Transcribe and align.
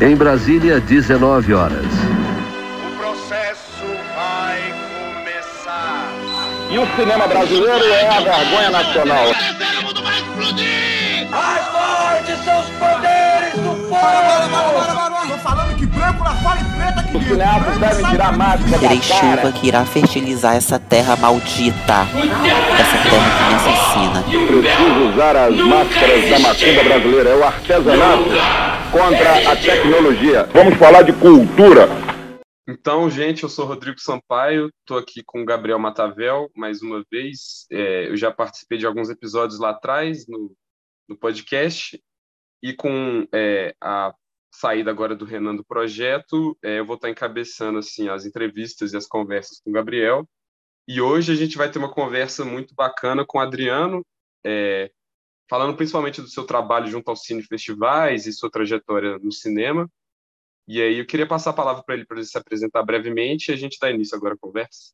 Em 0.00 0.16
Brasília, 0.16 0.80
19 0.80 1.52
horas. 1.52 1.84
O 1.84 2.96
processo 2.96 3.84
vai 4.16 4.72
começar. 5.14 6.08
E 6.70 6.78
o 6.78 6.86
cinema 6.96 7.26
brasileiro 7.26 7.84
é 7.84 8.08
a 8.08 8.20
vergonha 8.20 8.70
nacional. 8.70 9.26
Mais 11.30 11.66
forte 11.66 12.44
são 12.44 12.60
os 12.60 12.66
poderes 12.70 13.54
do 13.56 13.88
povo! 13.88 15.28
Tô 15.28 15.38
falando 15.38 15.76
que 15.76 15.84
branco 15.86 16.24
lá 16.24 16.34
fora 16.36 16.60
e 16.60 16.64
preta 16.76 17.00
aqui 17.00 17.16
Os 17.18 17.24
cineastas 17.24 17.78
devem 17.78 18.10
tirar 18.10 18.32
máscara 18.36 18.78
Terei 18.78 18.98
da 18.98 19.06
cara. 19.06 19.36
chuva 19.36 19.52
que 19.52 19.68
irá 19.68 19.84
fertilizar 19.84 20.56
essa 20.56 20.78
terra 20.78 21.14
maldita. 21.16 22.06
Essa 22.78 23.10
terra 23.10 23.30
que 23.36 23.44
me 23.44 23.54
assassina. 23.54 24.22
Preciso 24.46 25.12
usar 25.12 25.36
as 25.36 25.54
máscaras 25.56 26.30
da 26.30 26.38
macumba 26.38 26.84
brasileira. 26.84 27.30
É 27.30 27.36
o 27.36 27.44
artesanato 27.44 28.69
contra 28.90 29.52
a 29.52 29.56
tecnologia. 29.56 30.44
Vamos 30.46 30.76
falar 30.76 31.02
de 31.02 31.12
cultura. 31.12 31.86
Então, 32.68 33.08
gente, 33.08 33.44
eu 33.44 33.48
sou 33.48 33.64
Rodrigo 33.64 34.00
Sampaio, 34.00 34.68
estou 34.80 34.98
aqui 34.98 35.22
com 35.24 35.42
o 35.42 35.44
Gabriel 35.44 35.78
Matavel 35.78 36.50
mais 36.56 36.82
uma 36.82 37.04
vez. 37.10 37.66
É, 37.70 38.08
eu 38.08 38.16
já 38.16 38.30
participei 38.32 38.78
de 38.78 38.86
alguns 38.86 39.08
episódios 39.08 39.60
lá 39.60 39.70
atrás 39.70 40.26
no, 40.26 40.54
no 41.08 41.16
podcast 41.16 42.00
e 42.62 42.72
com 42.74 43.26
é, 43.32 43.74
a 43.80 44.12
saída 44.52 44.90
agora 44.90 45.14
do 45.14 45.24
Renan 45.24 45.54
do 45.54 45.64
projeto, 45.64 46.58
é, 46.62 46.80
eu 46.80 46.84
vou 46.84 46.96
estar 46.96 47.08
encabeçando 47.08 47.78
assim 47.78 48.08
as 48.08 48.26
entrevistas 48.26 48.92
e 48.92 48.96
as 48.96 49.06
conversas 49.06 49.60
com 49.60 49.70
o 49.70 49.72
Gabriel. 49.72 50.28
E 50.88 51.00
hoje 51.00 51.32
a 51.32 51.36
gente 51.36 51.56
vai 51.56 51.70
ter 51.70 51.78
uma 51.78 51.92
conversa 51.92 52.44
muito 52.44 52.74
bacana 52.74 53.24
com 53.24 53.38
o 53.38 53.40
Adriano, 53.40 54.04
é, 54.44 54.90
falando 55.50 55.76
principalmente 55.76 56.22
do 56.22 56.28
seu 56.28 56.44
trabalho 56.44 56.86
junto 56.86 57.10
aos 57.10 57.24
cine 57.24 57.42
festivais 57.42 58.26
e 58.26 58.32
sua 58.32 58.48
trajetória 58.48 59.18
no 59.18 59.32
cinema. 59.32 59.90
E 60.66 60.80
aí 60.80 60.98
eu 61.00 61.06
queria 61.06 61.26
passar 61.26 61.50
a 61.50 61.54
palavra 61.54 61.82
para 61.82 61.96
ele 61.96 62.06
para 62.06 62.18
ele 62.18 62.26
se 62.26 62.38
apresentar 62.38 62.84
brevemente 62.84 63.50
e 63.50 63.54
a 63.54 63.56
gente 63.56 63.76
dá 63.80 63.90
início 63.90 64.16
agora 64.16 64.34
à 64.34 64.38
conversa. 64.38 64.92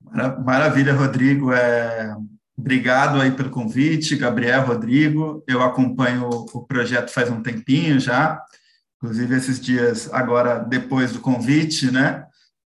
Mara- 0.00 0.38
Maravilha, 0.38 0.94
Rodrigo. 0.94 1.52
É, 1.52 2.14
Obrigado 2.56 3.20
aí 3.20 3.32
pelo 3.32 3.50
convite, 3.50 4.14
Gabriel, 4.14 4.64
Rodrigo. 4.64 5.42
Eu 5.46 5.60
acompanho 5.60 6.28
o 6.28 6.64
projeto 6.64 7.10
faz 7.10 7.28
um 7.28 7.42
tempinho 7.42 7.98
já, 7.98 8.40
inclusive 8.96 9.34
esses 9.34 9.60
dias 9.60 10.12
agora 10.12 10.60
depois 10.60 11.12
do 11.12 11.20
convite, 11.20 11.90
né? 11.90 12.24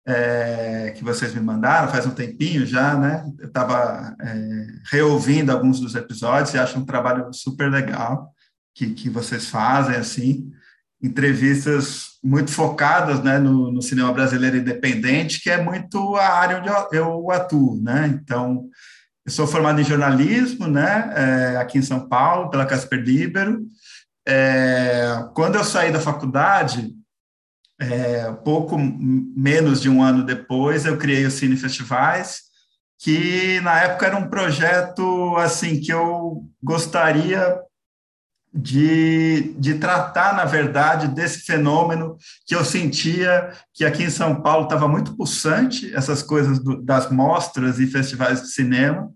É, 0.07 0.93
que 0.97 1.03
vocês 1.03 1.35
me 1.35 1.41
mandaram 1.41 1.91
faz 1.91 2.07
um 2.07 2.11
tempinho 2.11 2.67
já, 2.67 2.95
né? 2.95 3.25
Eu 3.39 3.49
estava 3.49 4.15
reouvindo 4.91 5.51
alguns 5.51 5.81
dos 5.81 5.95
episódios 5.95 6.53
e 6.55 6.59
acho 6.59 6.79
um 6.79 6.85
trabalho 6.85 7.33
super 7.33 7.71
legal 7.71 8.31
que, 8.75 8.91
que 8.91 9.09
vocês 9.09 9.49
fazem 9.49 9.97
assim 9.97 10.51
entrevistas 11.05 12.15
muito 12.23 12.51
focadas 12.51 13.23
né, 13.23 13.39
no, 13.39 13.71
no, 13.71 13.83
cinema 13.83 14.11
brasileiro 14.11 14.57
independente, 14.57 15.43
que 15.43 15.51
é 15.51 15.63
muito 15.63 16.17
a 16.17 16.29
área 16.29 16.59
onde 16.59 16.97
eu 16.97 17.31
atuo. 17.31 17.79
Né? 17.83 18.07
Então, 18.07 18.65
eu 19.27 19.31
sou 19.31 19.47
formado 19.47 19.79
em 19.79 19.85
jornalismo 19.85 20.67
né, 20.67 21.13
é, 21.15 21.57
aqui 21.59 21.77
em 21.77 21.83
São 21.83 22.09
Paulo, 22.09 22.49
pela 22.49 22.65
Casper 22.65 23.01
Libero. 23.01 23.61
É, 24.27 25.27
quando 25.35 25.57
eu 25.57 25.65
saí 25.65 25.93
da 25.93 26.01
faculdade, 26.01 26.95
é, 27.93 28.33
pouco 28.45 28.77
menos 28.79 29.81
de 29.81 29.89
um 29.89 30.03
ano 30.03 30.25
depois, 30.25 30.85
eu 30.85 30.97
criei 30.97 31.25
o 31.27 31.31
Cine 31.31 31.57
Festivais, 31.57 32.43
que 32.99 33.61
na 33.61 33.81
época 33.81 34.07
era 34.07 34.17
um 34.17 34.29
projeto 34.29 35.37
assim 35.37 35.81
que 35.81 35.93
eu 35.93 36.45
gostaria 36.63 37.59
de, 38.55 39.55
de 39.59 39.75
tratar, 39.75 40.35
na 40.35 40.45
verdade, 40.45 41.09
desse 41.09 41.41
fenômeno 41.41 42.17
que 42.47 42.55
eu 42.55 42.65
sentia 42.65 43.51
que 43.73 43.85
aqui 43.85 44.05
em 44.05 44.11
São 44.11 44.41
Paulo 44.41 44.65
estava 44.65 44.87
muito 44.87 45.17
pulsante, 45.17 45.93
essas 45.95 46.23
coisas 46.23 46.61
do, 46.61 46.81
das 46.81 47.11
mostras 47.11 47.81
e 47.81 47.87
festivais 47.87 48.43
de 48.43 48.53
cinema 48.53 49.11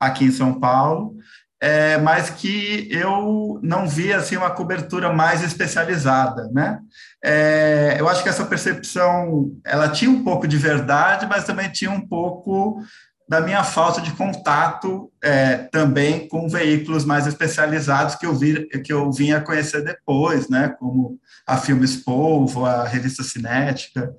aqui 0.00 0.24
em 0.24 0.30
São 0.30 0.58
Paulo, 0.58 1.16
é, 1.60 1.98
mas 1.98 2.30
que 2.30 2.88
eu 2.90 3.58
não 3.62 3.88
via 3.88 4.18
assim, 4.18 4.36
uma 4.36 4.50
cobertura 4.50 5.12
mais 5.12 5.42
especializada. 5.42 6.48
Né? 6.52 6.78
É, 7.22 7.96
eu 7.98 8.08
acho 8.08 8.22
que 8.22 8.28
essa 8.28 8.44
percepção 8.44 9.50
ela 9.64 9.88
tinha 9.88 10.10
um 10.10 10.22
pouco 10.22 10.46
de 10.46 10.56
verdade, 10.56 11.26
mas 11.26 11.44
também 11.44 11.68
tinha 11.70 11.90
um 11.90 12.00
pouco 12.00 12.80
da 13.28 13.42
minha 13.42 13.62
falta 13.62 14.00
de 14.00 14.10
contato 14.12 15.12
é, 15.22 15.56
também 15.56 16.26
com 16.28 16.48
veículos 16.48 17.04
mais 17.04 17.26
especializados 17.26 18.14
que 18.14 18.24
eu, 18.24 18.34
vi, 18.34 18.66
que 18.66 18.92
eu 18.92 19.12
vinha 19.12 19.40
conhecer 19.40 19.84
depois, 19.84 20.48
né, 20.48 20.74
como 20.78 21.18
a 21.46 21.58
Filmes 21.58 21.96
Polvo, 21.96 22.64
a 22.64 22.84
Revista 22.84 23.22
Cinética, 23.22 24.10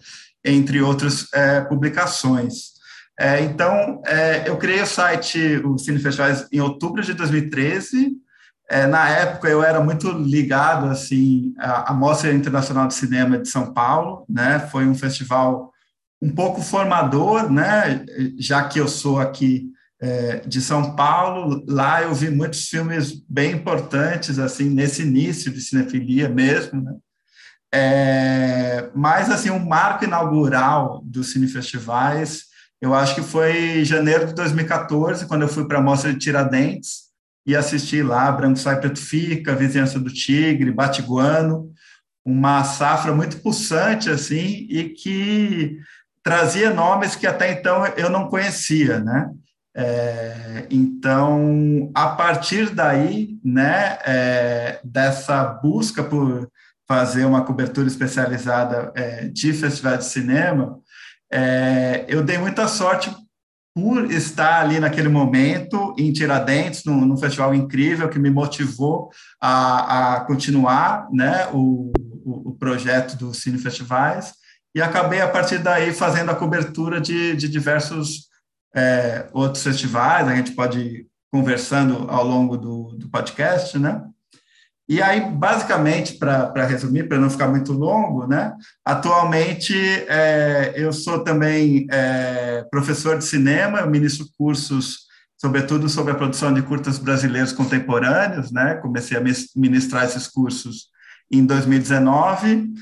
entre 0.45 0.79
outras 0.81 1.27
é, 1.33 1.61
publicações. 1.61 2.78
É, 3.19 3.41
então, 3.41 4.01
eu 4.45 4.55
criei 4.57 4.81
o 4.81 4.87
site, 4.87 5.57
o 5.65 5.77
Cine 5.77 5.99
Festivais, 5.99 6.47
em 6.53 6.61
outubro 6.61 7.03
de 7.03 7.13
2013. 7.13 8.13
na 8.89 9.09
época, 9.09 9.49
eu 9.49 9.61
era 9.61 9.83
muito 9.83 10.09
ligado 10.09 10.87
assim, 10.87 11.53
à, 11.59 11.91
à 11.91 11.93
Mostra 11.93 12.31
Internacional 12.31 12.87
de 12.87 12.93
Cinema 12.93 13.37
de 13.37 13.49
São 13.49 13.73
Paulo, 13.73 14.25
né, 14.29 14.59
foi 14.71 14.87
um 14.87 14.95
festival 14.95 15.69
um 16.21 16.33
pouco 16.33 16.61
formador, 16.61 17.49
né? 17.49 18.05
Já 18.37 18.67
que 18.67 18.79
eu 18.79 18.87
sou 18.87 19.19
aqui 19.19 19.69
é, 20.01 20.37
de 20.39 20.61
São 20.61 20.95
Paulo, 20.95 21.63
lá 21.67 22.01
eu 22.01 22.13
vi 22.13 22.29
muitos 22.29 22.67
filmes 22.67 23.13
bem 23.27 23.53
importantes 23.53 24.39
assim 24.39 24.69
nesse 24.69 25.01
início 25.01 25.51
de 25.51 25.61
cinefilia 25.61 26.29
mesmo, 26.29 26.81
né? 26.81 26.93
É, 27.71 28.89
mas 28.95 29.29
assim 29.29 29.51
um 29.51 29.63
marco 29.63 30.03
inaugural 30.03 31.01
dos 31.05 31.31
cinefestivais, 31.31 32.45
eu 32.81 32.93
acho 32.93 33.15
que 33.15 33.21
foi 33.21 33.83
janeiro 33.83 34.27
de 34.27 34.33
2014, 34.33 35.25
quando 35.25 35.41
eu 35.41 35.47
fui 35.47 35.67
para 35.67 35.79
a 35.79 35.81
mostra 35.81 36.13
de 36.13 36.19
Tiradentes 36.19 37.09
e 37.45 37.55
assisti 37.55 38.01
lá 38.01 38.31
Branco 38.31 38.57
Sai 38.57 38.79
Preto 38.79 38.99
Fica, 38.99 39.55
Vizinhança 39.55 39.99
do 39.99 40.11
Tigre, 40.11 40.71
Batiguano, 40.71 41.71
uma 42.23 42.63
safra 42.63 43.13
muito 43.13 43.41
pulsante 43.41 44.09
assim 44.09 44.67
e 44.69 44.89
que 44.89 45.79
trazia 46.23 46.73
nomes 46.73 47.15
que 47.15 47.25
até 47.25 47.51
então 47.51 47.85
eu 47.97 48.09
não 48.09 48.29
conhecia, 48.29 48.99
né? 48.99 49.29
É, 49.75 50.67
então, 50.69 51.91
a 51.93 52.07
partir 52.09 52.69
daí, 52.71 53.39
né, 53.43 53.97
é, 54.05 54.79
dessa 54.83 55.43
busca 55.43 56.03
por 56.03 56.49
fazer 56.87 57.23
uma 57.25 57.45
cobertura 57.45 57.87
especializada 57.87 58.91
é, 58.95 59.27
de 59.27 59.53
festivais 59.53 59.99
de 59.99 60.05
cinema, 60.05 60.79
eu 62.07 62.23
dei 62.23 62.37
muita 62.37 62.67
sorte 62.67 63.15
por 63.73 64.11
estar 64.11 64.61
ali 64.61 64.79
naquele 64.79 65.09
momento 65.09 65.95
em 65.97 66.11
Tiradentes, 66.11 66.83
num, 66.83 67.05
num 67.05 67.17
festival 67.17 67.53
incrível 67.53 68.09
que 68.09 68.19
me 68.19 68.29
motivou 68.29 69.09
a, 69.39 70.15
a 70.15 70.21
continuar, 70.21 71.07
né, 71.11 71.47
o, 71.53 71.91
o, 72.25 72.49
o 72.49 72.53
projeto 72.55 73.15
do 73.15 73.33
Cine 73.33 73.57
Festivais 73.57 74.33
e 74.73 74.81
acabei, 74.81 75.19
a 75.19 75.27
partir 75.27 75.57
daí, 75.57 75.91
fazendo 75.91 76.29
a 76.29 76.35
cobertura 76.35 77.01
de, 77.01 77.35
de 77.35 77.49
diversos 77.49 78.29
é, 78.75 79.27
outros 79.33 79.63
festivais, 79.63 80.27
a 80.27 80.35
gente 80.35 80.51
pode 80.51 80.79
ir 80.79 81.07
conversando 81.31 82.09
ao 82.09 82.23
longo 82.23 82.55
do, 82.55 82.95
do 82.95 83.09
podcast, 83.09 83.77
né? 83.79 84.03
E 84.89 85.03
aí, 85.03 85.21
basicamente, 85.21 86.15
para 86.15 86.65
resumir, 86.65 87.07
para 87.07 87.19
não 87.19 87.29
ficar 87.29 87.47
muito 87.47 87.71
longo, 87.71 88.25
né? 88.25 88.55
Atualmente, 88.83 89.75
é, 90.07 90.73
eu 90.75 90.91
sou 90.91 91.23
também 91.23 91.85
é, 91.91 92.65
professor 92.71 93.15
de 93.15 93.23
cinema, 93.23 93.81
eu 93.81 93.89
ministro 93.89 94.25
cursos, 94.35 95.01
sobretudo 95.37 95.87
sobre 95.87 96.11
a 96.11 96.15
produção 96.15 96.51
de 96.51 96.63
curtas 96.63 96.97
brasileiros 96.97 97.51
contemporâneos, 97.51 98.51
né? 98.51 98.77
Comecei 98.77 99.15
a 99.15 99.21
ministrar 99.55 100.05
esses 100.05 100.27
cursos 100.27 100.87
em 101.31 101.45
2019. 101.45 102.73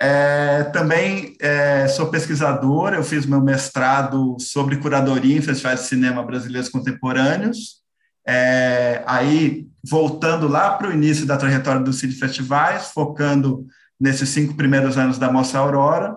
É, 0.00 0.62
também 0.72 1.34
é, 1.40 1.88
sou 1.88 2.06
pesquisador, 2.10 2.94
eu 2.94 3.02
fiz 3.02 3.26
meu 3.26 3.40
mestrado 3.40 4.36
sobre 4.38 4.76
curadoria 4.76 5.36
em 5.36 5.42
festivais 5.42 5.80
de 5.80 5.86
cinema 5.86 6.22
brasileiros 6.22 6.68
contemporâneos. 6.68 7.84
É, 8.26 9.02
aí, 9.06 9.68
voltando 9.88 10.48
lá 10.48 10.70
para 10.76 10.88
o 10.88 10.92
início 10.92 11.26
da 11.26 11.36
trajetória 11.36 11.80
dos 11.80 11.98
Cine 11.98 12.12
Festivais, 12.12 12.90
focando 12.90 13.66
nesses 13.98 14.28
cinco 14.28 14.54
primeiros 14.54 14.98
anos 14.98 15.18
da 15.18 15.30
Mostra 15.30 15.60
Aurora. 15.60 16.16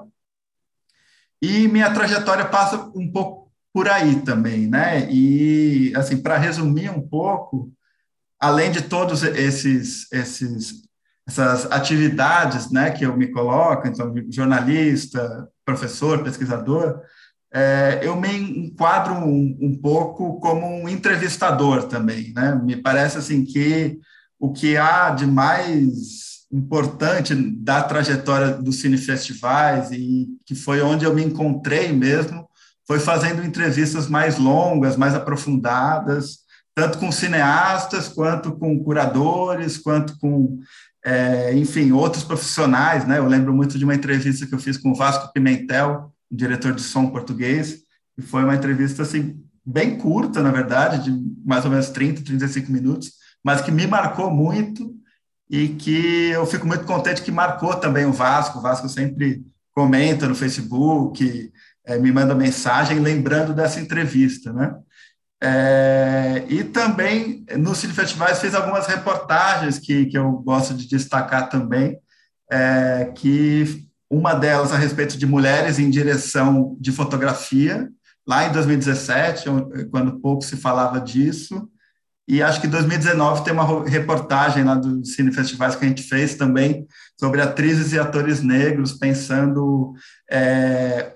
E 1.42 1.68
minha 1.68 1.94
trajetória 1.94 2.46
passa 2.46 2.92
um 2.96 3.10
pouco 3.12 3.52
por 3.74 3.88
aí 3.88 4.22
também, 4.22 4.68
né? 4.68 5.10
E, 5.12 5.94
assim, 5.96 6.18
para 6.22 6.38
resumir 6.38 6.90
um 6.90 7.02
pouco, 7.02 7.72
além 8.40 8.72
de 8.72 8.82
todos 8.82 9.24
esses, 9.24 10.12
esses 10.12 10.90
essas 11.30 11.72
atividades 11.72 12.72
né, 12.72 12.90
que 12.90 13.06
eu 13.06 13.16
me 13.16 13.28
coloco, 13.28 13.88
então, 13.88 14.12
jornalista, 14.32 15.48
professor, 15.64 16.24
pesquisador, 16.24 17.00
é, 17.54 18.00
eu 18.04 18.16
me 18.16 18.30
enquadro 18.30 19.14
um, 19.14 19.58
um, 19.60 19.78
pouco 19.82 20.40
como 20.40 20.66
um 20.68 20.88
entrevistador 20.88 21.84
também. 21.84 22.32
Né? 22.34 22.60
Me 22.64 22.76
parece 22.76 23.18
assim 23.18 23.44
que 23.44 24.00
o 24.40 24.52
que 24.52 24.78
há 24.78 25.10
de 25.10 25.26
mais 25.26 26.30
importante 26.52 27.36
da 27.36 27.84
trajetória 27.84 28.54
dos 28.54 28.80
cinefestivais 28.82 29.92
e 29.92 30.28
que 30.46 30.56
foi 30.56 30.82
onde 30.82 31.06
eu 31.06 31.14
me 31.14 31.24
encontrei 31.24 31.92
mesmo, 31.92 32.48
foi 32.88 33.00
fazendo 33.00 33.44
entrevistas 33.44 34.08
mais 34.08 34.38
longas, 34.40 34.98
mais 34.98 35.14
aprofundadas, 35.14 36.40
tanto 36.74 36.98
com 36.98 37.12
cineastas, 37.12 38.08
quanto 38.08 38.54
com 38.54 38.84
curadores, 38.84 39.78
quanto 39.78 40.18
com, 40.18 40.60
é, 41.06 41.54
enfim, 41.56 41.92
outros 41.92 42.24
profissionais, 42.24 43.06
né? 43.06 43.20
Eu 43.20 43.28
lembro 43.28 43.54
muito 43.54 43.78
de 43.78 43.84
uma 43.84 43.94
entrevista 43.94 44.48
que 44.48 44.56
eu 44.56 44.60
fiz 44.60 44.78
com 44.78 44.92
o 44.92 44.96
Vasco 44.96 45.32
Pimentel, 45.32 46.12
diretor 46.32 46.74
de 46.74 46.82
som 46.82 47.10
português, 47.10 47.80
e 48.18 48.22
foi 48.22 48.44
uma 48.44 48.56
entrevista, 48.56 49.04
assim, 49.04 49.42
bem 49.66 49.98
curta, 49.98 50.42
na 50.42 50.52
verdade, 50.52 51.04
de 51.04 51.46
mais 51.46 51.64
ou 51.64 51.72
menos 51.72 51.90
30, 51.90 52.24
35 52.24 52.72
minutos, 52.72 53.14
mas 53.44 53.62
que 53.62 53.72
me 53.72 53.88
marcou 53.88 54.32
muito 54.32 54.94
e 55.50 55.70
que 55.70 56.30
eu 56.30 56.46
fico 56.46 56.68
muito 56.68 56.86
contente 56.86 57.22
que 57.22 57.32
marcou 57.32 57.76
também 57.76 58.06
o 58.06 58.14
Vasco. 58.14 58.60
O 58.60 58.62
Vasco 58.62 58.88
sempre 58.90 59.44
comenta 59.72 60.28
no 60.28 60.36
Facebook, 60.36 61.52
é, 61.86 61.98
me 61.98 62.12
manda 62.12 62.36
mensagem 62.36 63.00
lembrando 63.00 63.54
dessa 63.54 63.80
entrevista, 63.80 64.52
né? 64.54 64.76
É, 65.42 66.46
e 66.50 66.66
também 66.66 67.46
no 67.58 67.74
Cine 67.74 67.94
Festivais 67.94 68.40
fez 68.40 68.54
algumas 68.54 68.88
reportagens 68.88 69.80
que, 69.80 70.06
que 70.08 70.18
eu 70.18 70.32
gosto 70.34 70.74
de 70.74 70.86
destacar 70.88 71.48
também, 71.50 71.98
é, 72.52 73.12
que 73.16 73.88
uma 74.10 74.34
delas 74.34 74.72
a 74.72 74.78
respeito 74.78 75.18
de 75.18 75.26
mulheres 75.26 75.78
em 75.78 75.90
direção 75.90 76.76
de 76.80 76.92
fotografia, 76.92 77.90
lá 78.28 78.46
em 78.46 78.52
2017, 78.52 79.46
quando 79.92 80.20
pouco 80.20 80.44
se 80.44 80.58
falava 80.58 81.00
disso, 81.00 81.70
e 82.28 82.44
acho 82.44 82.62
que 82.62 82.68
em 82.68 82.70
2019 82.70 83.44
tem 83.44 83.52
uma 83.52 83.88
reportagem 83.88 84.64
lá 84.64 84.76
do 84.76 85.04
Cine 85.04 85.32
Festivais 85.32 85.76
que 85.76 85.84
a 85.84 85.88
gente 85.88 86.04
fez 86.04 86.36
também 86.36 86.86
sobre 87.20 87.42
atrizes 87.42 87.92
e 87.92 87.98
atores 87.98 88.44
negros, 88.44 88.94
pensando 88.94 89.94
é, 90.30 91.14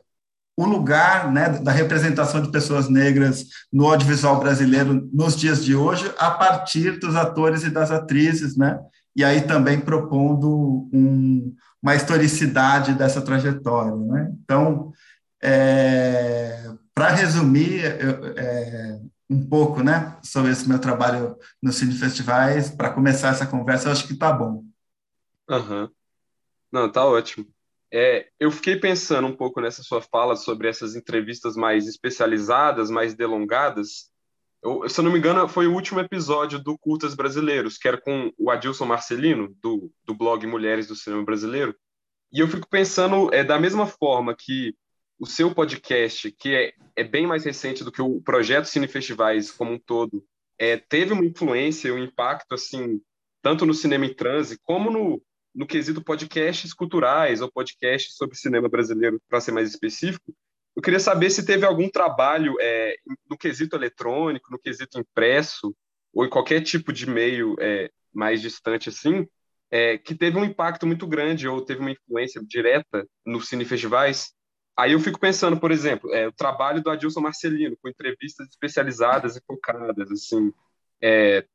o 0.57 0.65
lugar 0.65 1.31
né, 1.31 1.49
da 1.49 1.71
representação 1.71 2.41
de 2.41 2.51
pessoas 2.51 2.89
negras 2.89 3.45
no 3.71 3.87
audiovisual 3.87 4.39
brasileiro 4.39 5.07
nos 5.13 5.35
dias 5.35 5.63
de 5.63 5.75
hoje, 5.75 6.11
a 6.17 6.31
partir 6.31 6.99
dos 6.99 7.15
atores 7.15 7.63
e 7.63 7.69
das 7.69 7.91
atrizes, 7.91 8.57
né? 8.57 8.79
E 9.15 9.23
aí 9.23 9.41
também 9.41 9.79
propondo 9.79 10.89
um, 10.91 11.55
uma 11.81 11.95
historicidade 11.95 12.93
dessa 12.93 13.21
trajetória, 13.21 13.95
né? 13.95 14.33
Então, 14.43 14.91
é, 15.41 16.71
para 16.93 17.09
resumir 17.09 17.83
eu, 17.83 18.33
é, 18.37 18.99
um 19.29 19.47
pouco, 19.47 19.83
né, 19.83 20.17
sobre 20.23 20.51
esse 20.51 20.67
meu 20.67 20.79
trabalho 20.79 21.37
nos 21.61 21.75
Cine 21.75 21.93
Festivais, 21.93 22.69
para 22.69 22.91
começar 22.91 23.29
essa 23.29 23.45
conversa, 23.45 23.87
eu 23.87 23.91
acho 23.91 24.07
que 24.07 24.13
está 24.13 24.31
bom. 24.31 24.63
Uhum. 25.49 25.89
Não, 26.71 26.91
tá 26.91 27.05
ótimo. 27.05 27.45
É, 27.91 28.27
eu 28.39 28.49
fiquei 28.49 28.75
pensando 28.75 29.27
um 29.27 29.35
pouco 29.35 29.61
nessa 29.61 29.83
sua 29.83 30.01
fala 30.01 30.35
sobre 30.35 30.67
essas 30.67 30.95
entrevistas 30.95 31.55
mais 31.55 31.87
especializadas, 31.87 32.89
mais 32.89 33.13
delongadas. 33.13 34.11
Eu, 34.63 34.87
se 34.87 34.97
eu 34.97 35.03
não 35.03 35.11
me 35.11 35.19
engano, 35.19 35.47
foi 35.49 35.67
o 35.67 35.73
último 35.73 35.99
episódio 35.99 36.57
do 36.57 36.77
Curtas 36.77 37.13
Brasileiros, 37.13 37.77
que 37.77 37.87
era 37.87 37.99
com 37.99 38.31
o 38.37 38.49
Adilson 38.49 38.85
Marcelino, 38.85 39.53
do, 39.61 39.91
do 40.05 40.15
blog 40.15 40.47
Mulheres 40.47 40.87
do 40.87 40.95
Cinema 40.95 41.23
Brasileiro. 41.25 41.75
E 42.31 42.39
eu 42.39 42.47
fico 42.47 42.67
pensando, 42.69 43.31
é, 43.33 43.43
da 43.43 43.59
mesma 43.59 43.85
forma 43.85 44.33
que 44.33 44.73
o 45.19 45.25
seu 45.25 45.53
podcast, 45.53 46.31
que 46.31 46.55
é, 46.55 46.73
é 46.95 47.03
bem 47.03 47.27
mais 47.27 47.43
recente 47.43 47.83
do 47.83 47.91
que 47.91 48.01
o 48.01 48.21
projeto 48.21 48.65
Cine 48.65 48.87
Festivais 48.87 49.51
como 49.51 49.73
um 49.73 49.79
todo, 49.79 50.25
é, 50.57 50.77
teve 50.77 51.11
uma 51.11 51.25
influência, 51.25 51.93
um 51.93 51.97
impacto, 51.97 52.53
assim, 52.53 53.01
tanto 53.41 53.65
no 53.65 53.73
cinema 53.73 54.05
em 54.05 54.13
transe, 54.13 54.57
como 54.63 54.89
no, 54.89 55.21
no 55.53 55.67
quesito 55.67 56.01
podcasts 56.01 56.73
culturais 56.73 57.41
ou 57.41 57.51
podcasts 57.51 58.15
sobre 58.15 58.37
cinema 58.37 58.69
brasileiro, 58.69 59.21
para 59.27 59.41
ser 59.41 59.51
mais 59.51 59.69
específico, 59.69 60.33
eu 60.75 60.81
queria 60.81 60.99
saber 60.99 61.29
se 61.29 61.45
teve 61.45 61.65
algum 61.65 61.89
trabalho 61.89 62.55
é, 62.59 62.95
no 63.29 63.37
quesito 63.37 63.75
eletrônico, 63.75 64.51
no 64.51 64.59
quesito 64.59 64.99
impresso, 64.99 65.75
ou 66.13 66.25
em 66.25 66.29
qualquer 66.29 66.61
tipo 66.61 66.91
de 66.91 67.09
meio 67.09 67.55
é, 67.59 67.89
mais 68.13 68.41
distante 68.41 68.89
assim, 68.89 69.27
é, 69.71 69.97
que 69.97 70.15
teve 70.15 70.37
um 70.37 70.45
impacto 70.45 70.85
muito 70.85 71.07
grande 71.07 71.47
ou 71.47 71.63
teve 71.63 71.79
uma 71.79 71.91
influência 71.91 72.41
direta 72.45 73.07
nos 73.25 73.47
cinefestivais. 73.47 74.33
Aí 74.77 74.93
eu 74.93 74.99
fico 74.99 75.19
pensando, 75.19 75.59
por 75.59 75.71
exemplo, 75.71 76.13
é, 76.13 76.27
o 76.27 76.33
trabalho 76.33 76.81
do 76.81 76.89
Adilson 76.89 77.21
Marcelino, 77.21 77.77
com 77.81 77.89
entrevistas 77.89 78.47
especializadas 78.49 79.35
e 79.35 79.41
focadas, 79.45 80.11
assim, 80.11 80.51
é, 81.01 81.45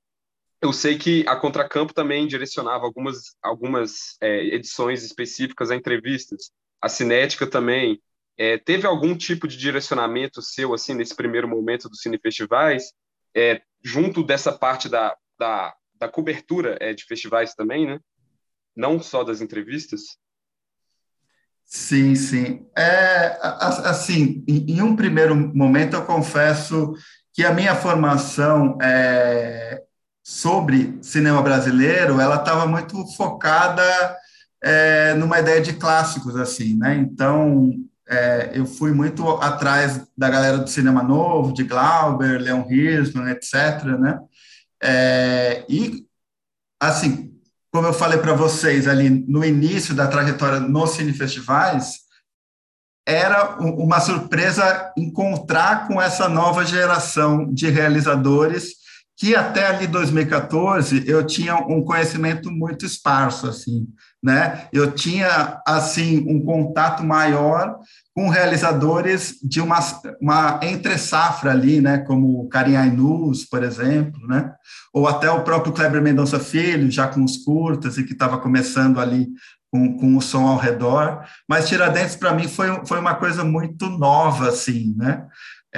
eu 0.61 0.73
sei 0.73 0.99
que 0.99 1.25
a 1.29 1.37
Contracampo 1.37 1.95
também 1.95 2.27
direcionava 2.27 2.85
algumas, 2.85 3.37
algumas 3.41 4.17
é, 4.21 4.45
edições 4.47 5.05
específicas 5.05 5.71
a 5.71 5.77
entrevistas. 5.77 6.51
A 6.83 6.89
Cinética 6.89 7.47
também. 7.47 8.01
É, 8.39 8.57
teve 8.57 8.87
algum 8.87 9.17
tipo 9.17 9.49
de 9.49 9.57
direcionamento 9.57 10.41
seu, 10.41 10.73
assim, 10.73 10.95
nesse 10.95 11.15
primeiro 11.15 11.49
momento 11.49 11.89
dos 11.89 12.01
cinefestivais, 12.01 12.93
é, 13.37 13.61
junto 13.85 14.23
dessa 14.23 14.53
parte 14.53 14.89
da, 14.89 15.17
da, 15.37 15.75
da 15.97 16.09
cobertura 16.09 16.79
é, 16.81 16.95
de 16.95 17.05
festivais 17.05 17.55
também, 17.55 17.85
né? 17.87 17.99
Não 18.77 19.01
só 19.01 19.25
das 19.25 19.41
entrevistas? 19.41 20.03
Sim, 21.65 22.15
sim. 22.15 22.67
É, 22.77 23.39
assim, 23.43 24.45
em 24.47 24.81
um 24.81 24.97
primeiro 24.97 25.35
momento, 25.35 25.95
eu 25.95 26.05
confesso 26.05 26.95
que 27.33 27.45
a 27.45 27.53
minha 27.53 27.75
formação 27.75 28.79
é, 28.81 29.83
sobre 30.23 30.99
cinema 31.03 31.43
brasileiro, 31.43 32.21
ela 32.21 32.37
estava 32.37 32.67
muito 32.67 33.07
focada 33.17 33.83
é, 34.63 35.15
numa 35.15 35.41
ideia 35.41 35.61
de 35.61 35.75
clássicos, 35.75 36.37
assim, 36.37 36.77
né? 36.77 36.97
Então, 36.97 37.71
é, 38.09 38.53
eu 38.55 38.65
fui 38.65 38.93
muito 38.93 39.29
atrás 39.29 40.07
da 40.17 40.31
galera 40.31 40.59
do 40.59 40.69
cinema 40.69 41.03
novo, 41.03 41.53
de 41.53 41.65
Glauber, 41.65 42.41
Leon 42.41 42.65
Hirschman, 42.69 43.31
etc., 43.31 43.85
né? 43.99 44.19
É, 44.83 45.65
e, 45.69 46.07
assim, 46.81 47.33
como 47.71 47.87
eu 47.87 47.93
falei 47.93 48.19
para 48.19 48.33
vocês 48.33 48.89
ali 48.89 49.11
no 49.11 49.45
início 49.45 49.95
da 49.95 50.07
trajetória 50.07 50.61
nos 50.61 50.91
cinefestivais, 50.91 52.09
era 53.07 53.57
uma 53.59 54.01
surpresa 54.01 54.93
encontrar 54.97 55.89
com 55.89 56.01
essa 56.01 56.29
nova 56.29 56.65
geração 56.65 57.53
de 57.53 57.69
realizadores 57.71 58.79
que 59.19 59.35
até 59.35 59.67
ali 59.67 59.87
2014 59.87 61.03
eu 61.09 61.27
tinha 61.27 61.57
um 61.57 61.83
conhecimento 61.83 62.51
muito 62.51 62.87
esparso 62.87 63.49
assim, 63.49 63.89
né? 64.23 64.69
Eu 64.73 64.93
tinha 64.93 65.61
assim 65.67 66.25
um 66.29 66.41
contato 66.45 67.03
maior 67.03 67.79
com 68.19 68.29
realizadores 68.29 69.39
de 69.41 69.61
uma, 69.61 69.79
uma 70.21 70.59
entre 70.65 70.99
safra 70.99 71.53
ali, 71.53 71.81
né, 71.81 71.99
como 71.99 72.49
Karim 72.49 72.75
Ainus, 72.75 73.45
por 73.45 73.63
exemplo, 73.63 74.27
né? 74.27 74.55
Ou 74.93 75.07
até 75.07 75.31
o 75.31 75.45
próprio 75.45 75.73
Kleber 75.73 76.03
Mendonça 76.03 76.41
Filho, 76.41 76.91
já 76.91 77.07
com 77.07 77.23
os 77.23 77.37
curtas 77.37 77.97
e 77.97 78.03
que 78.03 78.15
estava 78.15 78.37
começando 78.39 78.99
ali 78.99 79.29
com, 79.71 79.97
com 79.97 80.17
o 80.17 80.21
som 80.21 80.49
ao 80.49 80.59
redor, 80.59 81.23
mas 81.49 81.69
Tiradentes 81.69 82.17
para 82.17 82.35
mim 82.35 82.49
foi, 82.49 82.85
foi 82.87 82.99
uma 82.99 83.15
coisa 83.15 83.45
muito 83.45 83.89
nova, 83.89 84.49
assim, 84.49 84.97
né? 84.97 85.25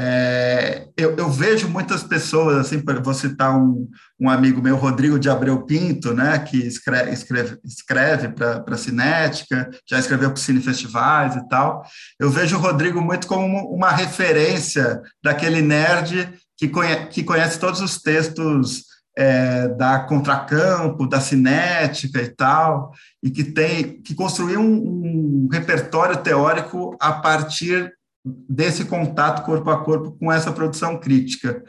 É, 0.03 0.89
eu, 0.97 1.15
eu, 1.15 1.29
vejo 1.29 1.69
muitas 1.69 2.03
pessoas, 2.03 2.57
assim, 2.57 2.83
vou 3.03 3.13
citar 3.13 3.55
um, 3.55 3.87
um 4.19 4.31
amigo 4.31 4.63
meu, 4.63 4.75
Rodrigo 4.75 5.19
de 5.19 5.29
Abreu 5.29 5.61
Pinto, 5.67 6.15
né, 6.15 6.39
que 6.39 6.57
escreve, 6.57 7.11
escreve, 7.11 7.59
escreve 7.63 8.29
para 8.31 8.65
a 8.67 8.79
Cinética, 8.79 9.69
já 9.87 9.99
escreveu 9.99 10.31
para 10.31 10.41
Cine 10.41 10.63
Festivais 10.63 11.37
e 11.37 11.47
tal. 11.51 11.85
Eu 12.19 12.31
vejo 12.31 12.57
o 12.57 12.61
Rodrigo 12.61 13.03
muito 13.03 13.27
como 13.27 13.75
uma 13.75 13.91
referência 13.91 15.03
daquele 15.23 15.61
nerd 15.61 16.33
que, 16.57 16.67
conhe, 16.69 17.05
que 17.09 17.23
conhece 17.23 17.59
todos 17.59 17.83
os 17.83 18.01
textos 18.01 18.85
é, 19.19 19.69
da 19.69 19.99
Contracampo, 19.99 21.07
da 21.07 21.21
Cinética 21.21 22.23
e 22.23 22.29
tal, 22.31 22.93
e 23.23 23.31
que 23.31 23.45
tem 23.45 24.01
que 24.01 24.15
construiu 24.15 24.61
um, 24.61 25.45
um 25.45 25.49
repertório 25.53 26.17
teórico 26.17 26.97
a 26.99 27.13
partir 27.13 27.93
desse 28.25 28.85
contato 28.85 29.45
corpo 29.45 29.71
a 29.71 29.83
corpo 29.83 30.13
com 30.13 30.31
essa 30.31 30.53
produção 30.53 30.99
crítica. 30.99 31.63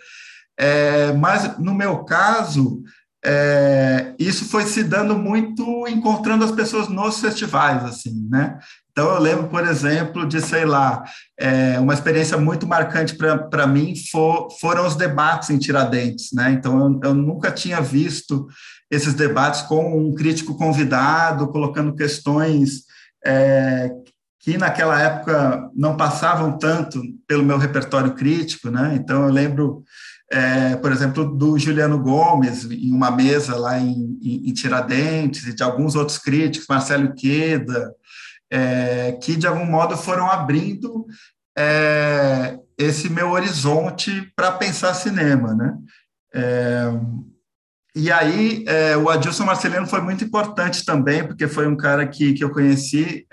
É, 0.58 1.14
mas, 1.14 1.58
no 1.58 1.74
meu 1.74 2.04
caso, 2.04 2.84
é, 3.24 4.14
isso 4.18 4.46
foi 4.46 4.66
se 4.66 4.84
dando 4.84 5.16
muito 5.18 5.88
encontrando 5.88 6.44
as 6.44 6.52
pessoas 6.52 6.88
nos 6.88 7.20
festivais, 7.20 7.84
assim, 7.84 8.28
né? 8.30 8.60
Então, 8.92 9.10
eu 9.10 9.20
lembro, 9.22 9.48
por 9.48 9.66
exemplo, 9.66 10.28
de, 10.28 10.42
sei 10.42 10.66
lá, 10.66 11.04
é, 11.40 11.80
uma 11.80 11.94
experiência 11.94 12.38
muito 12.38 12.68
marcante 12.68 13.16
para 13.16 13.66
mim 13.66 13.94
for, 14.12 14.50
foram 14.60 14.86
os 14.86 14.96
debates 14.96 15.50
em 15.50 15.58
Tiradentes, 15.58 16.30
né? 16.34 16.52
Então, 16.52 16.78
eu, 16.78 17.00
eu 17.10 17.14
nunca 17.14 17.52
tinha 17.52 17.80
visto 17.80 18.48
esses 18.90 19.14
debates 19.14 19.62
com 19.62 19.98
um 19.98 20.14
crítico 20.14 20.58
convidado, 20.58 21.48
colocando 21.48 21.96
questões 21.96 22.84
é, 23.26 23.90
que 24.42 24.58
naquela 24.58 25.00
época 25.00 25.70
não 25.76 25.96
passavam 25.96 26.58
tanto 26.58 27.00
pelo 27.28 27.44
meu 27.44 27.58
repertório 27.58 28.16
crítico, 28.16 28.72
né? 28.72 28.96
Então 28.96 29.24
eu 29.24 29.32
lembro 29.32 29.84
é, 30.32 30.78
por 30.78 30.94
exemplo, 30.94 31.26
do 31.26 31.60
Juliano 31.60 32.00
Gomes, 32.00 32.64
em 32.64 32.94
uma 32.94 33.12
mesa 33.12 33.56
lá 33.58 33.78
em, 33.78 34.18
em, 34.22 34.50
em 34.50 34.54
Tiradentes, 34.54 35.46
e 35.46 35.54
de 35.54 35.62
alguns 35.62 35.94
outros 35.94 36.18
críticos, 36.18 36.68
Marcelo 36.70 37.14
Queda, 37.14 37.94
é, 38.50 39.12
que 39.22 39.36
de 39.36 39.46
algum 39.46 39.66
modo 39.66 39.98
foram 39.98 40.32
abrindo 40.32 41.06
é, 41.58 42.58
esse 42.78 43.10
meu 43.10 43.32
horizonte 43.32 44.32
para 44.34 44.54
pensar 44.54 44.94
cinema, 44.94 45.54
né? 45.54 45.78
E 47.94 48.10
aí, 48.10 48.64
o 49.04 49.10
Adilson 49.10 49.44
Marcelino 49.44 49.86
foi 49.86 50.00
muito 50.00 50.24
importante 50.24 50.86
também, 50.86 51.28
porque 51.28 51.46
foi 51.46 51.68
um 51.68 51.76
cara 51.76 52.08
que, 52.08 52.34
que 52.34 52.42
eu 52.42 52.50
conheci 52.50 53.28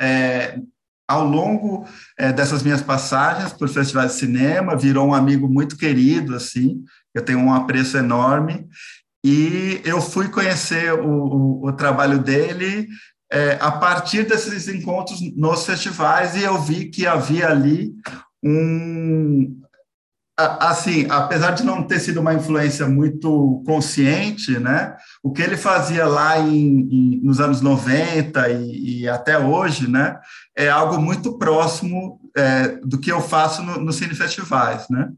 ao 1.09 1.25
longo 1.25 1.87
é, 2.19 2.31
dessas 2.33 2.62
minhas 2.62 2.83
passagens 2.83 3.53
por 3.53 3.69
festivais 3.69 4.12
de 4.12 4.19
cinema, 4.19 4.77
virou 4.77 5.09
um 5.09 5.15
amigo 5.15 5.49
muito 5.49 5.77
querido, 5.77 6.35
assim, 6.35 6.85
eu 7.15 7.25
tenho 7.25 7.38
um 7.38 7.53
apreço 7.53 7.97
enorme, 7.97 8.69
e 9.25 9.81
eu 9.85 10.03
fui 10.03 10.29
conhecer 10.29 10.93
o, 10.93 11.09
o, 11.09 11.67
o 11.69 11.73
trabalho 11.73 12.19
dele 12.19 12.87
é, 13.33 13.59
a 13.61 13.73
partir 13.73 14.25
desses 14.25 14.69
encontros 14.69 15.19
nos 15.35 15.65
festivais, 15.65 16.37
e 16.37 16.43
eu 16.43 16.61
vi 16.61 16.91
que 16.91 17.07
havia 17.07 17.49
ali 17.49 17.95
um, 18.45 19.61
assim, 20.38 21.07
apesar 21.11 21.50
de 21.50 21.64
não 21.64 21.83
ter 21.83 21.99
sido 21.99 22.21
uma 22.21 22.33
influência 22.33 22.87
muito 22.87 23.62
consciente, 23.66 24.57
né, 24.59 24.97
o 25.21 25.33
que 25.33 25.42
ele 25.42 25.57
fazia 25.57 26.07
lá 26.07 26.38
em, 26.38 26.88
em, 26.88 27.21
nos 27.23 27.40
anos 27.40 27.61
90 27.61 28.49
e, 28.50 29.00
e, 29.00 29.09
até 29.09 29.37
hoje, 29.37 29.90
né, 29.90 30.16
é 30.57 30.68
algo 30.68 31.00
muito 31.00 31.37
próximo 31.38 32.21
é, 32.37 32.68
do 32.85 32.99
que 32.99 33.11
eu 33.11 33.21
faço 33.21 33.62
nos 33.62 33.78
no 33.78 33.92
cinefestivais, 33.92 34.87
né. 34.88 35.11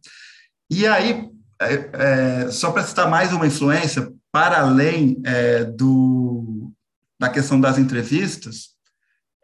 E 0.70 0.86
aí, 0.86 1.28
é, 1.60 1.90
é, 1.92 2.50
só 2.50 2.70
para 2.70 2.84
citar 2.84 3.10
mais 3.10 3.30
uma 3.32 3.46
influência, 3.46 4.10
para 4.32 4.60
além 4.60 5.20
é, 5.24 5.64
do, 5.64 6.72
da 7.20 7.28
questão 7.28 7.60
das 7.60 7.76
entrevistas, 7.76 8.70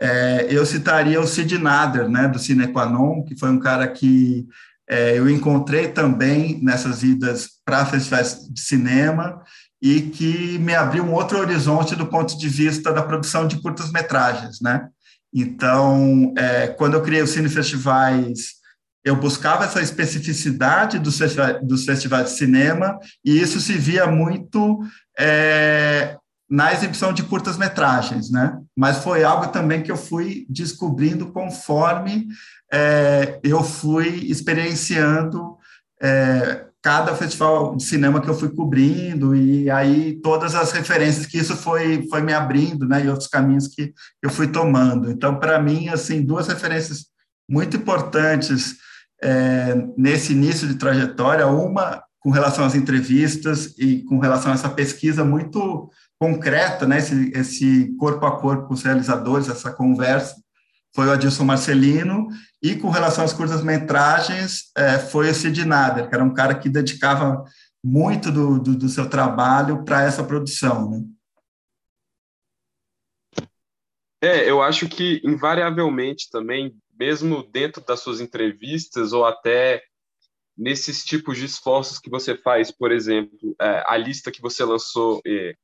é, 0.00 0.46
eu 0.48 0.64
citaria 0.64 1.20
o 1.20 1.26
Sid 1.26 1.58
Nader, 1.58 2.08
né, 2.08 2.28
do 2.28 2.38
Cinequanon, 2.38 3.24
que 3.24 3.38
foi 3.38 3.50
um 3.50 3.58
cara 3.58 3.86
que 3.88 4.46
é, 4.88 5.18
eu 5.18 5.28
encontrei 5.28 5.88
também 5.88 6.62
nessas 6.62 7.02
idas 7.02 7.48
para 7.64 7.86
festivais 7.86 8.46
de 8.48 8.60
cinema 8.60 9.42
e 9.82 10.02
que 10.02 10.58
me 10.58 10.74
abriu 10.74 11.04
um 11.04 11.12
outro 11.12 11.38
horizonte 11.38 11.96
do 11.96 12.06
ponto 12.06 12.38
de 12.38 12.48
vista 12.48 12.92
da 12.92 13.02
produção 13.02 13.46
de 13.46 13.60
curtas-metragens, 13.60 14.60
né? 14.60 14.88
Então, 15.34 16.32
é, 16.36 16.68
quando 16.68 16.94
eu 16.94 17.02
criei 17.02 17.22
os 17.22 17.30
cinefestivais, 17.30 18.56
eu 19.04 19.14
buscava 19.14 19.64
essa 19.64 19.82
especificidade 19.82 20.98
dos 20.98 21.18
festivais, 21.18 21.58
dos 21.62 21.84
festivais 21.84 22.30
de 22.30 22.38
cinema 22.38 22.98
e 23.24 23.40
isso 23.40 23.60
se 23.60 23.74
via 23.74 24.06
muito 24.06 24.80
é, 25.18 26.16
na 26.48 26.72
exibição 26.72 27.12
de 27.12 27.24
curtas-metragens, 27.24 28.30
né? 28.30 28.58
Mas 28.76 28.98
foi 28.98 29.24
algo 29.24 29.48
também 29.48 29.82
que 29.82 29.90
eu 29.90 29.96
fui 29.96 30.46
descobrindo 30.48 31.32
conforme 31.32 32.28
é, 32.72 33.38
eu 33.42 33.62
fui 33.62 34.26
experienciando 34.30 35.56
é, 36.02 36.66
cada 36.82 37.14
festival 37.14 37.74
de 37.76 37.82
cinema 37.82 38.20
que 38.20 38.28
eu 38.28 38.38
fui 38.38 38.48
cobrindo 38.48 39.34
e 39.34 39.68
aí 39.70 40.20
todas 40.22 40.54
as 40.54 40.70
referências 40.72 41.26
que 41.26 41.38
isso 41.38 41.56
foi 41.56 42.06
foi 42.08 42.20
me 42.22 42.32
abrindo, 42.32 42.86
né? 42.86 43.04
E 43.04 43.08
outros 43.08 43.28
caminhos 43.28 43.66
que 43.66 43.92
eu 44.22 44.30
fui 44.30 44.48
tomando. 44.48 45.10
Então, 45.10 45.38
para 45.38 45.60
mim, 45.60 45.88
assim, 45.88 46.24
duas 46.24 46.46
referências 46.46 47.06
muito 47.48 47.76
importantes 47.76 48.76
é, 49.22 49.74
nesse 49.96 50.32
início 50.32 50.68
de 50.68 50.74
trajetória, 50.74 51.46
uma 51.46 52.02
com 52.20 52.30
relação 52.30 52.64
às 52.64 52.74
entrevistas 52.74 53.74
e 53.78 54.02
com 54.02 54.18
relação 54.18 54.50
a 54.50 54.54
essa 54.54 54.68
pesquisa 54.68 55.24
muito 55.24 55.88
concreta, 56.18 56.86
né, 56.86 56.98
esse, 56.98 57.30
esse 57.34 57.96
corpo 57.98 58.26
a 58.26 58.40
corpo 58.40 58.66
com 58.66 58.74
os 58.74 58.82
realizadores, 58.82 59.48
essa 59.48 59.70
conversa, 59.70 60.34
foi 60.96 61.08
o 61.08 61.12
Adilson 61.12 61.44
Marcelino, 61.44 62.28
e 62.62 62.74
com 62.74 62.88
relação 62.88 63.22
às 63.22 63.34
curtas-metragens, 63.34 64.72
é, 64.74 64.98
foi 64.98 65.28
o 65.28 65.34
Sid 65.34 65.62
Nader, 65.66 66.08
que 66.08 66.14
era 66.14 66.24
um 66.24 66.32
cara 66.32 66.54
que 66.54 66.70
dedicava 66.70 67.44
muito 67.84 68.32
do, 68.32 68.58
do, 68.58 68.74
do 68.74 68.88
seu 68.88 69.06
trabalho 69.08 69.84
para 69.84 70.02
essa 70.02 70.24
produção, 70.24 70.90
né? 70.90 71.04
É, 74.22 74.50
eu 74.50 74.62
acho 74.62 74.88
que 74.88 75.20
invariavelmente 75.22 76.30
também, 76.30 76.74
mesmo 76.98 77.42
dentro 77.42 77.84
das 77.84 78.00
suas 78.00 78.18
entrevistas 78.18 79.12
ou 79.12 79.26
até 79.26 79.82
nesses 80.56 81.04
tipos 81.04 81.36
de 81.36 81.44
esforços 81.44 81.98
que 81.98 82.08
você 82.08 82.34
faz, 82.34 82.70
por 82.70 82.90
exemplo, 82.90 83.54
é, 83.60 83.84
a 83.86 83.98
lista 83.98 84.32
que 84.32 84.40
você 84.40 84.64
lançou 84.64 85.20
é, 85.26 85.54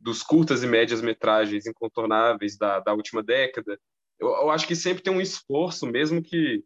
dos 0.00 0.24
curtas 0.24 0.64
e 0.64 0.66
médias 0.66 1.00
metragens 1.00 1.64
incontornáveis 1.64 2.58
da, 2.58 2.80
da 2.80 2.92
última 2.92 3.22
década, 3.22 3.78
eu, 4.20 4.28
eu, 4.28 4.50
acho 4.50 4.66
que 4.66 4.76
sempre 4.76 5.02
tem 5.02 5.12
um 5.12 5.20
esforço, 5.20 5.86
mesmo 5.86 6.22
que 6.22 6.62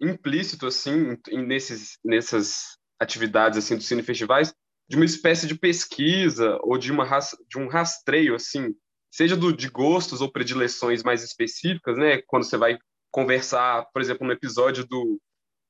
implícito, 0.00 0.66
assim, 0.66 1.16
nesses, 1.32 1.98
nessas 2.04 2.76
atividades, 3.00 3.58
assim, 3.58 3.76
dos 3.76 3.86
cinefestivais, 3.86 4.52
de 4.88 4.96
uma 4.96 5.04
espécie 5.04 5.46
de 5.46 5.56
pesquisa 5.56 6.58
ou 6.62 6.76
de, 6.76 6.90
uma, 6.90 7.06
de 7.48 7.58
um 7.58 7.68
rastreio, 7.68 8.34
assim, 8.34 8.74
seja 9.10 9.36
do, 9.36 9.52
de 9.52 9.68
gostos 9.68 10.20
ou 10.20 10.30
predileções 10.30 11.02
mais 11.02 11.22
específicas, 11.22 11.96
né, 11.96 12.20
quando 12.26 12.44
você 12.44 12.56
vai 12.56 12.78
conversar, 13.10 13.86
por 13.92 14.02
exemplo, 14.02 14.26
no 14.26 14.32
episódio 14.32 14.86
do, 14.86 15.20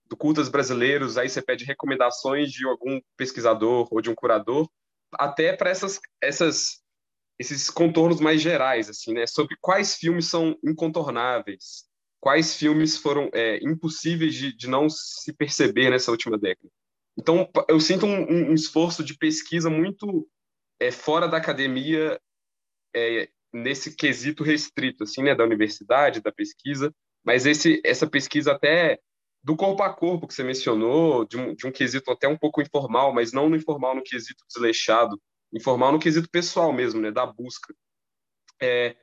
do 0.06 0.16
Cultas 0.16 0.48
Brasileiros, 0.48 1.18
aí 1.18 1.28
você 1.28 1.42
pede 1.42 1.64
recomendações 1.64 2.50
de 2.50 2.66
algum 2.66 3.00
pesquisador 3.16 3.88
ou 3.90 4.00
de 4.00 4.10
um 4.10 4.14
curador, 4.14 4.68
até 5.14 5.54
para 5.54 5.70
essas, 5.70 6.00
essas, 6.22 6.81
esses 7.42 7.68
contornos 7.68 8.20
mais 8.20 8.40
gerais, 8.40 8.88
assim, 8.88 9.12
né? 9.12 9.26
Sobre 9.26 9.56
quais 9.61 9.96
filmes 9.96 10.26
são 10.26 10.56
incontornáveis, 10.64 11.84
quais 12.20 12.54
filmes 12.54 12.96
foram 12.96 13.28
é, 13.34 13.58
impossíveis 13.62 14.34
de, 14.34 14.56
de 14.56 14.68
não 14.68 14.88
se 14.88 15.32
perceber 15.32 15.90
nessa 15.90 16.11
última 16.11 16.38
década. 16.38 16.68
Então, 17.18 17.49
eu 17.68 17.78
sinto 17.80 18.06
um, 18.06 18.50
um 18.50 18.54
esforço 18.54 19.04
de 19.04 19.16
pesquisa 19.16 19.68
muito 19.68 20.26
é, 20.80 20.90
fora 20.90 21.28
da 21.28 21.37
academia, 21.37 22.18
é, 22.94 23.28
nesse 23.52 23.94
quesito 23.94 24.42
restrito, 24.42 25.04
assim, 25.04 25.22
né, 25.22 25.34
da 25.34 25.44
universidade, 25.44 26.22
da 26.22 26.32
pesquisa, 26.32 26.94
mas 27.25 27.44
esse, 27.44 27.82
essa 27.84 28.06
pesquisa 28.06 28.52
até 28.52 28.99
do 29.44 29.56
corpo 29.56 29.82
a 29.82 29.92
corpo 29.92 30.26
que 30.26 30.34
você 30.34 30.44
mencionou, 30.44 31.26
de 31.26 31.37
um, 31.37 31.54
de 31.54 31.66
um 31.66 31.72
quesito 31.72 32.11
até 32.11 32.28
um 32.28 32.38
pouco 32.38 32.62
informal, 32.62 33.12
mas 33.12 33.32
não 33.32 33.49
no 33.49 33.56
informal 33.56 33.94
no 33.94 34.02
quesito 34.02 34.44
desleixado, 34.46 35.20
informal 35.52 35.92
no 35.92 35.99
quesito 35.99 36.28
pessoal 36.30 36.73
mesmo, 36.73 37.00
né, 37.00 37.11
da 37.11 37.26
busca. 37.26 37.75
É, 38.61 38.97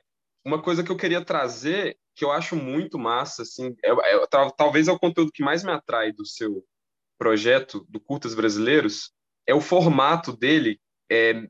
uma 0.44 0.60
coisa 0.62 0.82
que 0.82 0.90
eu 0.90 0.96
queria 0.96 1.24
trazer, 1.24 1.98
que 2.14 2.24
eu 2.24 2.32
acho 2.32 2.56
muito 2.56 2.98
massa, 2.98 3.42
assim, 3.42 3.74
é, 3.84 3.90
é, 3.90 4.26
talvez 4.56 4.88
é 4.88 4.92
o 4.92 4.98
conteúdo 4.98 5.32
que 5.32 5.42
mais 5.42 5.62
me 5.62 5.72
atrai 5.72 6.12
do 6.12 6.26
seu 6.26 6.64
projeto 7.18 7.86
do 7.88 8.00
Curtas 8.00 8.34
Brasileiros, 8.34 9.12
é 9.46 9.54
o 9.54 9.60
formato 9.60 10.36
dele, 10.36 10.80
é, 11.10 11.46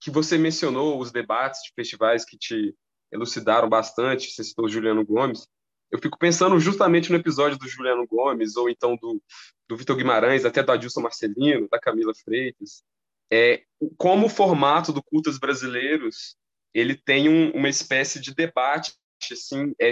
que 0.00 0.10
você 0.10 0.38
mencionou, 0.38 0.98
os 0.98 1.10
debates 1.10 1.62
de 1.62 1.72
festivais 1.74 2.24
que 2.24 2.38
te 2.38 2.74
elucidaram 3.12 3.68
bastante, 3.68 4.30
você 4.30 4.44
citou 4.44 4.66
o 4.66 4.68
Juliano 4.68 5.04
Gomes, 5.04 5.46
eu 5.90 5.98
fico 5.98 6.16
pensando 6.16 6.58
justamente 6.60 7.10
no 7.10 7.18
episódio 7.18 7.58
do 7.58 7.68
Juliano 7.68 8.06
Gomes, 8.06 8.56
ou 8.56 8.70
então 8.70 8.96
do, 8.96 9.20
do 9.68 9.76
Vitor 9.76 9.96
Guimarães, 9.96 10.44
até 10.44 10.62
do 10.62 10.70
Adilson 10.70 11.00
Marcelino, 11.00 11.68
da 11.68 11.80
Camila 11.80 12.12
Freitas, 12.14 12.84
é, 13.32 13.62
como 13.96 14.26
o 14.26 14.30
formato 14.30 14.92
do 14.92 15.02
Cultas 15.02 15.38
Brasileiros 15.38 16.36
ele 16.72 16.94
tem 16.94 17.28
um, 17.28 17.50
uma 17.52 17.68
espécie 17.68 18.20
de 18.20 18.34
debate 18.34 18.94
assim, 19.30 19.74
é, 19.80 19.90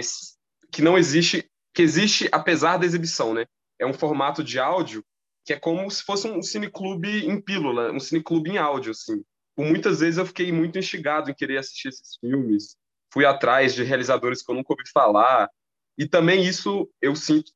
que 0.71 0.81
não 0.81 0.97
existe, 0.97 1.49
que 1.73 1.81
existe 1.81 2.29
apesar 2.31 2.77
da 2.77 2.85
exibição, 2.85 3.33
né? 3.33 3.45
É 3.79 3.85
um 3.85 3.93
formato 3.93 4.43
de 4.43 4.59
áudio 4.59 5.03
que 5.45 5.53
é 5.53 5.59
como 5.59 5.89
se 5.89 6.03
fosse 6.03 6.27
um 6.27 6.41
cineclube 6.41 7.25
em 7.25 7.41
pílula, 7.41 7.91
um 7.91 7.99
cineclube 7.99 8.51
em 8.51 8.57
áudio, 8.57 8.91
assim. 8.91 9.23
Por 9.55 9.65
muitas 9.65 9.99
vezes 9.99 10.17
eu 10.17 10.25
fiquei 10.25 10.51
muito 10.51 10.77
instigado 10.77 11.31
em 11.31 11.33
querer 11.33 11.57
assistir 11.57 11.87
esses 11.87 12.17
filmes, 12.17 12.75
fui 13.11 13.25
atrás 13.25 13.73
de 13.73 13.83
realizadores 13.83 14.43
que 14.43 14.51
eu 14.51 14.55
nunca 14.55 14.73
ouvi 14.73 14.83
falar, 14.93 15.49
e 15.97 16.07
também 16.07 16.45
isso 16.45 16.89
eu 17.01 17.15
sinto, 17.15 17.51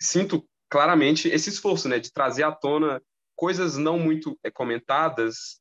sinto 0.00 0.48
claramente 0.70 1.28
esse 1.28 1.50
esforço, 1.50 1.88
né, 1.88 1.98
de 1.98 2.12
trazer 2.12 2.44
à 2.44 2.52
tona 2.52 3.02
coisas 3.36 3.76
não 3.76 3.98
muito 3.98 4.38
é, 4.42 4.50
comentadas, 4.50 5.60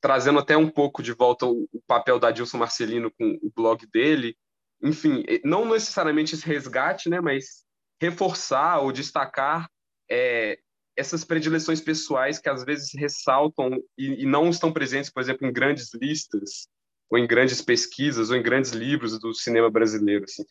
trazendo 0.00 0.38
até 0.38 0.56
um 0.56 0.68
pouco 0.68 1.02
de 1.02 1.12
volta 1.12 1.46
o, 1.46 1.68
o 1.72 1.82
papel 1.86 2.18
da 2.18 2.30
Dilson 2.30 2.58
Marcelino 2.58 3.10
com 3.10 3.38
o 3.42 3.52
blog 3.54 3.86
dele. 3.92 4.36
Enfim, 4.82 5.24
não 5.44 5.64
necessariamente 5.64 6.34
esse 6.34 6.46
resgate, 6.46 7.08
né, 7.08 7.20
mas 7.20 7.64
reforçar 8.00 8.80
ou 8.80 8.90
destacar 8.90 9.68
é, 10.10 10.58
essas 10.96 11.24
predileções 11.24 11.80
pessoais 11.80 12.38
que 12.38 12.48
às 12.48 12.64
vezes 12.64 12.90
ressaltam 12.94 13.70
e, 13.96 14.22
e, 14.22 14.26
não 14.26 14.50
estão 14.50 14.72
presentes, 14.72 15.08
por 15.08 15.22
exemplo, 15.22 15.46
em 15.46 15.52
grandes 15.52 15.94
listas 15.94 16.66
ou 17.08 17.16
em 17.16 17.26
grandes 17.26 17.62
pesquisas 17.62 18.30
ou 18.30 18.36
em 18.36 18.42
grandes 18.42 18.72
livros 18.72 19.18
do 19.20 19.32
cinema 19.32 19.70
brasileiro. 19.70 20.24
Assim 20.24 20.44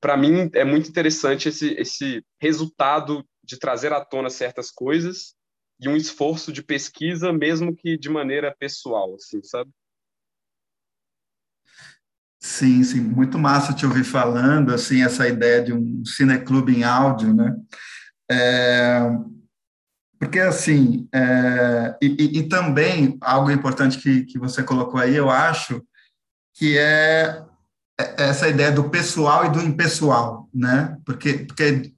para 0.00 0.16
mim 0.16 0.50
é 0.54 0.64
muito 0.64 0.88
interessante 0.88 1.48
esse, 1.48 1.74
esse 1.74 2.24
resultado 2.40 3.24
de 3.42 3.58
trazer 3.58 3.92
à 3.92 4.04
tona 4.04 4.30
certas 4.30 4.70
coisas 4.70 5.34
e 5.80 5.88
um 5.88 5.96
esforço 5.96 6.52
de 6.52 6.62
pesquisa, 6.62 7.32
mesmo 7.32 7.74
que 7.74 7.96
de 7.96 8.08
maneira 8.08 8.54
pessoal, 8.58 9.14
assim, 9.14 9.42
sabe? 9.42 9.70
Sim, 12.40 12.84
sim, 12.84 13.00
muito 13.00 13.38
massa 13.38 13.72
te 13.72 13.86
ouvir 13.86 14.04
falando, 14.04 14.72
assim, 14.72 15.02
essa 15.02 15.26
ideia 15.26 15.62
de 15.62 15.72
um 15.72 16.04
cineclube 16.04 16.76
em 16.76 16.84
áudio, 16.84 17.32
né? 17.32 17.56
É, 18.30 19.00
porque, 20.18 20.38
assim, 20.40 21.08
é, 21.12 21.96
e, 22.02 22.38
e, 22.38 22.48
também 22.48 23.16
algo 23.20 23.50
importante 23.50 23.98
que, 23.98 24.24
que 24.24 24.38
você 24.38 24.62
colocou 24.62 25.00
aí, 25.00 25.14
eu 25.14 25.30
acho, 25.30 25.82
que 26.54 26.78
é, 26.78 27.42
é 27.98 28.14
essa 28.28 28.48
ideia 28.48 28.70
do 28.70 28.90
pessoal 28.90 29.46
e 29.46 29.50
do 29.50 29.60
impessoal, 29.60 30.48
né? 30.52 30.98
Porque, 31.04 31.38
porque 31.46 31.94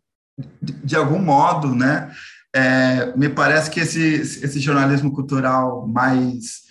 de 0.62 0.97
algum 0.97 1.18
modo, 1.18 1.75
né, 1.75 2.14
é, 2.57 3.15
me 3.15 3.29
parece 3.29 3.71
que 3.71 3.81
esse, 3.81 4.15
esse 4.43 4.59
jornalismo 4.61 5.13
cultural 5.13 5.87
mais 5.87 6.63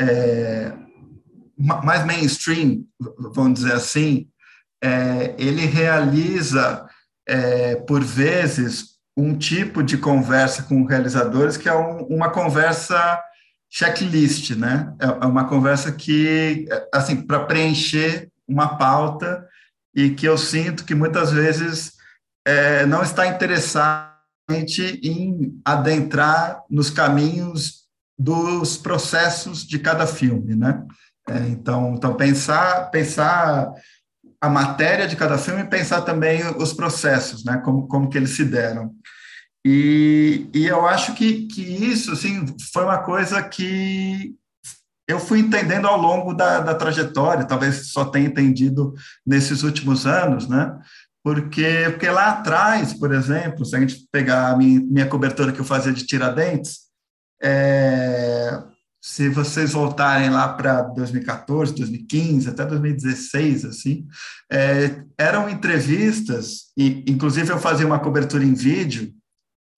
é, 0.00 0.72
mais 1.58 2.04
mainstream, 2.06 2.84
vamos 3.34 3.60
dizer 3.60 3.72
assim, 3.72 4.28
é, 4.82 5.34
ele 5.36 5.66
realiza, 5.66 6.86
é, 7.28 7.76
por 7.76 8.02
vezes, 8.02 8.92
um 9.16 9.36
tipo 9.36 9.82
de 9.82 9.98
conversa 9.98 10.62
com 10.62 10.84
realizadores 10.84 11.56
que 11.56 11.68
é 11.68 11.74
um, 11.74 12.02
uma 12.04 12.30
conversa 12.30 13.20
checklist, 13.70 14.56
né? 14.56 14.94
É, 15.00 15.06
é 15.06 15.26
uma 15.26 15.48
conversa 15.48 15.90
que, 15.90 16.68
assim, 16.92 17.20
para 17.20 17.44
preencher 17.44 18.28
uma 18.46 18.76
pauta 18.76 19.46
e 19.94 20.10
que 20.10 20.26
eu 20.26 20.38
sinto 20.38 20.84
que 20.84 20.94
muitas 20.94 21.32
vezes 21.32 21.94
é, 22.46 22.86
não 22.86 23.02
está 23.02 23.26
interessado 23.26 24.11
em 24.60 25.60
adentrar 25.64 26.62
nos 26.70 26.90
caminhos 26.90 27.82
dos 28.18 28.76
processos 28.76 29.66
de 29.66 29.78
cada 29.78 30.06
filme, 30.06 30.54
né? 30.54 30.84
É, 31.28 31.38
então, 31.48 31.94
então 31.94 32.14
pensar, 32.14 32.90
pensar 32.90 33.72
a 34.40 34.48
matéria 34.48 35.06
de 35.06 35.16
cada 35.16 35.38
filme 35.38 35.62
e 35.62 35.68
pensar 35.68 36.02
também 36.02 36.42
os 36.56 36.72
processos, 36.72 37.44
né? 37.44 37.58
Como, 37.58 37.86
como 37.86 38.08
que 38.08 38.18
eles 38.18 38.30
se 38.30 38.44
deram. 38.44 38.92
E, 39.64 40.48
e 40.52 40.66
eu 40.66 40.86
acho 40.86 41.14
que, 41.14 41.46
que 41.46 41.62
isso, 41.62 42.12
assim, 42.12 42.44
foi 42.72 42.82
uma 42.84 42.98
coisa 42.98 43.40
que 43.42 44.34
eu 45.06 45.20
fui 45.20 45.38
entendendo 45.38 45.86
ao 45.86 45.96
longo 45.96 46.32
da, 46.32 46.60
da 46.60 46.74
trajetória, 46.74 47.44
talvez 47.44 47.92
só 47.92 48.04
tenha 48.04 48.26
entendido 48.26 48.94
nesses 49.26 49.62
últimos 49.62 50.06
anos, 50.06 50.48
né? 50.48 50.76
Porque, 51.24 51.88
porque 51.90 52.10
lá 52.10 52.30
atrás, 52.30 52.92
por 52.94 53.12
exemplo, 53.12 53.64
se 53.64 53.76
a 53.76 53.80
gente 53.80 54.06
pegar 54.10 54.50
a 54.50 54.56
minha, 54.56 54.80
minha 54.80 55.08
cobertura 55.08 55.52
que 55.52 55.60
eu 55.60 55.64
fazia 55.64 55.92
de 55.92 56.04
Tiradentes, 56.04 56.80
é, 57.42 58.62
se 59.04 59.28
vocês 59.28 59.72
voltarem 59.72 60.30
lá 60.30 60.48
para 60.48 60.82
2014, 60.82 61.74
2015, 61.74 62.48
até 62.48 62.64
2016, 62.64 63.64
assim, 63.64 64.06
é, 64.50 65.02
eram 65.18 65.48
entrevistas, 65.48 66.72
e 66.76 67.04
inclusive 67.08 67.50
eu 67.50 67.58
fazia 67.58 67.86
uma 67.86 67.98
cobertura 67.98 68.44
em 68.44 68.54
vídeo, 68.54 69.12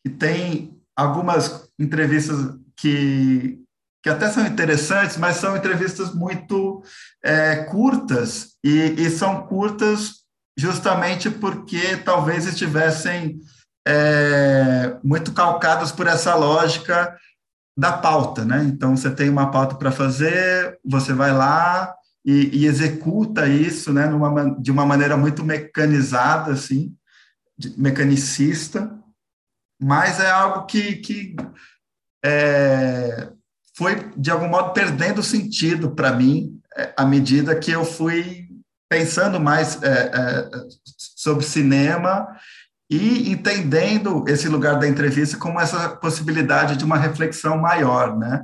e 0.07 0.11
tem 0.11 0.79
algumas 0.95 1.67
entrevistas 1.79 2.55
que, 2.77 3.59
que 4.03 4.11
até 4.11 4.29
são 4.29 4.47
interessantes, 4.47 5.17
mas 5.17 5.37
são 5.37 5.57
entrevistas 5.57 6.15
muito 6.15 6.83
é, 7.25 7.65
curtas, 7.65 8.57
e, 8.63 8.95
e, 8.99 9.09
são 9.09 9.47
curtas 9.47 10.24
justamente 10.57 11.31
porque 11.31 11.97
talvez 11.99 12.47
estivessem 12.47 13.41
é, 13.87 14.97
muito 15.03 15.33
calcadas 15.33 15.93
por 15.93 16.07
essa 16.07 16.35
lógica 16.35 17.17
da 17.77 17.93
pauta, 17.93 18.45
né? 18.45 18.63
Então, 18.65 18.97
você 18.97 19.11
tem 19.11 19.29
uma 19.29 19.51
pauta 19.51 19.75
para 19.75 19.91
fazer, 19.91 20.79
você 20.85 21.13
vai 21.13 21.33
lá 21.33 21.93
e, 22.25 22.61
e 22.63 22.67
executa 22.67 23.47
isso, 23.47 23.93
né, 23.93 24.07
numa, 24.07 24.55
de 24.61 24.71
uma 24.71 24.87
maneira 24.87 25.17
muito 25.17 25.45
mecanizada, 25.45 26.53
assim, 26.53 26.95
mecanicista, 27.77 28.97
mas 29.81 30.21
é 30.21 30.31
algo 30.31 30.67
que, 30.67 30.97
que 30.97 31.37
é, 32.25 33.31
foi, 33.77 34.11
de 34.17 34.31
algum 34.31 34.49
modo, 34.49 34.73
perdendo 34.73 35.23
sentido 35.23 35.95
para 35.95 36.13
mim 36.13 36.61
é, 36.77 36.95
à 36.97 37.05
medida 37.05 37.59
que 37.59 37.71
eu 37.71 37.85
fui 37.85 38.44
pensando 38.89 39.41
mais 39.41 39.83
é, 39.83 39.89
é, 39.89 40.51
sobre 41.17 41.45
cinema 41.45 42.27
e 42.91 43.31
entendendo 43.31 44.25
esse 44.29 44.49
lugar 44.49 44.79
da 44.79 44.89
entrevista 44.89 45.37
como 45.37 45.61
essa 45.61 45.89
possibilidade 45.91 46.77
de 46.77 46.85
uma 46.85 46.99
reflexão 46.99 47.59
maior, 47.59 48.17
né? 48.17 48.43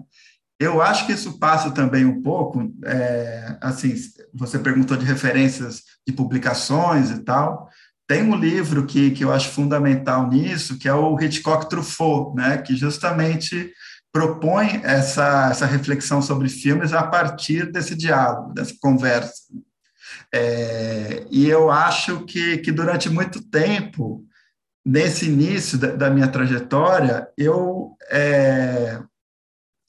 Eu 0.58 0.82
acho 0.82 1.06
que 1.06 1.12
isso 1.12 1.38
passa 1.38 1.70
também 1.70 2.04
um 2.04 2.20
pouco, 2.20 2.70
é, 2.84 3.56
assim, 3.62 3.94
você 4.34 4.58
perguntou 4.58 4.96
de 4.96 5.06
referências 5.06 5.82
de 6.06 6.12
publicações 6.12 7.10
e 7.10 7.20
tal, 7.20 7.70
tem 8.06 8.22
um 8.22 8.34
livro 8.34 8.84
que, 8.86 9.12
que 9.12 9.24
eu 9.24 9.32
acho 9.32 9.50
fundamental 9.50 10.28
nisso, 10.28 10.78
que 10.78 10.88
é 10.88 10.92
o 10.92 11.18
Hitchcock 11.18 11.70
Truffaut, 11.70 12.34
né, 12.34 12.58
que 12.58 12.76
justamente 12.76 13.72
propõe 14.12 14.80
essa, 14.82 15.48
essa 15.50 15.64
reflexão 15.64 16.20
sobre 16.20 16.48
filmes 16.48 16.92
a 16.92 17.04
partir 17.04 17.70
desse 17.70 17.94
diálogo, 17.94 18.52
dessa 18.52 18.74
conversa. 18.80 19.32
É, 20.32 21.26
e 21.30 21.48
eu 21.48 21.70
acho 21.70 22.24
que, 22.24 22.58
que 22.58 22.70
durante 22.70 23.08
muito 23.08 23.42
tempo 23.42 24.24
nesse 24.84 25.26
início 25.26 25.78
da, 25.78 25.94
da 25.94 26.10
minha 26.10 26.28
trajetória, 26.28 27.28
eu 27.36 27.96
é, 28.10 29.02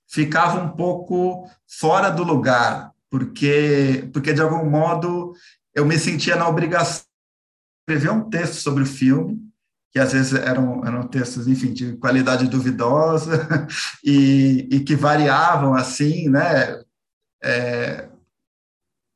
ficava 0.10 0.62
um 0.62 0.70
pouco 0.70 1.50
fora 1.68 2.10
do 2.10 2.24
lugar, 2.24 2.92
porque, 3.10 4.10
porque 4.12 4.34
de 4.34 4.42
algum 4.42 4.70
modo 4.70 5.34
eu 5.74 5.86
me 5.86 5.98
sentia 5.98 6.36
na 6.36 6.48
obrigação 6.48 7.06
de 7.88 7.94
escrever 7.94 8.12
um 8.12 8.30
texto 8.30 8.56
sobre 8.56 8.84
o 8.84 8.88
filme, 8.88 9.40
que 9.92 10.00
às 10.00 10.14
vezes 10.14 10.34
eram, 10.34 10.86
eram 10.86 11.08
textos, 11.08 11.48
enfim, 11.48 11.74
de 11.74 11.98
qualidade 11.98 12.48
duvidosa 12.48 13.68
e, 14.04 14.68
e 14.72 14.80
que 14.82 14.96
variavam 14.96 15.74
assim, 15.74 16.30
né, 16.30 16.82
é, 17.44 18.11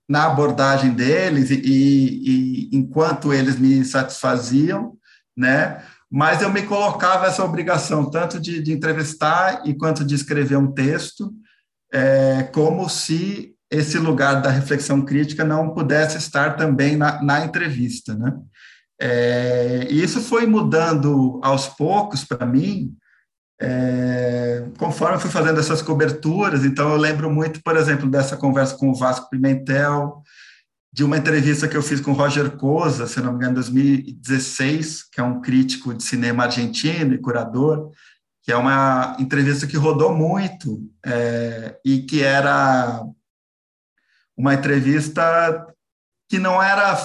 na 0.08 0.26
abordagem 0.26 0.92
deles 0.92 1.50
e, 1.50 1.56
e, 1.56 2.70
e 2.70 2.78
enquanto 2.78 3.34
eles 3.34 3.58
me 3.58 3.84
satisfaziam, 3.84 4.94
né? 5.36 5.84
Mas 6.10 6.42
eu 6.42 6.52
me 6.52 6.62
colocava 6.62 7.26
essa 7.26 7.44
obrigação 7.44 8.10
tanto 8.10 8.40
de, 8.40 8.62
de 8.62 8.72
entrevistar 8.72 9.64
e 9.66 9.74
quanto 9.74 10.06
de 10.06 10.16
escrever 10.16 10.58
um 10.58 10.72
texto, 10.72 11.34
é, 11.92 12.44
como 12.54 12.88
se 12.90 13.54
esse 13.70 13.98
lugar 13.98 14.42
da 14.42 14.50
reflexão 14.50 15.04
crítica 15.04 15.44
não 15.44 15.74
pudesse 15.74 16.18
estar 16.18 16.56
também 16.56 16.96
na, 16.96 17.22
na 17.22 17.44
entrevista, 17.44 18.14
né? 18.14 18.34
É, 19.02 19.88
isso 19.90 20.22
foi 20.22 20.46
mudando 20.46 21.40
aos 21.44 21.68
poucos 21.68 22.24
para 22.24 22.46
mim, 22.46 22.96
é, 23.62 24.66
conforme 24.78 25.16
eu 25.16 25.20
fui 25.20 25.30
fazendo 25.30 25.60
essas 25.60 25.82
coberturas. 25.82 26.66
Então, 26.66 26.90
eu 26.90 26.98
lembro 26.98 27.32
muito, 27.32 27.62
por 27.64 27.78
exemplo, 27.78 28.10
dessa 28.10 28.36
conversa 28.36 28.76
com 28.78 28.90
o 28.90 28.96
Vasco 28.96 29.30
Pimentel, 29.30 30.22
de 30.92 31.04
uma 31.04 31.18
entrevista 31.18 31.68
que 31.68 31.76
eu 31.76 31.84
fiz 31.84 32.00
com 32.00 32.14
Roger 32.14 32.52
Cosa, 32.52 33.06
se 33.06 33.20
não 33.20 33.32
me 33.32 33.38
engano, 33.38 33.52
em 33.52 33.56
2016, 33.56 35.04
que 35.12 35.20
é 35.20 35.24
um 35.24 35.42
crítico 35.42 35.94
de 35.94 36.04
cinema 36.04 36.44
argentino 36.44 37.14
e 37.14 37.18
curador, 37.18 37.92
que 38.42 38.52
é 38.52 38.56
uma 38.56 39.18
entrevista 39.20 39.68
que 39.68 39.76
rodou 39.76 40.16
muito 40.16 40.80
é, 41.06 41.78
e 41.84 42.04
que 42.04 42.24
era 42.24 43.04
uma 44.38 44.54
entrevista 44.54 45.66
que 46.30 46.40
não 46.40 46.62
era 46.62 46.96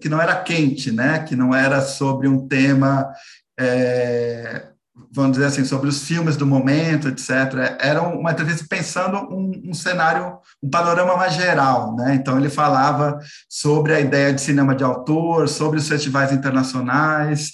que 0.00 0.08
não 0.08 0.20
era 0.20 0.42
quente, 0.42 0.90
né? 0.92 1.24
Que 1.24 1.34
não 1.36 1.54
era 1.54 1.80
sobre 1.80 2.28
um 2.28 2.46
tema 2.46 3.12
é, 3.58 4.68
vamos 5.12 5.32
dizer 5.32 5.46
assim, 5.46 5.64
sobre 5.64 5.88
os 5.88 6.02
filmes 6.02 6.36
do 6.36 6.46
momento, 6.46 7.08
etc. 7.08 7.76
Era 7.80 8.02
uma 8.02 8.32
entrevista 8.32 8.66
pensando 8.68 9.18
um, 9.32 9.70
um, 9.70 9.74
cenário, 9.74 10.38
um 10.62 10.68
panorama 10.68 11.16
mais 11.16 11.34
geral, 11.34 11.94
né? 11.96 12.14
Então 12.14 12.38
ele 12.38 12.50
falava 12.50 13.18
sobre 13.48 13.94
a 13.94 14.00
ideia 14.00 14.32
de 14.32 14.40
cinema 14.40 14.74
de 14.74 14.84
autor, 14.84 15.48
sobre 15.48 15.78
os 15.78 15.88
festivais 15.88 16.32
internacionais, 16.32 17.52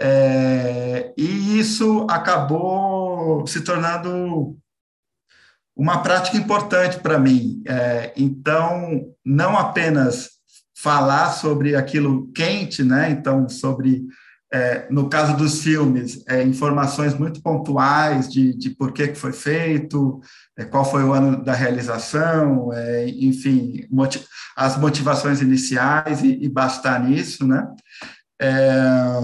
é, 0.00 1.12
e 1.16 1.58
isso 1.58 2.06
acabou 2.10 3.46
se 3.46 3.60
tornando 3.60 4.56
uma 5.76 6.02
prática 6.02 6.36
importante 6.36 6.98
para 6.98 7.18
mim. 7.18 7.62
É, 7.66 8.12
então, 8.16 9.06
não 9.24 9.56
apenas 9.56 10.30
falar 10.76 11.30
sobre 11.30 11.74
aquilo 11.74 12.30
quente, 12.32 12.82
né? 12.82 13.10
Então, 13.10 13.48
sobre 13.48 14.04
é, 14.54 14.86
no 14.88 15.08
caso 15.08 15.36
dos 15.36 15.64
filmes, 15.64 16.22
é, 16.28 16.40
informações 16.44 17.12
muito 17.12 17.42
pontuais 17.42 18.32
de, 18.32 18.56
de 18.56 18.70
por 18.70 18.92
que, 18.92 19.12
foi 19.12 19.32
feito, 19.32 20.20
é, 20.56 20.64
qual 20.64 20.88
foi 20.88 21.02
o 21.02 21.12
ano 21.12 21.42
da 21.42 21.52
realização, 21.52 22.72
é, 22.72 23.08
enfim, 23.08 23.84
motiv 23.90 24.22
as 24.56 24.78
motivações 24.78 25.42
iniciais 25.42 26.22
e, 26.22 26.44
e 26.44 26.48
bastar 26.48 27.02
nisso, 27.02 27.44
né? 27.44 27.66
É, 28.40 29.20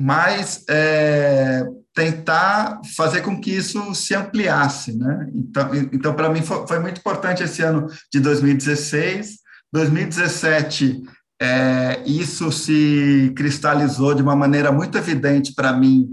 mas 0.00 0.64
é, 0.70 1.66
tentar 1.94 2.80
fazer 2.96 3.20
com 3.20 3.38
que 3.38 3.50
isso 3.50 3.94
se 3.94 4.14
ampliasse, 4.14 4.96
né? 4.96 5.30
Então, 5.34 5.74
então 5.92 6.14
para 6.14 6.30
mim 6.30 6.40
foi, 6.40 6.66
foi, 6.66 6.78
muito 6.78 7.00
importante 7.00 7.42
esse 7.42 7.60
ano 7.60 7.86
de 8.10 8.18
2016, 8.18 9.40
2017 9.70 11.02
é, 11.40 12.02
isso 12.04 12.52
se 12.52 13.32
cristalizou 13.34 14.14
de 14.14 14.22
uma 14.22 14.36
maneira 14.36 14.70
muito 14.70 14.98
evidente 14.98 15.54
para 15.54 15.72
mim 15.72 16.08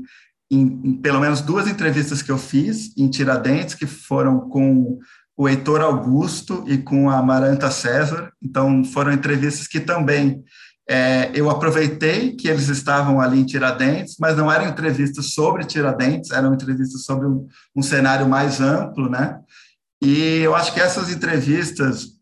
em, 0.50 0.82
em, 0.84 0.94
pelo 1.02 1.20
menos 1.20 1.42
duas 1.42 1.68
entrevistas 1.68 2.22
que 2.22 2.32
eu 2.32 2.38
fiz 2.38 2.96
em 2.98 3.10
Tiradentes, 3.10 3.76
que 3.76 3.86
foram 3.86 4.50
com 4.50 4.98
o 5.36 5.48
Heitor 5.48 5.82
Augusto 5.82 6.64
e 6.66 6.78
com 6.78 7.10
a 7.10 7.18
Amaranta 7.18 7.70
César. 7.70 8.32
Então, 8.42 8.84
foram 8.84 9.12
entrevistas 9.12 9.68
que 9.68 9.80
também 9.80 10.44
é, 10.90 11.30
eu 11.34 11.50
aproveitei 11.50 12.34
que 12.36 12.48
eles 12.48 12.70
estavam 12.70 13.20
ali 13.20 13.40
em 13.40 13.46
Tiradentes, 13.46 14.16
mas 14.20 14.38
não 14.38 14.52
eram 14.52 14.68
entrevistas 14.68 15.34
sobre 15.34 15.66
Tiradentes, 15.66 16.32
eram 16.32 16.54
entrevistas 16.54 17.04
sobre 17.04 17.28
um, 17.28 17.46
um 17.76 17.82
cenário 17.82 18.28
mais 18.28 18.62
amplo, 18.62 19.10
né? 19.10 19.38
E 20.02 20.40
eu 20.40 20.56
acho 20.56 20.74
que 20.74 20.80
essas 20.80 21.12
entrevistas, 21.12 22.17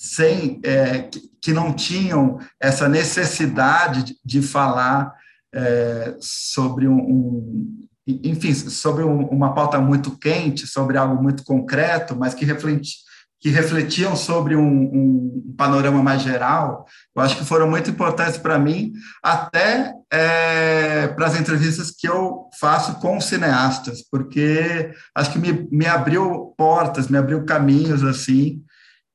sem 0.00 0.58
é, 0.64 1.10
que, 1.42 1.52
não 1.52 1.74
tinham 1.74 2.38
essa 2.58 2.88
necessidade 2.88 4.16
de, 4.24 4.40
falar 4.40 5.14
é, 5.54 6.16
sobre 6.18 6.88
um, 6.88 6.96
um, 6.96 7.88
enfim, 8.06 8.54
sobre 8.54 9.04
um, 9.04 9.26
uma 9.26 9.52
pauta 9.52 9.78
muito 9.78 10.16
quente, 10.16 10.66
sobre 10.66 10.96
algo 10.96 11.22
muito 11.22 11.44
concreto, 11.44 12.16
mas 12.16 12.32
que 12.32 12.46
refleti, 12.46 12.94
que 13.38 13.50
refletiam 13.50 14.16
sobre 14.16 14.56
um, 14.56 14.64
um, 14.64 15.54
panorama 15.54 16.02
mais 16.02 16.22
geral, 16.22 16.86
eu 17.14 17.20
acho 17.20 17.36
que 17.36 17.44
foram 17.44 17.68
muito 17.68 17.90
importantes 17.90 18.38
para 18.38 18.58
mim, 18.58 18.94
até 19.22 19.92
é, 20.10 21.08
para 21.08 21.26
as 21.26 21.38
entrevistas 21.38 21.90
que 21.90 22.08
eu 22.08 22.48
faço 22.58 22.94
com 23.00 23.20
cineastas, 23.20 24.02
porque 24.10 24.92
acho 25.14 25.30
que 25.30 25.38
me, 25.38 25.68
me 25.70 25.84
abriu 25.84 26.54
portas, 26.56 27.08
me 27.08 27.18
abriu 27.18 27.44
caminhos, 27.44 28.02
assim, 28.02 28.62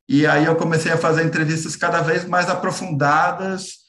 e 0.07 0.25
aí 0.27 0.45
eu 0.45 0.55
comecei 0.55 0.91
a 0.91 0.97
fazer 0.97 1.25
entrevistas 1.25 1.75
cada 1.75 2.01
vez 2.01 2.25
mais 2.25 2.49
aprofundadas, 2.49 3.85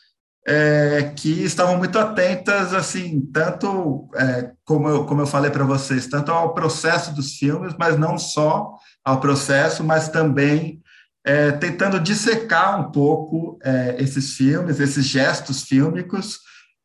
é, 0.49 1.13
que 1.17 1.43
estavam 1.43 1.77
muito 1.77 1.99
atentas, 1.99 2.73
assim, 2.73 3.21
tanto, 3.33 4.09
é, 4.15 4.53
como, 4.65 4.89
eu, 4.89 5.05
como 5.05 5.23
eu 5.23 5.27
falei 5.27 5.51
para 5.51 5.65
vocês, 5.65 6.07
tanto 6.07 6.31
ao 6.31 6.55
processo 6.55 7.13
dos 7.13 7.33
filmes, 7.33 7.75
mas 7.77 7.99
não 7.99 8.17
só 8.17 8.75
ao 9.05 9.19
processo, 9.19 9.83
mas 9.83 10.09
também 10.09 10.81
é, 11.27 11.51
tentando 11.51 11.99
dissecar 11.99 12.81
um 12.81 12.93
pouco 12.93 13.59
esses 13.99 14.37
filmes, 14.37 14.79
esses 14.79 15.05
gestos 15.05 15.63
fílmicos, 15.63 16.39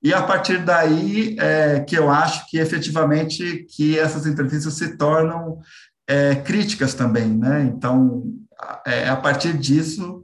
e 0.04 0.12
a 0.12 0.24
partir 0.24 0.66
daí 0.66 1.38
que 1.88 1.96
eu 1.96 2.10
acho 2.10 2.50
que 2.50 2.58
efetivamente 2.58 3.68
que 3.70 4.00
essas 4.00 4.26
entrevistas 4.26 4.74
se 4.74 4.98
tornam 4.98 5.60
críticas 6.44 6.96
também, 6.96 7.28
né? 7.28 7.72
Então, 7.72 8.24
é 8.86 9.10
a 9.10 9.16
partir 9.16 9.58
disso 9.58 10.24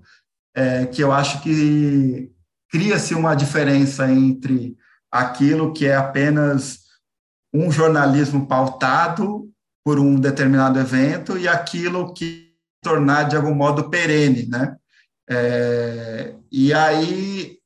que 0.91 1.03
eu 1.03 1.11
acho 1.11 1.41
que 1.43 2.31
cria-se 2.71 3.13
uma 3.13 3.35
diferença 3.35 4.11
entre 4.11 4.75
aquilo 5.11 5.71
que 5.71 5.85
é 5.85 5.95
apenas 5.95 6.79
um 7.53 7.71
jornalismo 7.71 8.47
pautado 8.47 9.49
por 9.83 9.99
um 9.99 10.19
determinado 10.19 10.79
evento 10.79 11.37
e 11.37 11.47
aquilo 11.47 12.13
que 12.13 12.53
tornar 12.81 13.23
de 13.23 13.35
algum 13.35 13.53
modo 13.53 13.89
perene, 13.89 14.45
né? 14.47 14.75
É, 15.29 16.35
e 16.51 16.73
aí, 16.73 17.57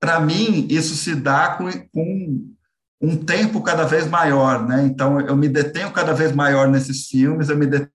para 0.00 0.20
mim, 0.20 0.66
isso 0.70 0.94
se 0.94 1.14
dá 1.14 1.56
com, 1.56 1.70
com, 1.88 2.54
um 3.00 3.16
tempo 3.16 3.62
cada 3.62 3.84
vez 3.84 4.08
maior, 4.08 4.66
né? 4.66 4.84
Então, 4.84 5.20
eu 5.20 5.36
me 5.36 5.48
detenho 5.48 5.92
cada 5.92 6.12
vez 6.12 6.32
maior 6.32 6.68
nesses 6.68 7.06
filmes, 7.06 7.48
eu 7.48 7.56
me 7.56 7.66
detenho 7.66 7.90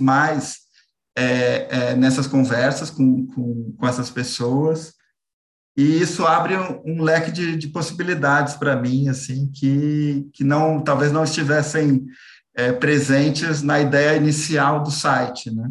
mais 0.00 0.65
é, 1.16 1.66
é, 1.70 1.96
nessas 1.96 2.26
conversas 2.26 2.90
com, 2.90 3.26
com, 3.28 3.72
com 3.72 3.88
essas 3.88 4.10
pessoas, 4.10 4.94
e 5.76 6.00
isso 6.00 6.26
abre 6.26 6.56
um, 6.56 6.82
um 6.84 7.02
leque 7.02 7.30
de, 7.30 7.56
de 7.56 7.68
possibilidades 7.68 8.54
para 8.54 8.76
mim, 8.76 9.08
assim, 9.08 9.50
que, 9.50 10.28
que 10.32 10.44
não 10.44 10.82
talvez 10.82 11.12
não 11.12 11.24
estivessem 11.24 12.06
é, 12.54 12.72
presentes 12.72 13.62
na 13.62 13.80
ideia 13.80 14.16
inicial 14.16 14.82
do 14.82 14.90
site, 14.90 15.50
né? 15.50 15.70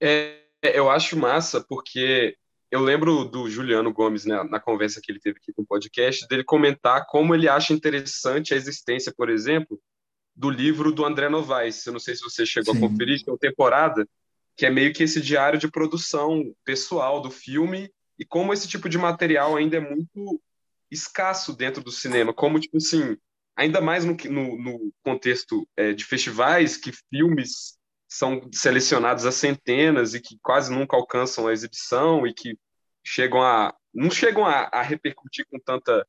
É, 0.00 0.42
eu 0.62 0.90
acho 0.90 1.16
massa 1.16 1.64
porque 1.68 2.36
eu 2.72 2.80
lembro 2.80 3.24
do 3.24 3.48
Juliano 3.48 3.92
Gomes, 3.92 4.24
né, 4.24 4.42
na 4.44 4.58
conversa 4.58 5.00
que 5.00 5.12
ele 5.12 5.20
teve 5.20 5.38
aqui 5.38 5.52
com 5.52 5.62
o 5.62 5.66
podcast, 5.66 6.26
dele 6.26 6.42
comentar 6.42 7.06
como 7.06 7.34
ele 7.34 7.48
acha 7.48 7.72
interessante 7.72 8.52
a 8.52 8.56
existência, 8.56 9.12
por 9.16 9.30
exemplo, 9.30 9.80
do 10.34 10.50
livro 10.50 10.92
do 10.92 11.04
André 11.04 11.28
Novaes. 11.28 11.84
Eu 11.86 11.92
não 11.92 12.00
sei 12.00 12.14
se 12.14 12.22
você 12.22 12.46
chegou 12.46 12.74
Sim. 12.74 12.84
a 12.84 12.88
conferir, 12.88 13.22
que 13.22 13.28
é 13.28 13.32
uma 13.32 13.38
temporada 13.38 14.06
que 14.56 14.66
é 14.66 14.70
meio 14.70 14.92
que 14.92 15.02
esse 15.02 15.20
diário 15.20 15.58
de 15.58 15.70
produção 15.70 16.54
pessoal 16.64 17.20
do 17.20 17.30
filme 17.30 17.90
e 18.18 18.24
como 18.24 18.52
esse 18.52 18.68
tipo 18.68 18.88
de 18.88 18.98
material 18.98 19.56
ainda 19.56 19.78
é 19.78 19.80
muito 19.80 20.40
escasso 20.90 21.56
dentro 21.56 21.82
do 21.82 21.90
cinema, 21.90 22.34
como 22.34 22.60
tipo 22.60 22.76
assim, 22.76 23.16
ainda 23.56 23.80
mais 23.80 24.04
no, 24.04 24.14
no, 24.14 24.58
no 24.58 24.92
contexto 25.02 25.66
é, 25.76 25.92
de 25.92 26.04
festivais 26.04 26.76
que 26.76 26.92
filmes 27.10 27.78
são 28.06 28.46
selecionados 28.52 29.24
a 29.24 29.32
centenas 29.32 30.12
e 30.12 30.20
que 30.20 30.38
quase 30.42 30.70
nunca 30.70 30.96
alcançam 30.96 31.46
a 31.46 31.52
exibição 31.52 32.26
e 32.26 32.34
que 32.34 32.58
chegam 33.02 33.42
a 33.42 33.74
não 33.92 34.10
chegam 34.10 34.46
a, 34.46 34.68
a 34.72 34.82
repercutir 34.82 35.46
com 35.50 35.58
tanta 35.58 36.06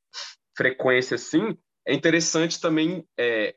frequência 0.55 1.15
assim, 1.15 1.57
é 1.85 1.93
interessante 1.93 2.59
também 2.59 3.05
é, 3.17 3.55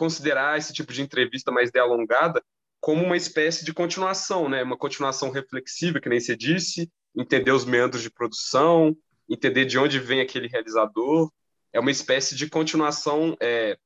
considerar 0.00 0.56
esse 0.56 0.72
tipo 0.72 0.94
de 0.94 1.02
entrevista 1.02 1.52
mais 1.52 1.70
delongada 1.70 2.42
como 2.80 3.04
uma 3.04 3.18
espécie 3.18 3.66
de 3.66 3.74
continuação, 3.74 4.48
né? 4.48 4.62
Uma 4.62 4.78
continuação 4.78 5.30
reflexiva, 5.30 6.00
que 6.00 6.08
nem 6.08 6.18
você 6.18 6.34
disse, 6.34 6.90
entender 7.14 7.52
os 7.52 7.66
meandros 7.66 8.00
de 8.00 8.10
produção, 8.10 8.96
entender 9.28 9.66
de 9.66 9.78
onde 9.78 10.00
vem 10.00 10.22
aquele 10.22 10.48
realizador. 10.48 11.30
É 11.70 11.78
uma 11.78 11.90
espécie 11.90 12.34
de 12.34 12.48
continuação 12.48 13.36
é, 13.42 13.76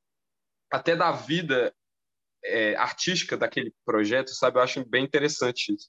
até 0.71 0.95
da 0.95 1.11
vida 1.11 1.75
é, 2.45 2.77
artística 2.77 3.37
daquele 3.37 3.75
projeto, 3.85 4.31
sabe? 4.31 4.59
Eu 4.59 4.63
acho 4.63 4.89
bem 4.89 5.03
interessante 5.03 5.75
isso. 5.75 5.89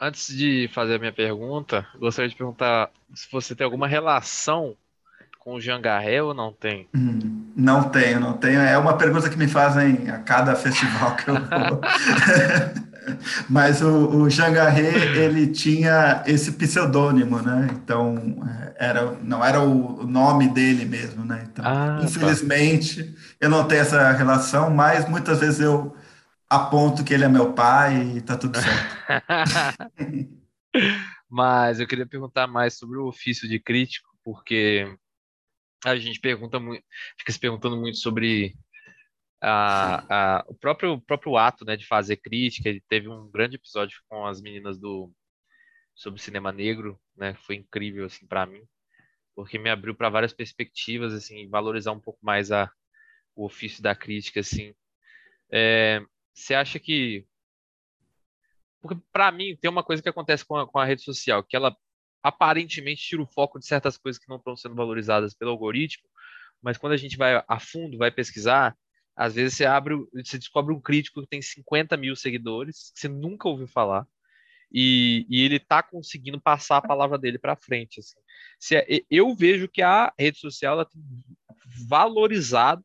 Antes 0.00 0.34
de 0.34 0.68
fazer 0.74 0.96
a 0.96 0.98
minha 0.98 1.12
pergunta, 1.12 1.86
gostaria 1.98 2.28
de 2.28 2.36
perguntar 2.36 2.90
se 3.14 3.26
você 3.30 3.54
tem 3.54 3.64
alguma 3.64 3.88
relação 3.88 4.76
com 5.38 5.54
o 5.54 5.60
Jangarré 5.60 6.20
ou 6.20 6.34
não 6.34 6.52
tem? 6.52 6.88
Hum, 6.94 7.52
não 7.56 7.84
tenho, 7.84 8.18
não 8.18 8.32
tenho. 8.34 8.60
É 8.60 8.76
uma 8.76 8.98
pergunta 8.98 9.30
que 9.30 9.38
me 9.38 9.46
fazem 9.46 10.10
a 10.10 10.18
cada 10.18 10.54
festival 10.56 11.14
que 11.16 11.30
eu 11.30 11.34
vou. 11.34 11.80
Mas 13.48 13.80
o, 13.80 14.08
o 14.08 14.28
Jangarré, 14.28 15.16
ele 15.16 15.46
tinha 15.46 16.22
esse 16.26 16.52
pseudônimo, 16.52 17.40
né? 17.40 17.68
Então, 17.72 18.36
é, 18.78 18.88
era, 18.88 19.16
não 19.22 19.44
era 19.44 19.60
o 19.60 20.04
nome 20.04 20.48
dele 20.48 20.84
mesmo, 20.84 21.24
né? 21.24 21.46
Então, 21.50 21.64
ah, 21.64 21.98
tá. 22.00 22.04
infelizmente, 22.04 23.04
tá. 23.04 23.18
eu 23.42 23.48
não 23.48 23.64
tenho 23.64 23.82
essa 23.82 24.10
relação, 24.12 24.70
mas 24.70 25.08
muitas 25.08 25.38
vezes 25.38 25.60
eu 25.60 25.94
aponto 26.48 27.04
que 27.04 27.12
ele 27.14 27.24
é 27.24 27.28
meu 27.28 27.52
pai 27.52 28.16
e 28.16 28.20
tá 28.20 28.36
tudo 28.36 28.56
certo. 28.58 28.96
Mas 31.28 31.80
eu 31.80 31.86
queria 31.86 32.06
perguntar 32.06 32.46
mais 32.46 32.78
sobre 32.78 32.98
o 32.98 33.06
ofício 33.06 33.48
de 33.48 33.58
crítico, 33.58 34.08
porque 34.22 34.86
a 35.84 35.96
gente 35.96 36.20
pergunta 36.20 36.58
muito, 36.60 36.84
fica 37.18 37.32
se 37.32 37.38
perguntando 37.38 37.76
muito 37.76 37.98
sobre 37.98 38.54
a, 39.40 40.38
a, 40.38 40.44
o 40.48 40.54
próprio, 40.54 41.00
próprio 41.00 41.36
ato 41.36 41.64
né, 41.64 41.76
de 41.76 41.86
fazer 41.86 42.16
crítica. 42.16 42.68
Ele 42.68 42.82
teve 42.88 43.08
um 43.08 43.30
grande 43.30 43.56
episódio 43.56 44.00
com 44.08 44.26
as 44.26 44.40
meninas 44.40 44.78
do 44.78 45.12
sobre 45.94 46.20
cinema 46.20 46.52
negro, 46.52 47.00
né? 47.16 47.34
Foi 47.46 47.56
incrível 47.56 48.04
assim 48.04 48.26
para 48.26 48.44
mim, 48.44 48.62
porque 49.34 49.58
me 49.58 49.70
abriu 49.70 49.94
para 49.94 50.10
várias 50.10 50.32
perspectivas, 50.32 51.14
assim, 51.14 51.48
valorizar 51.48 51.92
um 51.92 52.00
pouco 52.00 52.18
mais 52.22 52.52
a, 52.52 52.70
o 53.34 53.46
ofício 53.46 53.82
da 53.82 53.94
crítica, 53.94 54.40
assim. 54.40 54.74
É, 55.50 56.02
você 56.36 56.54
acha 56.54 56.78
que. 56.78 57.26
Porque, 58.80 59.00
para 59.10 59.32
mim, 59.32 59.56
tem 59.56 59.70
uma 59.70 59.82
coisa 59.82 60.02
que 60.02 60.08
acontece 60.08 60.44
com 60.44 60.56
a, 60.56 60.66
com 60.68 60.78
a 60.78 60.84
rede 60.84 61.02
social, 61.02 61.42
que 61.42 61.56
ela 61.56 61.74
aparentemente 62.22 63.02
tira 63.02 63.22
o 63.22 63.26
foco 63.26 63.58
de 63.58 63.66
certas 63.66 63.96
coisas 63.96 64.22
que 64.22 64.28
não 64.28 64.36
estão 64.36 64.56
sendo 64.56 64.74
valorizadas 64.74 65.34
pelo 65.34 65.52
algoritmo, 65.52 66.08
mas 66.62 66.76
quando 66.76 66.92
a 66.92 66.96
gente 66.96 67.16
vai 67.16 67.42
a 67.48 67.58
fundo, 67.58 67.98
vai 67.98 68.10
pesquisar, 68.10 68.76
às 69.16 69.34
vezes 69.34 69.56
você 69.56 69.64
abre, 69.64 69.94
você 70.12 70.38
descobre 70.38 70.74
um 70.74 70.80
crítico 70.80 71.22
que 71.22 71.28
tem 71.28 71.40
50 71.40 71.96
mil 71.96 72.14
seguidores, 72.14 72.90
que 72.92 73.00
você 73.00 73.08
nunca 73.08 73.48
ouviu 73.48 73.66
falar, 73.66 74.06
e, 74.70 75.24
e 75.28 75.42
ele 75.42 75.56
está 75.56 75.82
conseguindo 75.82 76.40
passar 76.40 76.78
a 76.78 76.86
palavra 76.86 77.16
dele 77.16 77.38
para 77.38 77.56
frente. 77.56 78.00
Assim. 78.00 78.18
Se, 78.58 78.76
é, 78.76 78.86
eu 79.10 79.34
vejo 79.34 79.68
que 79.68 79.80
a 79.80 80.12
rede 80.18 80.38
social 80.38 80.74
ela 80.74 80.84
tem 80.84 81.00
valorizado 81.88 82.84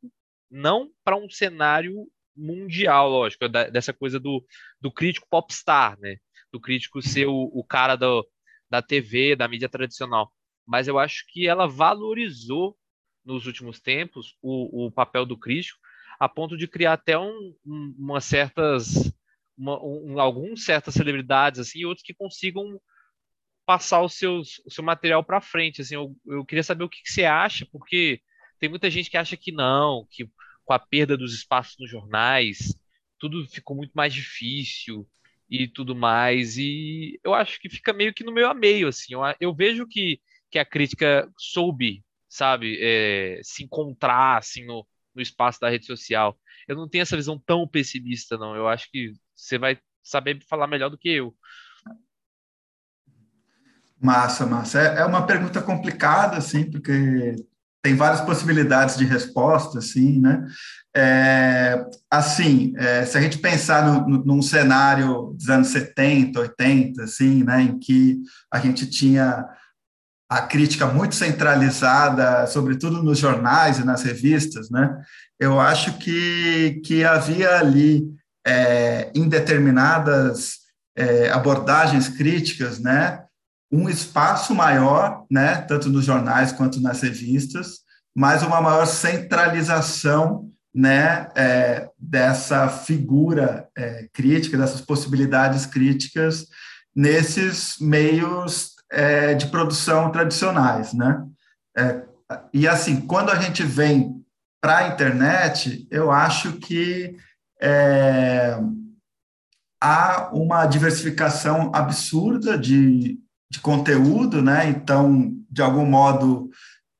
não 0.50 0.92
para 1.04 1.18
um 1.18 1.30
cenário 1.30 2.08
mundial, 2.42 3.10
lógico, 3.10 3.48
da, 3.48 3.70
dessa 3.70 3.94
coisa 3.94 4.20
do, 4.20 4.46
do 4.80 4.92
crítico 4.92 5.28
popstar, 5.30 5.98
né? 6.00 6.18
Do 6.52 6.60
crítico 6.60 7.02
ser 7.02 7.28
o, 7.28 7.52
o 7.54 7.64
cara 7.64 7.96
do, 7.96 8.28
da 8.70 8.82
TV, 8.82 9.36
da 9.36 9.48
mídia 9.48 9.70
tradicional. 9.70 10.32
Mas 10.66 10.88
eu 10.88 10.98
acho 10.98 11.26
que 11.28 11.48
ela 11.48 11.68
valorizou 11.68 12.78
nos 13.26 13.46
últimos 13.46 13.80
tempos 13.80 14.36
o, 14.42 14.88
o 14.88 14.92
papel 14.92 15.26
do 15.26 15.38
crítico 15.38 15.80
a 16.20 16.30
ponto 16.30 16.56
de 16.56 16.68
criar 16.68 16.94
até 16.94 17.18
um, 17.18 17.56
um, 17.66 17.96
uma 17.98 18.22
certas 18.22 19.12
uma, 19.58 19.84
um, 19.84 20.20
alguns 20.20 20.64
certas 20.66 20.94
celebridades 20.94 21.60
assim 21.60 21.80
e 21.80 21.86
outros 21.86 22.06
que 22.06 22.14
consigam 22.14 22.80
passar 23.66 24.02
os 24.02 24.14
seus, 24.14 24.60
o 24.66 24.72
seu 24.72 24.84
material 24.84 25.24
para 25.24 25.42
frente 25.42 25.82
assim 25.82 25.96
eu, 25.96 26.16
eu 26.28 26.46
queria 26.46 26.64
saber 26.64 26.84
o 26.84 26.90
que, 26.90 27.02
que, 27.02 27.12
você 27.12 27.26
acha 27.26 27.66
porque 27.72 28.22
tem 28.60 28.70
muita 28.70 28.90
gente 28.90 29.10
que 29.10 29.18
acha 29.18 29.38
que 29.38 29.52
não 29.52 30.08
que 30.10 30.30
com 30.64 30.74
a 30.74 30.80
perda 30.80 31.18
dos 31.18 31.34
espaços 31.34 31.76
nos 31.80 31.90
jornais 31.90 32.76
tudo 33.20 33.46
ficou 33.48 33.76
muito 33.76 33.92
mais 33.94 34.14
difícil 34.14 35.08
e 35.50 35.68
tudo 35.68 35.96
mais 35.96 36.58
e 36.58 37.20
eu 37.24 37.34
acho 37.34 37.60
que 37.60 37.70
fica 37.70 37.94
meio 37.94 38.14
que 38.14 38.24
no 38.24 38.34
meio 38.34 38.48
a 38.48 38.54
meio 38.54 38.88
assim 38.88 39.14
eu, 39.14 39.22
eu 39.40 39.54
vejo 39.54 39.88
que 39.88 40.20
que 40.50 40.60
a 40.60 40.66
crítica 40.66 41.32
soube 41.38 42.04
sabe 42.28 42.78
é, 42.82 43.40
se 43.44 43.64
encontrar 43.64 44.38
assim 44.38 44.66
no, 44.66 44.86
no 45.14 45.22
espaço 45.22 45.60
da 45.60 45.70
rede 45.70 45.86
social. 45.86 46.38
Eu 46.68 46.76
não 46.76 46.88
tenho 46.88 47.02
essa 47.02 47.18
visão 47.18 47.38
tão 47.38 47.68
pessimista, 47.68 48.38
não. 48.38 48.56
Eu 48.56 48.68
acho 48.68 48.90
que 48.90 49.14
você 49.36 49.58
vai 49.58 49.78
saber 50.04 50.42
falar 50.48 50.68
melhor 50.68 50.90
do 50.90 50.98
que 50.98 51.10
eu. 51.10 51.36
Massa, 54.00 54.46
massa. 54.46 54.82
É, 54.82 55.02
é 55.02 55.06
uma 55.06 55.26
pergunta 55.26 55.62
complicada, 55.62 56.38
assim, 56.38 56.70
porque 56.70 57.36
tem 57.82 57.96
várias 57.96 58.22
possibilidades 58.22 58.96
de 58.96 59.06
resposta, 59.06 59.80
assim, 59.80 60.22
né? 60.22 60.46
É, 60.96 61.86
assim, 62.10 62.74
é, 62.78 63.06
se 63.06 63.18
a 63.18 63.22
gente 63.22 63.38
pensar 63.38 63.86
no, 63.86 64.08
no, 64.08 64.26
num 64.26 64.42
cenário 64.42 65.34
dos 65.38 65.50
anos 65.50 65.70
70, 65.70 66.40
80, 66.40 67.04
assim, 67.04 67.44
né, 67.44 67.62
em 67.62 67.80
que 67.80 68.20
a 68.52 68.60
gente 68.60 68.86
tinha 68.86 69.48
a 70.30 70.42
crítica 70.42 70.86
muito 70.88 71.16
centralizada, 71.16 72.46
sobretudo 72.48 73.02
nos 73.02 73.20
jornais 73.20 73.80
e 73.80 73.86
nas 73.86 74.04
revistas, 74.04 74.70
né? 74.70 75.02
Eu 75.40 75.60
acho 75.60 75.98
que, 75.98 76.82
que 76.86 77.04
havia 77.04 77.58
ali, 77.58 78.08
é, 78.46 79.12
em 79.14 79.28
determinadas 79.28 80.60
é, 80.96 81.30
abordagens 81.30 82.08
críticas, 82.08 82.80
né, 82.80 83.21
um 83.72 83.90
espaço 83.90 84.54
maior, 84.54 85.26
né, 85.30 85.56
tanto 85.62 85.90
nos 85.90 86.04
jornais 86.04 86.52
quanto 86.52 86.82
nas 86.82 87.02
revistas, 87.02 87.80
mas 88.14 88.44
uma 88.44 88.62
maior 88.62 88.86
centralização, 88.86 90.50
né, 90.74 91.30
é, 91.36 91.90
dessa 91.98 92.68
figura 92.68 93.68
é, 93.78 94.08
crítica, 94.14 94.58
dessas 94.58 94.82
possibilidades 94.82 95.66
críticas 95.66 96.48
nesses 96.96 97.78
meios 97.80 98.72
é, 98.92 99.34
de 99.34 99.48
produção 99.48 100.12
tradicionais, 100.12 100.94
né? 100.94 101.26
É, 101.78 102.04
e 102.54 102.68
assim, 102.68 103.02
quando 103.02 103.30
a 103.30 103.36
gente 103.36 103.64
vem 103.64 104.22
para 104.62 104.78
a 104.78 104.88
internet, 104.90 105.88
eu 105.90 106.12
acho 106.12 106.54
que 106.54 107.16
é, 107.62 108.58
há 109.82 110.30
uma 110.34 110.66
diversificação 110.66 111.72
absurda 111.74 112.58
de, 112.58 113.20
de 113.52 113.60
conteúdo, 113.60 114.42
né? 114.42 114.70
Então, 114.70 115.36
de 115.50 115.62
algum 115.62 115.86
modo, 115.86 116.50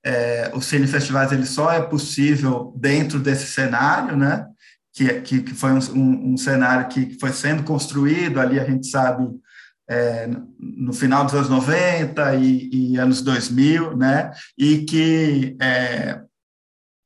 é, 0.06 0.52
o 0.54 0.60
Cine 0.60 0.86
Festivais 0.86 1.32
ele 1.32 1.46
só 1.46 1.72
é 1.72 1.82
possível 1.82 2.74
dentro 2.78 3.20
desse 3.20 3.48
cenário, 3.48 4.18
né? 4.18 4.46
Que, 4.94 5.22
que, 5.22 5.42
que 5.44 5.54
foi 5.54 5.72
um, 5.72 5.80
um, 5.96 6.34
um 6.34 6.38
cenário 6.38 6.90
que 6.90 7.18
foi 7.22 7.32
sendo 7.32 7.64
construído 7.64 8.38
ali, 8.38 8.60
a 8.60 8.66
gente 8.66 8.88
sabe, 8.88 9.30
é, 9.90 10.30
no 10.60 10.92
final 10.92 11.24
dos 11.24 11.34
anos 11.34 11.48
90 11.48 12.36
e, 12.36 12.70
e, 12.70 12.98
anos 12.98 13.22
2000, 13.22 13.96
né? 13.96 14.32
E 14.58 14.80
que, 14.80 15.56
é, 15.62 16.22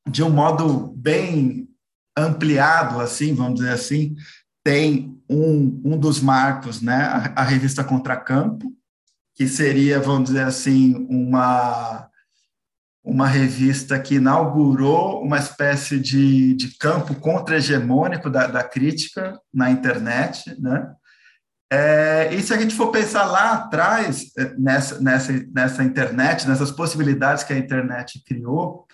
de 0.09 0.23
um 0.23 0.31
modo 0.31 0.91
bem 0.97 1.69
ampliado, 2.17 2.99
assim, 2.99 3.35
vamos 3.35 3.59
dizer 3.59 3.73
assim, 3.73 4.15
tem 4.63 5.15
um, 5.29 5.81
um 5.85 5.97
dos 5.99 6.19
marcos, 6.19 6.81
né? 6.81 7.03
A, 7.03 7.41
a 7.41 7.43
revista 7.43 7.83
Contracampo, 7.83 8.73
que 9.35 9.47
seria, 9.47 9.99
vamos 9.99 10.29
dizer 10.29 10.43
assim, 10.43 11.05
uma 11.09 12.09
uma 13.05 13.27
revista 13.27 13.99
que 13.99 14.15
inaugurou 14.15 15.21
uma 15.21 15.37
espécie 15.37 15.99
de, 15.99 16.55
de 16.55 16.75
campo 16.75 17.13
contra-hegemônico 17.13 18.31
da, 18.31 18.47
da 18.47 18.63
crítica 18.63 19.39
na 19.53 19.69
internet, 19.69 20.59
né? 20.59 20.91
É, 21.71 22.33
e 22.33 22.41
se 22.41 22.53
a 22.53 22.57
gente 22.57 22.73
for 22.73 22.91
pensar 22.91 23.25
lá 23.25 23.53
atrás, 23.53 24.31
é, 24.37 24.53
nessa, 24.57 24.99
nessa, 24.99 25.33
nessa 25.53 25.83
internet, 25.83 26.47
nessas 26.47 26.71
possibilidades 26.71 27.43
que 27.43 27.53
a 27.53 27.57
internet 27.57 28.23
criou, 28.25 28.87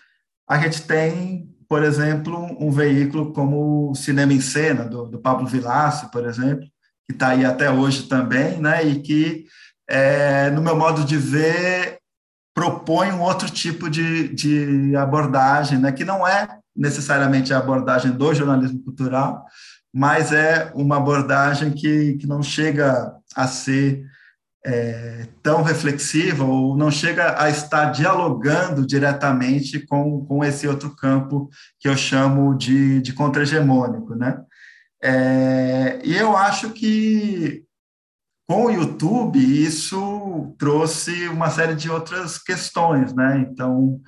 a 0.48 0.58
gente 0.58 0.82
tem, 0.82 1.50
por 1.70 1.82
exemplo, 1.82 2.38
um 2.60 2.70
veículo 2.70 3.32
como 3.32 3.92
o 3.92 3.96
Cinema 3.96 4.34
em 4.34 4.42
Cena, 4.42 4.84
do, 4.84 5.06
do 5.06 5.20
Pablo 5.20 5.48
Vilace, 5.48 6.12
por 6.12 6.26
exemplo, 6.26 6.66
que 7.06 7.14
está 7.14 7.30
aí 7.30 7.46
até 7.46 7.70
hoje 7.70 8.10
também, 8.10 8.60
né, 8.60 8.84
e 8.84 9.02
que, 9.02 9.46
é, 9.92 10.50
no 10.52 10.62
meu 10.62 10.74
modo 10.74 11.04
de 11.04 11.18
ver, 11.18 11.98
propõe 12.56 13.12
um 13.12 13.20
outro 13.20 13.50
tipo 13.50 13.90
de, 13.90 14.30
de 14.30 14.96
abordagem, 14.96 15.78
né, 15.78 15.92
que 15.92 16.06
não 16.06 16.26
é 16.26 16.48
necessariamente 16.74 17.54
a 17.54 17.58
abordagem 17.58 18.12
do 18.12 18.34
jornalismo 18.34 18.82
cultural, 18.82 19.46
mas 19.94 20.32
é 20.32 20.72
uma 20.74 20.96
abordagem 20.96 21.72
que, 21.72 22.14
que 22.14 22.26
não 22.26 22.42
chega 22.42 23.14
a 23.36 23.48
ser 23.50 24.06
é, 24.66 25.28
tão 25.44 25.62
reflexiva 25.62 26.46
ou 26.46 26.78
não 26.78 26.90
chega 26.90 27.42
a 27.42 27.50
estar 27.50 27.92
dialogando 27.92 28.88
diretamente 28.88 29.86
com, 29.88 30.26
com 30.26 30.46
esse 30.46 30.66
outro 30.70 30.96
campo 30.96 31.50
que 31.78 31.90
eu 31.90 31.98
chamo 31.98 32.56
de, 32.56 33.02
de 33.02 33.12
contra-hegemônico, 33.12 34.16
né? 34.16 34.42
É, 35.04 36.00
e 36.04 36.16
eu 36.16 36.38
acho 36.38 36.70
que 36.70 37.66
com 38.52 38.66
o 38.66 38.70
YouTube 38.70 39.40
isso 39.40 40.54
trouxe 40.58 41.30
uma 41.30 41.50
série 41.50 41.74
de 41.74 41.90
outras 41.90 42.38
questões, 42.38 43.14
né? 43.14 43.48
Então, 43.50 44.02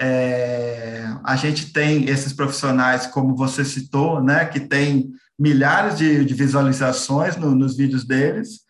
é, 0.00 1.04
a 1.22 1.36
gente 1.36 1.70
tem 1.70 2.08
esses 2.08 2.32
profissionais, 2.32 3.06
como 3.06 3.36
você 3.36 3.62
citou, 3.62 4.22
né, 4.22 4.46
que 4.46 4.58
tem 4.58 5.10
milhares 5.38 5.98
de, 5.98 6.24
de 6.24 6.32
visualizações 6.32 7.36
no, 7.36 7.54
nos 7.54 7.76
vídeos 7.76 8.02
deles, 8.02 8.60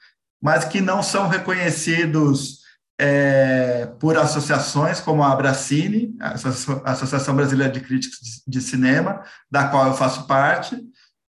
mas 0.42 0.64
que 0.64 0.80
não 0.80 1.00
são 1.00 1.28
reconhecidos 1.28 2.58
é, 3.00 3.86
por 4.00 4.18
associações 4.18 4.98
como 4.98 5.22
a 5.22 5.30
Abracine, 5.30 6.12
a 6.20 6.90
Associação 6.90 7.36
Brasileira 7.36 7.72
de 7.72 7.78
Críticos 7.78 8.18
de, 8.44 8.60
Cinema, 8.60 9.22
da 9.48 9.68
qual 9.68 9.86
eu 9.86 9.94
faço 9.94 10.26
parte, 10.26 10.76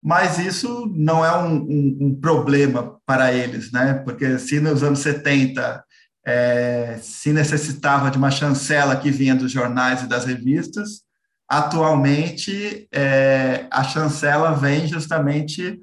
mas 0.03 0.39
isso 0.39 0.91
não 0.95 1.23
é 1.23 1.37
um, 1.37 1.55
um, 1.57 1.97
um 2.01 2.15
problema 2.19 2.97
para 3.05 3.31
eles, 3.31 3.71
né? 3.71 3.93
Porque 4.05 4.39
se 4.39 4.59
nos 4.59 4.81
anos 4.81 4.99
70 4.99 5.83
é, 6.25 6.99
se 7.01 7.31
necessitava 7.31 8.09
de 8.09 8.17
uma 8.17 8.31
chancela 8.31 8.95
que 8.95 9.11
vinha 9.11 9.35
dos 9.35 9.51
jornais 9.51 10.01
e 10.01 10.07
das 10.07 10.25
revistas, 10.25 11.01
atualmente 11.47 12.87
é, 12.91 13.67
a 13.69 13.83
chancela 13.83 14.53
vem 14.53 14.87
justamente 14.87 15.79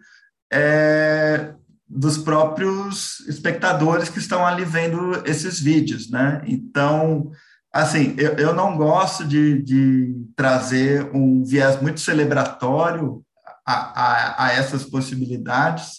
é, 0.52 1.52
dos 1.88 2.18
próprios 2.18 3.20
espectadores 3.28 4.08
que 4.08 4.18
estão 4.18 4.44
ali 4.44 4.64
vendo 4.64 5.22
esses 5.26 5.60
vídeos, 5.60 6.10
né? 6.10 6.42
Então, 6.46 7.30
assim, 7.72 8.14
eu, 8.18 8.32
eu 8.32 8.54
não 8.54 8.76
gosto 8.76 9.24
de, 9.24 9.62
de 9.62 10.14
trazer 10.34 11.08
um 11.14 11.44
viés 11.44 11.80
muito 11.80 12.00
celebratório 12.00 13.22
a, 13.68 13.74
a, 13.74 14.46
a 14.46 14.52
essas 14.52 14.82
possibilidades, 14.84 15.98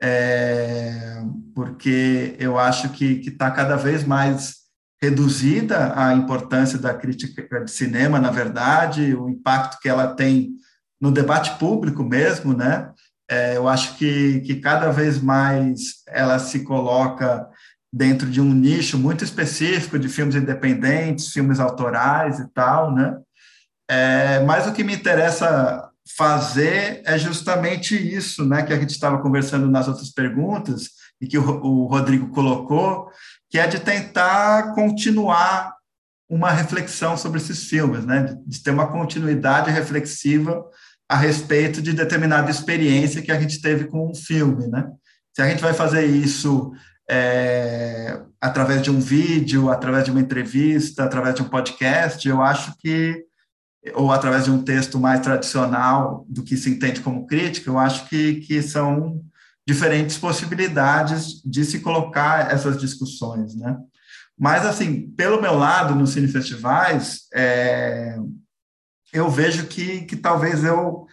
é, 0.00 1.22
porque 1.54 2.36
eu 2.38 2.58
acho 2.58 2.90
que 2.90 3.22
está 3.26 3.50
cada 3.50 3.76
vez 3.76 4.04
mais 4.04 4.58
reduzida 5.00 5.98
a 5.98 6.12
importância 6.12 6.78
da 6.78 6.92
crítica 6.92 7.64
de 7.64 7.70
cinema, 7.70 8.18
na 8.18 8.30
verdade, 8.30 9.14
o 9.14 9.30
impacto 9.30 9.78
que 9.80 9.88
ela 9.88 10.08
tem 10.14 10.50
no 11.00 11.10
debate 11.10 11.58
público 11.58 12.04
mesmo, 12.04 12.52
né? 12.52 12.90
É, 13.30 13.56
eu 13.56 13.66
acho 13.68 13.96
que, 13.96 14.40
que 14.40 14.56
cada 14.56 14.90
vez 14.90 15.18
mais 15.20 16.02
ela 16.08 16.38
se 16.38 16.62
coloca 16.64 17.48
dentro 17.90 18.28
de 18.28 18.40
um 18.40 18.52
nicho 18.52 18.98
muito 18.98 19.24
específico 19.24 19.98
de 19.98 20.08
filmes 20.08 20.34
independentes, 20.34 21.32
filmes 21.32 21.58
autorais 21.58 22.38
e 22.38 22.48
tal, 22.52 22.94
né? 22.94 23.16
É, 23.88 24.40
mas 24.40 24.66
o 24.66 24.72
que 24.72 24.84
me 24.84 24.94
interessa 24.94 25.87
fazer 26.16 27.02
é 27.04 27.18
justamente 27.18 27.94
isso, 27.94 28.44
né? 28.44 28.62
Que 28.62 28.72
a 28.72 28.78
gente 28.78 28.90
estava 28.90 29.20
conversando 29.20 29.70
nas 29.70 29.88
outras 29.88 30.10
perguntas 30.10 30.90
e 31.20 31.26
que 31.26 31.36
o, 31.38 31.42
o 31.42 31.86
Rodrigo 31.86 32.28
colocou, 32.28 33.10
que 33.50 33.58
é 33.58 33.66
de 33.66 33.78
tentar 33.80 34.74
continuar 34.74 35.74
uma 36.28 36.50
reflexão 36.50 37.16
sobre 37.16 37.38
esses 37.38 37.64
filmes, 37.64 38.04
né? 38.04 38.36
De 38.46 38.62
ter 38.62 38.70
uma 38.70 38.90
continuidade 38.90 39.70
reflexiva 39.70 40.64
a 41.08 41.16
respeito 41.16 41.80
de 41.80 41.92
determinada 41.92 42.50
experiência 42.50 43.22
que 43.22 43.32
a 43.32 43.40
gente 43.40 43.60
teve 43.60 43.84
com 43.84 44.10
um 44.10 44.14
filme, 44.14 44.66
né? 44.66 44.86
Se 45.34 45.42
a 45.42 45.48
gente 45.48 45.62
vai 45.62 45.72
fazer 45.72 46.04
isso 46.04 46.72
é, 47.08 48.20
através 48.40 48.82
de 48.82 48.90
um 48.90 49.00
vídeo, 49.00 49.70
através 49.70 50.04
de 50.04 50.10
uma 50.10 50.20
entrevista, 50.20 51.04
através 51.04 51.34
de 51.34 51.42
um 51.42 51.48
podcast, 51.48 52.28
eu 52.28 52.42
acho 52.42 52.76
que 52.78 53.24
ou 53.94 54.12
através 54.12 54.44
de 54.44 54.50
um 54.50 54.62
texto 54.62 54.98
mais 54.98 55.20
tradicional 55.20 56.24
do 56.28 56.42
que 56.42 56.56
se 56.56 56.70
entende 56.70 57.00
como 57.00 57.26
crítica, 57.26 57.70
eu 57.70 57.78
acho 57.78 58.08
que, 58.08 58.36
que 58.40 58.60
são 58.62 59.22
diferentes 59.66 60.16
possibilidades 60.16 61.42
de 61.44 61.64
se 61.64 61.80
colocar 61.80 62.50
essas 62.50 62.78
discussões, 62.78 63.54
né? 63.54 63.76
Mas, 64.38 64.64
assim, 64.64 65.10
pelo 65.10 65.42
meu 65.42 65.54
lado, 65.54 65.94
nos 65.94 66.10
cinefestivais, 66.10 67.22
é, 67.34 68.16
eu 69.12 69.28
vejo 69.28 69.66
que, 69.66 70.02
que 70.02 70.16
talvez 70.16 70.62
eu 70.62 71.06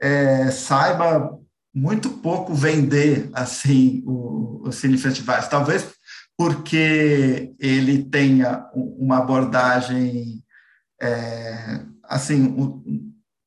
é, 0.00 0.50
saiba 0.50 1.38
muito 1.72 2.10
pouco 2.10 2.52
vender, 2.54 3.30
assim, 3.32 4.02
os 4.04 4.74
cinefestivais. 4.76 5.48
Talvez 5.48 5.86
porque 6.36 7.54
ele 7.58 8.02
tenha 8.04 8.66
uma 8.74 9.18
abordagem, 9.18 10.42
é, 11.00 11.80
assim, 12.12 12.54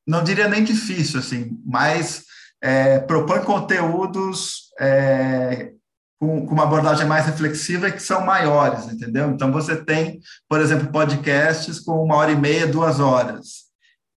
não 0.08 0.24
diria 0.24 0.48
nem 0.48 0.64
difícil, 0.64 1.20
assim, 1.20 1.58
mas 1.66 2.24
é, 2.62 3.00
propõe 3.00 3.42
conteúdos 3.42 4.72
é, 4.80 5.72
com, 6.20 6.46
com, 6.46 6.54
uma 6.54 6.64
abordagem 6.64 7.06
mais 7.06 7.26
reflexiva 7.26 7.92
que 7.92 8.02
são 8.02 8.26
maiores, 8.26 8.86
entendeu? 8.86 9.30
Então, 9.30 9.52
você 9.52 9.76
tem, 9.76 10.20
por 10.50 10.60
exemplo, 10.60 10.92
podcasts 10.92 11.80
com 11.80 12.04
uma 12.04 12.16
hora 12.16 12.32
e 12.32 12.36
meia, 12.36 12.66
duas 12.66 13.00
horas. 13.00 13.66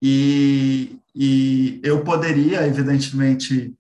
E, 0.03 0.99
e 1.15 1.81
eu 1.83 2.03
poderia, 2.05 2.67
evidentemente, 2.67 3.75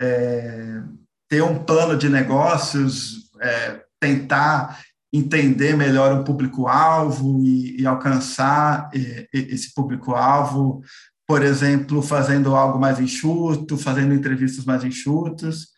é, 0.00 0.82
ter 1.28 1.42
um 1.42 1.62
plano 1.62 1.96
de 1.96 2.08
negócios, 2.08 3.30
é, 3.40 3.80
tentar 4.00 4.80
entender 5.16 5.76
melhor 5.76 6.12
o 6.12 6.24
público-alvo 6.24 7.40
e, 7.44 7.80
e, 7.80 7.86
alcançar 7.86 8.90
e, 8.92 9.28
esse 9.32 9.72
público-alvo, 9.72 10.82
por 11.24 11.40
exemplo, 11.40 12.02
fazendo 12.02 12.56
algo 12.56 12.80
mais 12.80 12.98
enxuto, 12.98 13.78
fazendo 13.78 14.12
entrevistas 14.12 14.64
mais 14.64 14.82
enxutas. 14.82 15.68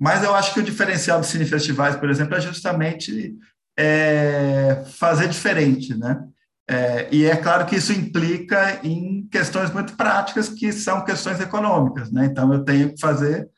Mas 0.00 0.24
eu 0.24 0.34
acho 0.34 0.52
que 0.52 0.58
o 0.58 0.64
diferencial 0.64 1.20
dos 1.20 1.28
cinefestivais, 1.28 1.94
por 1.94 2.10
exemplo, 2.10 2.34
é 2.34 2.40
justamente 2.40 3.36
é, 3.78 4.82
fazer 4.98 5.28
diferente, 5.28 5.96
né? 5.96 6.20
É, 6.68 7.08
e 7.12 7.24
é 7.24 7.36
claro 7.36 7.66
que 7.66 7.76
isso 7.76 7.92
implica 7.92 8.80
em 8.82 9.28
questões 9.30 9.72
muito 9.72 9.96
práticas, 9.96 10.48
que 10.48 10.72
são 10.72 11.04
questões 11.04 11.40
econômicas, 11.40 12.10
né? 12.10 12.24
Então, 12.24 12.52
eu 12.52 12.64
tenho 12.64 12.92
que 12.92 13.00
fazer 13.00 13.48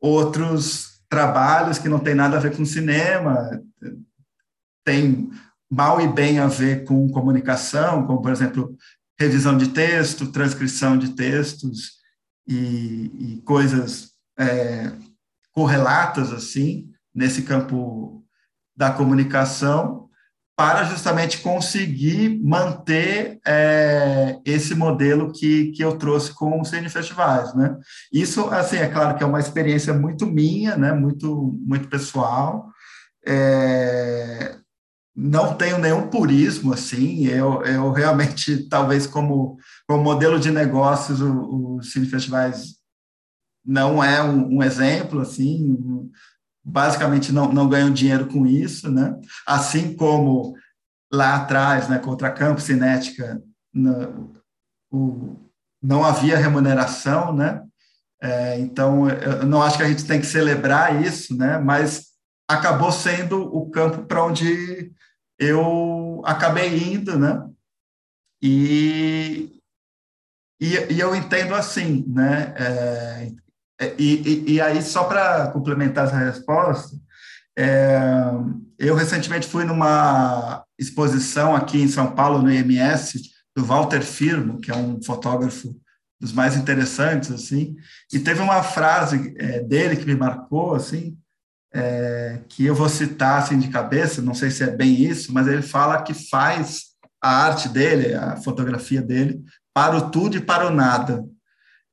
outros 0.00 0.96
trabalhos 1.08 1.78
que 1.78 1.88
não 1.88 2.00
tem 2.00 2.16
nada 2.16 2.36
a 2.36 2.40
ver 2.40 2.56
com 2.56 2.64
cinema, 2.64 3.48
tem 4.86 5.28
mal 5.70 6.00
e 6.00 6.06
bem 6.06 6.38
a 6.38 6.46
ver 6.46 6.84
com 6.84 7.10
comunicação, 7.10 8.06
como, 8.06 8.22
por 8.22 8.30
exemplo, 8.30 8.74
revisão 9.18 9.58
de 9.58 9.68
texto, 9.68 10.30
transcrição 10.30 10.96
de 10.96 11.10
textos 11.10 11.96
e, 12.46 13.10
e 13.18 13.42
coisas 13.44 14.12
é, 14.38 14.92
correlatas, 15.52 16.32
assim, 16.32 16.88
nesse 17.12 17.42
campo 17.42 18.24
da 18.76 18.92
comunicação, 18.92 20.08
para 20.56 20.84
justamente 20.84 21.38
conseguir 21.38 22.40
manter 22.42 23.40
é, 23.46 24.38
esse 24.44 24.74
modelo 24.74 25.32
que, 25.32 25.72
que 25.72 25.82
eu 25.82 25.98
trouxe 25.98 26.32
com 26.32 26.60
os 26.60 26.68
CN 26.68 26.88
Festivais, 26.88 27.54
né? 27.54 27.76
Isso, 28.12 28.48
assim, 28.48 28.76
é 28.76 28.88
claro 28.88 29.18
que 29.18 29.24
é 29.24 29.26
uma 29.26 29.40
experiência 29.40 29.92
muito 29.92 30.26
minha, 30.26 30.76
né? 30.76 30.92
Muito, 30.92 31.58
muito 31.60 31.88
pessoal. 31.88 32.70
É, 33.26 34.56
não 35.16 35.56
tenho 35.56 35.78
nenhum 35.78 36.08
purismo, 36.08 36.74
assim, 36.74 37.26
eu, 37.26 37.62
eu 37.62 37.90
realmente, 37.90 38.64
talvez 38.68 39.06
como, 39.06 39.56
como 39.88 40.04
modelo 40.04 40.38
de 40.38 40.50
negócios, 40.50 41.20
os 41.22 41.90
Cine 41.90 42.06
Festivais 42.06 42.76
não 43.64 44.04
é 44.04 44.22
um, 44.22 44.56
um 44.56 44.62
exemplo, 44.62 45.20
assim, 45.20 46.10
basicamente 46.62 47.32
não, 47.32 47.50
não 47.50 47.68
ganham 47.68 47.90
dinheiro 47.90 48.26
com 48.26 48.46
isso, 48.46 48.90
né? 48.90 49.18
Assim 49.46 49.96
como 49.96 50.54
lá 51.10 51.36
atrás, 51.36 51.88
né, 51.88 51.98
contra 51.98 52.30
Campo 52.30 52.60
Cinética, 52.60 53.42
no, 53.72 54.32
o, 54.92 55.36
não 55.82 56.04
havia 56.04 56.36
remuneração, 56.36 57.32
né? 57.32 57.62
É, 58.20 58.58
então, 58.60 59.08
eu 59.08 59.46
não 59.46 59.62
acho 59.62 59.76
que 59.78 59.82
a 59.82 59.88
gente 59.88 60.04
tem 60.04 60.20
que 60.20 60.26
celebrar 60.26 61.02
isso, 61.02 61.36
né? 61.36 61.58
Mas 61.58 62.15
acabou 62.48 62.92
sendo 62.92 63.42
o 63.42 63.70
campo 63.70 64.04
para 64.04 64.24
onde 64.24 64.92
eu 65.38 66.22
acabei 66.24 66.76
indo, 66.76 67.18
né? 67.18 67.48
E, 68.42 69.60
e, 70.60 70.94
e 70.94 71.00
eu 71.00 71.14
entendo 71.14 71.54
assim, 71.54 72.04
né? 72.08 72.54
É, 72.56 73.32
é, 73.80 73.94
e, 73.98 74.28
e, 74.28 74.52
e 74.54 74.60
aí, 74.60 74.80
só 74.82 75.04
para 75.04 75.50
complementar 75.50 76.06
essa 76.06 76.16
resposta, 76.16 76.96
é, 77.58 77.98
eu 78.78 78.94
recentemente 78.94 79.46
fui 79.46 79.64
numa 79.64 80.64
exposição 80.78 81.54
aqui 81.54 81.80
em 81.80 81.88
São 81.88 82.14
Paulo, 82.14 82.42
no 82.42 82.52
IMS, 82.52 83.20
do 83.54 83.64
Walter 83.64 84.02
Firmo, 84.02 84.60
que 84.60 84.70
é 84.70 84.76
um 84.76 85.02
fotógrafo 85.02 85.74
dos 86.20 86.32
mais 86.32 86.56
interessantes, 86.56 87.30
assim, 87.30 87.76
e 88.12 88.18
teve 88.18 88.40
uma 88.40 88.62
frase 88.62 89.34
é, 89.38 89.60
dele 89.60 89.96
que 89.96 90.06
me 90.06 90.14
marcou, 90.14 90.74
assim, 90.74 91.16
é, 91.72 92.40
que 92.48 92.64
eu 92.64 92.74
vou 92.74 92.88
citar 92.88 93.42
assim 93.42 93.58
de 93.58 93.68
cabeça, 93.68 94.22
não 94.22 94.34
sei 94.34 94.50
se 94.50 94.62
é 94.62 94.70
bem 94.70 95.02
isso, 95.02 95.32
mas 95.32 95.46
ele 95.46 95.62
fala 95.62 96.02
que 96.02 96.14
faz 96.14 96.86
a 97.22 97.44
arte 97.44 97.68
dele, 97.68 98.14
a 98.14 98.36
fotografia 98.36 99.02
dele, 99.02 99.42
para 99.74 99.96
o 99.96 100.10
tudo 100.10 100.36
e 100.36 100.40
para 100.40 100.66
o 100.66 100.70
nada. 100.70 101.24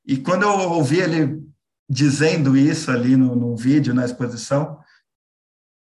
E 0.06 0.16
quando 0.16 0.42
eu 0.42 0.50
ouvi 0.50 1.00
ele 1.00 1.42
dizendo 1.88 2.56
isso 2.56 2.90
ali 2.90 3.16
no, 3.16 3.34
no 3.34 3.56
vídeo, 3.56 3.94
na 3.94 4.04
exposição, 4.04 4.78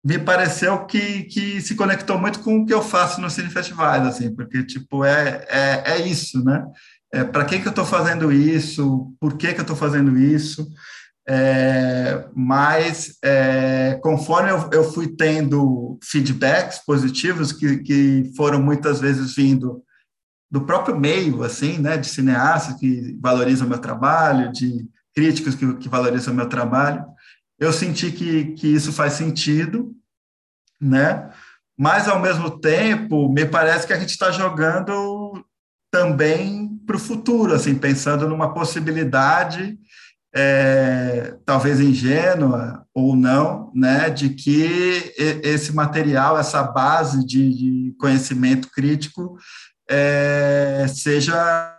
me 0.04 0.18
pareceu 0.18 0.86
que, 0.86 1.24
que 1.24 1.60
se 1.60 1.74
conectou 1.74 2.18
muito 2.18 2.40
com 2.40 2.58
o 2.58 2.66
que 2.66 2.72
eu 2.72 2.82
faço 2.82 3.20
no 3.20 3.28
Cine 3.28 3.50
Festivais, 3.50 4.06
assim, 4.06 4.32
porque, 4.34 4.62
tipo, 4.64 5.04
é, 5.04 5.44
é, 5.48 5.82
é 5.92 6.06
isso, 6.06 6.44
né? 6.44 6.64
É, 7.12 7.24
para 7.24 7.44
que, 7.44 7.58
que 7.58 7.66
eu 7.66 7.70
estou 7.70 7.84
fazendo 7.84 8.30
isso? 8.30 9.12
Por 9.20 9.36
que, 9.36 9.52
que 9.52 9.58
eu 9.58 9.62
estou 9.62 9.76
fazendo 9.76 10.16
isso? 10.16 10.68
É, 11.28 12.28
mas, 12.34 13.18
é, 13.22 13.98
conforme 14.00 14.50
eu, 14.50 14.70
eu, 14.72 14.84
fui 14.92 15.08
tendo 15.08 15.98
feedbacks 16.00 16.78
positivos, 16.86 17.50
que, 17.50 17.78
que 17.78 18.32
foram 18.36 18.62
muitas 18.62 19.00
vezes 19.00 19.34
vindo 19.34 19.82
do 20.48 20.64
próprio 20.64 20.98
meio, 20.98 21.42
assim, 21.42 21.78
né, 21.78 21.96
de 21.96 22.06
cineastas 22.06 22.78
que 22.78 23.18
valorizam 23.20 23.68
meu 23.68 23.78
trabalho, 23.78 24.52
de 24.52 24.88
críticos 25.14 25.56
que, 25.56 25.74
que 25.74 25.88
valorizam 25.88 26.32
meu 26.32 26.48
trabalho. 26.48 27.04
Eu 27.58 27.72
senti 27.72 28.12
que, 28.12 28.52
que 28.52 28.68
isso 28.68 28.92
faz 28.92 29.14
sentido, 29.14 29.92
né? 30.80 31.28
Mas, 31.76 32.06
ao 32.06 32.20
mesmo 32.20 32.60
tempo, 32.60 33.28
me 33.32 33.44
parece 33.44 33.86
que 33.86 33.92
a 33.92 33.98
gente 33.98 34.10
está 34.10 34.30
jogando 34.30 35.44
também 35.90 36.68
para 36.86 36.96
o 36.96 37.00
futuro, 37.00 37.52
assim, 37.52 37.74
pensando 37.74 38.28
numa 38.28 38.54
possibilidade, 38.54 39.78
é, 40.38 41.34
talvez 41.46 41.80
ingênua 41.80 42.86
ou 42.92 43.16
não, 43.16 43.72
né, 43.74 44.10
de 44.10 44.28
que 44.28 45.14
esse 45.16 45.74
material, 45.74 46.38
essa 46.38 46.62
base 46.62 47.26
de, 47.26 47.54
de 47.54 47.94
conhecimento 47.98 48.70
crítico 48.70 49.38
é, 49.88 50.84
seja 50.88 51.74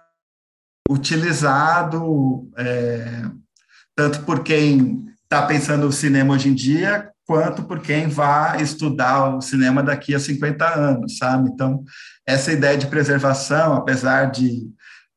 utilizado 0.89 2.49
é, 2.57 3.25
tanto 3.95 4.23
por 4.23 4.43
quem 4.43 5.05
está 5.23 5.45
pensando 5.45 5.85
o 5.87 5.91
cinema 5.91 6.33
hoje 6.33 6.49
em 6.49 6.55
dia, 6.55 7.11
quanto 7.27 7.61
por 7.63 7.79
quem 7.79 8.07
vai 8.07 8.61
estudar 8.61 9.35
o 9.35 9.41
cinema 9.41 9.83
daqui 9.83 10.15
a 10.15 10.19
50 10.19 10.65
anos, 10.67 11.17
sabe? 11.17 11.49
Então, 11.49 11.83
essa 12.25 12.51
ideia 12.51 12.77
de 12.77 12.87
preservação, 12.87 13.73
apesar 13.73 14.31
de, 14.31 14.67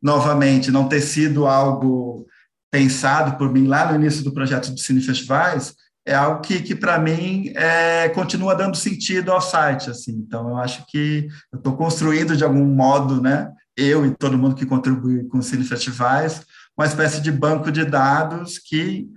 novamente, 0.03 0.71
não 0.71 0.89
ter 0.89 1.01
sido 1.01 1.47
algo 1.47 2.27
pensado 2.71 3.37
por 3.37 3.53
mim 3.53 3.67
lá 3.67 3.91
no 3.91 3.97
início 3.97 4.23
do 4.23 4.33
projeto 4.33 4.73
de 4.75 4.81
Cine 4.81 5.01
Festivais, 5.01 5.75
é 6.07 6.15
algo 6.15 6.41
que, 6.41 6.61
que 6.61 6.75
para 6.75 6.99
mim, 6.99 7.53
é, 7.55 8.09
continua 8.11 8.55
dando 8.55 8.77
sentido 8.77 9.33
ao 9.33 9.41
site, 9.41 9.91
assim. 9.91 10.13
Então, 10.13 10.49
eu 10.51 10.57
acho 10.57 10.85
que 10.87 11.29
eu 11.53 11.59
estou 11.59 11.77
construindo, 11.77 12.37
de 12.37 12.45
algum 12.45 12.65
modo, 12.65 13.21
né, 13.21 13.51
eu 13.77 14.07
e 14.07 14.15
todo 14.15 14.39
mundo 14.39 14.55
que 14.55 14.67
contribui 14.67 15.25
com 15.25 15.43
Cine 15.43 15.65
Festivais, 15.65 16.43
uma 16.77 16.87
espécie 16.87 17.21
de 17.21 17.31
banco 17.31 17.71
de 17.71 17.85
dados 17.85 18.59
que 18.59 19.09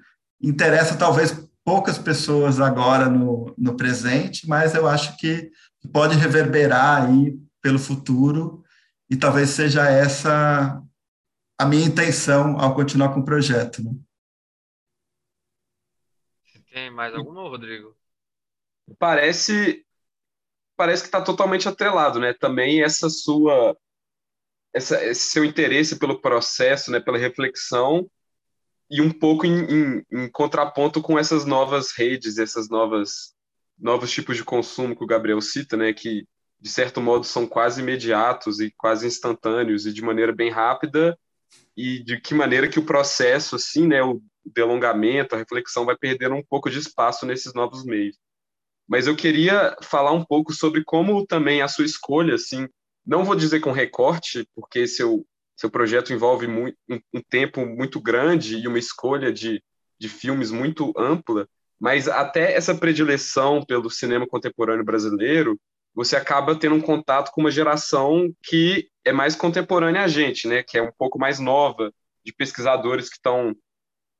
interessa 0.42 0.96
talvez 0.96 1.48
poucas 1.64 1.98
pessoas 1.98 2.60
agora 2.60 3.08
no, 3.08 3.54
no 3.58 3.76
presente, 3.76 4.48
mas 4.48 4.76
eu 4.76 4.88
acho 4.88 5.16
que 5.18 5.50
pode 5.92 6.18
reverberar 6.18 7.06
aí 7.06 7.38
pelo 7.62 7.80
futuro, 7.80 8.62
e 9.10 9.16
talvez 9.16 9.52
seja 9.52 9.90
essa 9.90 10.82
a 11.58 11.66
minha 11.66 11.86
intenção 11.86 12.60
ao 12.60 12.76
continuar 12.76 13.14
com 13.14 13.20
o 13.20 13.26
projeto. 13.26 13.84
Né? 13.84 13.92
Tem 16.72 16.90
mais 16.90 17.14
alguma, 17.14 17.42
Rodrigo? 17.42 17.96
Parece 18.98 19.86
parece 20.76 21.04
que 21.04 21.08
está 21.08 21.22
totalmente 21.22 21.70
atrelado, 21.70 22.20
né? 22.20 22.34
Também 22.34 22.84
essa 22.84 23.10
sua 23.10 23.78
essa, 24.74 25.04
esse 25.06 25.30
seu 25.30 25.46
interesse 25.46 26.00
pelo 26.00 26.20
processo, 26.20 26.90
né, 26.90 27.00
pela 27.00 27.18
reflexão 27.18 28.10
e 28.90 29.02
um 29.02 29.12
pouco 29.12 29.46
em, 29.46 29.66
em, 29.66 30.06
em, 30.12 30.32
contraponto 30.32 31.00
com 31.00 31.18
essas 31.18 31.46
novas 31.46 31.92
redes, 31.92 32.40
essas 32.40 32.70
novas 32.70 33.36
novos 33.78 34.12
tipos 34.12 34.36
de 34.36 34.44
consumo 34.44 34.96
que 34.96 35.04
o 35.04 35.08
Gabriel 35.08 35.42
cita, 35.42 35.78
né, 35.78 35.94
que 35.94 36.28
de 36.60 36.70
certo 36.70 37.00
modo 37.02 37.24
são 37.24 37.46
quase 37.46 37.82
imediatos 37.82 38.60
e 38.60 38.72
quase 38.76 39.06
instantâneos 39.06 39.86
e 39.86 39.94
de 39.94 40.02
maneira 40.02 40.34
bem 40.34 40.50
rápida 40.50 41.18
e 41.76 42.04
de 42.04 42.20
que 42.20 42.34
maneira 42.34 42.68
que 42.68 42.80
o 42.80 42.86
processo 42.86 43.56
assim, 43.56 43.88
né, 43.88 44.04
o 44.04 44.22
delongamento, 44.46 45.36
a 45.36 45.38
reflexão 45.38 45.86
vai 45.86 45.96
perdendo 45.98 46.36
um 46.36 46.44
pouco 46.44 46.70
de 46.70 46.80
espaço 46.80 47.26
nesses 47.26 47.54
novos 47.54 47.84
meios. 47.84 48.18
Mas 48.88 49.08
eu 49.08 49.16
queria 49.16 49.76
falar 49.82 50.12
um 50.12 50.24
pouco 50.24 50.54
sobre 50.54 50.84
como 50.84 51.26
também 51.26 51.62
a 51.62 51.68
sua 51.68 51.86
escolha, 51.86 52.36
assim, 52.36 52.68
não 53.06 53.24
vou 53.24 53.36
dizer 53.36 53.60
com 53.60 53.72
recorte, 53.72 54.48
porque 54.56 54.88
seu, 54.88 55.26
seu 55.56 55.70
projeto 55.70 56.14
envolve 56.14 56.48
muito, 56.48 56.78
um, 56.90 57.00
um 57.16 57.22
tempo 57.22 57.66
muito 57.66 58.00
grande 58.00 58.58
e 58.58 58.68
uma 58.68 58.80
escolha 58.80 59.32
de, 59.32 59.64
de 60.00 60.10
filmes 60.10 60.52
muito 60.52 60.94
ampla, 60.98 61.48
mas 61.80 62.08
até 62.08 62.54
essa 62.54 62.76
predileção 62.76 63.64
pelo 63.66 63.90
cinema 63.90 64.28
contemporâneo 64.28 64.86
brasileiro, 64.86 65.60
você 65.94 66.16
acaba 66.16 66.56
tendo 66.56 66.76
um 66.76 66.82
contato 66.82 67.32
com 67.32 67.42
uma 67.42 67.52
geração 67.52 68.34
que 68.42 68.88
é 69.06 69.12
mais 69.12 69.36
contemporânea 69.36 70.04
a 70.04 70.08
gente, 70.08 70.48
né? 70.48 70.64
Que 70.64 70.78
é 70.78 70.82
um 70.82 70.92
pouco 70.92 71.20
mais 71.20 71.40
nova, 71.40 71.94
de 72.26 72.34
pesquisadores 72.34 73.10
que 73.10 73.16
estão 73.16 73.56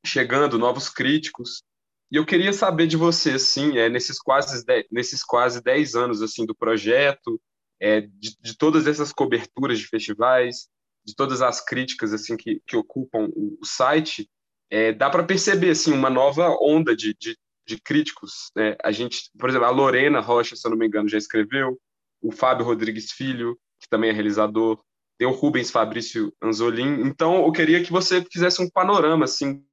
chegando, 0.06 0.60
novos 0.60 0.90
críticos. 0.90 1.64
E 2.12 2.18
eu 2.18 2.26
queria 2.26 2.54
saber 2.54 2.88
de 2.88 2.98
você, 2.98 3.32
assim, 3.32 3.78
é, 3.78 3.90
nesses 3.90 4.20
quase 4.20 4.64
dez, 4.66 4.86
nesses 4.92 5.24
quase 5.24 5.62
10 5.64 5.96
anos 5.96 6.22
assim 6.22 6.46
do 6.46 6.54
projeto, 6.54 7.42
é, 7.80 8.02
de, 8.02 8.38
de, 8.40 8.58
todas 8.58 8.86
essas 8.86 9.12
coberturas 9.12 9.80
de 9.80 9.88
festivais, 9.88 10.68
de 11.04 11.16
todas 11.16 11.42
as 11.42 11.64
críticas 11.64 12.14
assim 12.14 12.38
que, 12.38 12.62
que 12.68 12.76
ocupam 12.76 13.30
o, 13.36 13.58
o 13.60 13.66
site, 13.66 14.30
é, 14.70 14.92
dá 14.92 15.10
para 15.10 15.24
perceber 15.24 15.72
assim 15.72 15.92
uma 15.92 16.10
nova 16.10 16.50
onda 16.62 16.96
de, 16.96 17.16
de, 17.20 17.38
de 17.66 17.82
críticos. 17.82 18.52
Né? 18.56 18.76
A 18.84 18.92
gente, 18.92 19.30
por 19.40 19.50
exemplo, 19.50 19.68
a 19.68 19.72
Lorena 19.72 20.20
Rocha, 20.20 20.56
se 20.56 20.68
eu 20.68 20.72
não 20.72 20.78
me 20.78 20.88
engano, 20.88 21.10
já 21.10 21.18
escreveu, 21.18 21.80
o 22.22 22.32
Fábio 22.32 22.66
Rodrigues 22.66 23.12
Filho, 23.12 23.58
que 23.84 23.90
também 23.90 24.10
é 24.10 24.14
realizador, 24.14 24.82
tem 25.18 25.28
o 25.28 25.32
Rubens 25.32 25.70
Fabrício 25.70 26.34
Anzolin. 26.42 27.02
Então, 27.02 27.46
eu 27.46 27.52
queria 27.52 27.84
que 27.84 27.92
você 27.92 28.26
fizesse 28.32 28.62
um 28.62 28.70
panorama 28.70 29.26
assim 29.26 29.64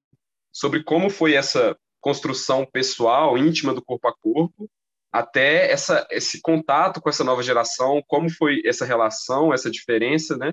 sobre 0.52 0.82
como 0.82 1.08
foi 1.08 1.34
essa 1.34 1.76
construção 2.00 2.66
pessoal, 2.66 3.38
íntima 3.38 3.72
do 3.72 3.82
corpo 3.82 4.08
a 4.08 4.14
corpo, 4.14 4.68
até 5.12 5.70
essa, 5.70 6.06
esse 6.11 6.40
contato 6.40 7.00
com 7.00 7.08
essa 7.08 7.24
nova 7.24 7.42
geração, 7.42 8.02
como 8.06 8.30
foi 8.30 8.62
essa 8.64 8.84
relação, 8.84 9.52
essa 9.52 9.70
diferença, 9.70 10.36
né? 10.36 10.52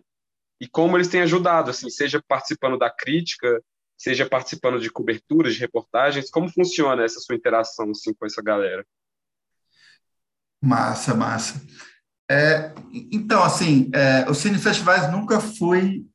E 0.59 0.67
como 0.67 0.97
eles 0.97 1.07
têm 1.07 1.21
ajudado, 1.21 1.69
assim, 1.69 1.89
seja 1.89 2.21
participando 2.27 2.77
da 2.77 2.89
crítica, 2.89 3.61
seja 3.97 4.27
participando 4.27 4.79
de 4.79 4.91
coberturas, 4.91 5.53
de 5.53 5.59
reportagens, 5.59 6.29
como 6.29 6.51
funciona 6.51 7.03
essa 7.03 7.19
sua 7.19 7.35
interação 7.35 7.89
assim 7.91 8.13
com 8.13 8.25
essa 8.25 8.41
galera? 8.41 8.85
Massa, 10.61 11.13
massa. 11.13 11.61
É, 12.29 12.73
então, 13.11 13.43
assim, 13.43 13.89
é, 13.93 14.29
os 14.29 14.39
cinefestivais 14.39 15.09
nunca 15.11 15.39
fui, 15.39 16.05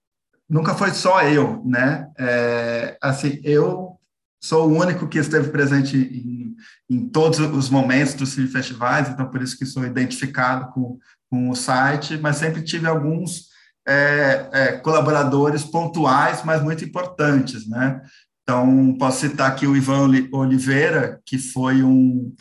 nunca 0.48 0.74
foi 0.74 0.90
só 0.90 1.22
eu, 1.22 1.62
né? 1.64 2.10
É, 2.18 2.98
assim, 3.00 3.40
eu 3.42 3.98
sou 4.42 4.68
o 4.68 4.78
único 4.78 5.08
que 5.08 5.18
esteve 5.18 5.50
presente 5.50 5.96
em, 5.96 6.54
em 6.90 7.08
todos 7.08 7.38
os 7.38 7.70
momentos 7.70 8.14
dos 8.14 8.34
festivais, 8.34 9.08
então 9.08 9.30
por 9.30 9.40
isso 9.40 9.56
que 9.56 9.64
sou 9.64 9.86
identificado 9.86 10.70
com, 10.72 10.98
com 11.30 11.48
o 11.48 11.54
site, 11.54 12.18
mas 12.18 12.36
sempre 12.36 12.62
tive 12.62 12.86
alguns 12.86 13.52
é, 13.88 14.48
é, 14.52 14.72
colaboradores 14.78 15.64
pontuais, 15.64 16.42
mas 16.44 16.62
muito 16.62 16.84
importantes, 16.84 17.66
né? 17.68 18.02
Então, 18.42 18.96
posso 18.98 19.20
citar 19.20 19.50
aqui 19.50 19.66
o 19.66 19.76
Ivan 19.76 20.10
Oliveira, 20.32 21.20
que 21.24 21.38
foi 21.38 21.82
um, 21.82 22.34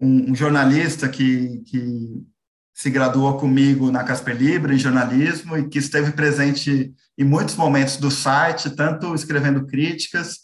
um, 0.00 0.30
um 0.30 0.34
jornalista 0.34 1.08
que, 1.08 1.62
que 1.66 2.22
se 2.78 2.90
graduou 2.90 3.36
comigo 3.36 3.90
na 3.90 4.04
Casper 4.04 4.36
Libre 4.36 4.72
em 4.72 4.78
jornalismo 4.78 5.58
e 5.58 5.68
que 5.68 5.80
esteve 5.80 6.12
presente 6.12 6.94
em 7.18 7.24
muitos 7.24 7.56
momentos 7.56 7.96
do 7.96 8.08
site, 8.08 8.70
tanto 8.70 9.16
escrevendo 9.16 9.66
críticas, 9.66 10.38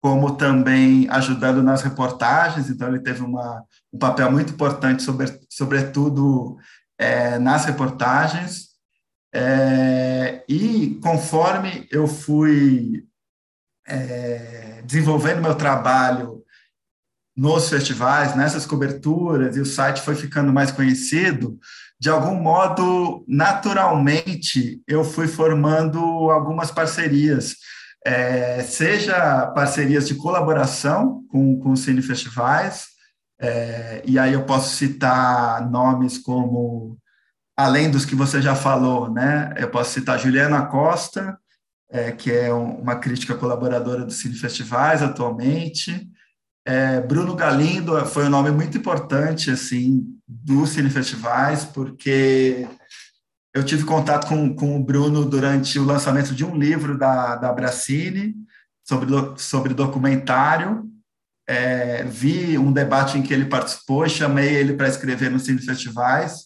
como 0.00 0.36
também 0.36 1.08
ajudando 1.10 1.64
nas 1.64 1.82
reportagens, 1.82 2.70
então 2.70 2.86
ele 2.86 3.00
teve 3.00 3.22
uma, 3.22 3.64
um 3.92 3.98
papel 3.98 4.30
muito 4.30 4.52
importante, 4.52 5.02
sobre, 5.02 5.36
sobretudo 5.50 6.56
é, 6.96 7.40
nas 7.40 7.64
reportagens. 7.64 8.68
É, 9.34 10.44
e 10.48 10.96
conforme 11.02 11.88
eu 11.90 12.06
fui 12.06 13.04
é, 13.88 14.80
desenvolvendo 14.86 15.42
meu 15.42 15.56
trabalho 15.56 16.39
nos 17.36 17.68
festivais, 17.68 18.34
nessas 18.34 18.66
coberturas, 18.66 19.56
e 19.56 19.60
o 19.60 19.66
site 19.66 20.02
foi 20.02 20.14
ficando 20.14 20.52
mais 20.52 20.70
conhecido, 20.70 21.58
de 21.98 22.08
algum 22.08 22.34
modo, 22.34 23.24
naturalmente, 23.28 24.80
eu 24.86 25.04
fui 25.04 25.28
formando 25.28 25.98
algumas 26.30 26.70
parcerias 26.70 27.56
é, 28.04 28.62
seja 28.62 29.46
parcerias 29.48 30.08
de 30.08 30.14
colaboração 30.14 31.22
com, 31.28 31.58
com 31.60 31.76
cine 31.76 32.02
festivais, 32.02 32.86
é, 33.38 34.02
e 34.06 34.18
aí 34.18 34.32
eu 34.32 34.44
posso 34.44 34.74
citar 34.76 35.68
nomes 35.70 36.18
como, 36.18 36.98
além 37.56 37.90
dos 37.90 38.04
que 38.04 38.14
você 38.14 38.40
já 38.40 38.54
falou, 38.54 39.10
né? 39.10 39.54
Eu 39.56 39.70
posso 39.70 39.92
citar 39.92 40.18
Juliana 40.18 40.66
Costa, 40.66 41.38
é, 41.90 42.12
que 42.12 42.30
é 42.30 42.52
uma 42.52 42.96
crítica 42.96 43.34
colaboradora 43.34 44.04
do 44.04 44.12
Cine 44.12 44.34
Festivais 44.34 45.02
atualmente. 45.02 46.09
É, 46.70 47.00
Bruno 47.00 47.34
Galindo 47.34 48.06
foi 48.06 48.26
um 48.26 48.30
nome 48.30 48.52
muito 48.52 48.78
importante 48.78 49.50
assim 49.50 50.06
do 50.24 50.64
Cine 50.68 50.88
Festivais, 50.88 51.64
porque 51.64 52.64
eu 53.52 53.64
tive 53.64 53.82
contato 53.82 54.28
com, 54.28 54.54
com 54.54 54.76
o 54.76 54.84
Bruno 54.84 55.24
durante 55.24 55.80
o 55.80 55.84
lançamento 55.84 56.32
de 56.32 56.44
um 56.44 56.54
livro 56.54 56.96
da, 56.96 57.34
da 57.34 57.52
Bracini 57.52 58.36
sobre, 58.86 59.10
sobre 59.36 59.74
documentário. 59.74 60.88
É, 61.48 62.04
vi 62.04 62.56
um 62.56 62.70
debate 62.70 63.18
em 63.18 63.22
que 63.22 63.34
ele 63.34 63.46
participou, 63.46 64.08
chamei 64.08 64.54
ele 64.54 64.74
para 64.74 64.86
escrever 64.86 65.28
no 65.28 65.40
Cine 65.40 65.60
Festivais, 65.60 66.44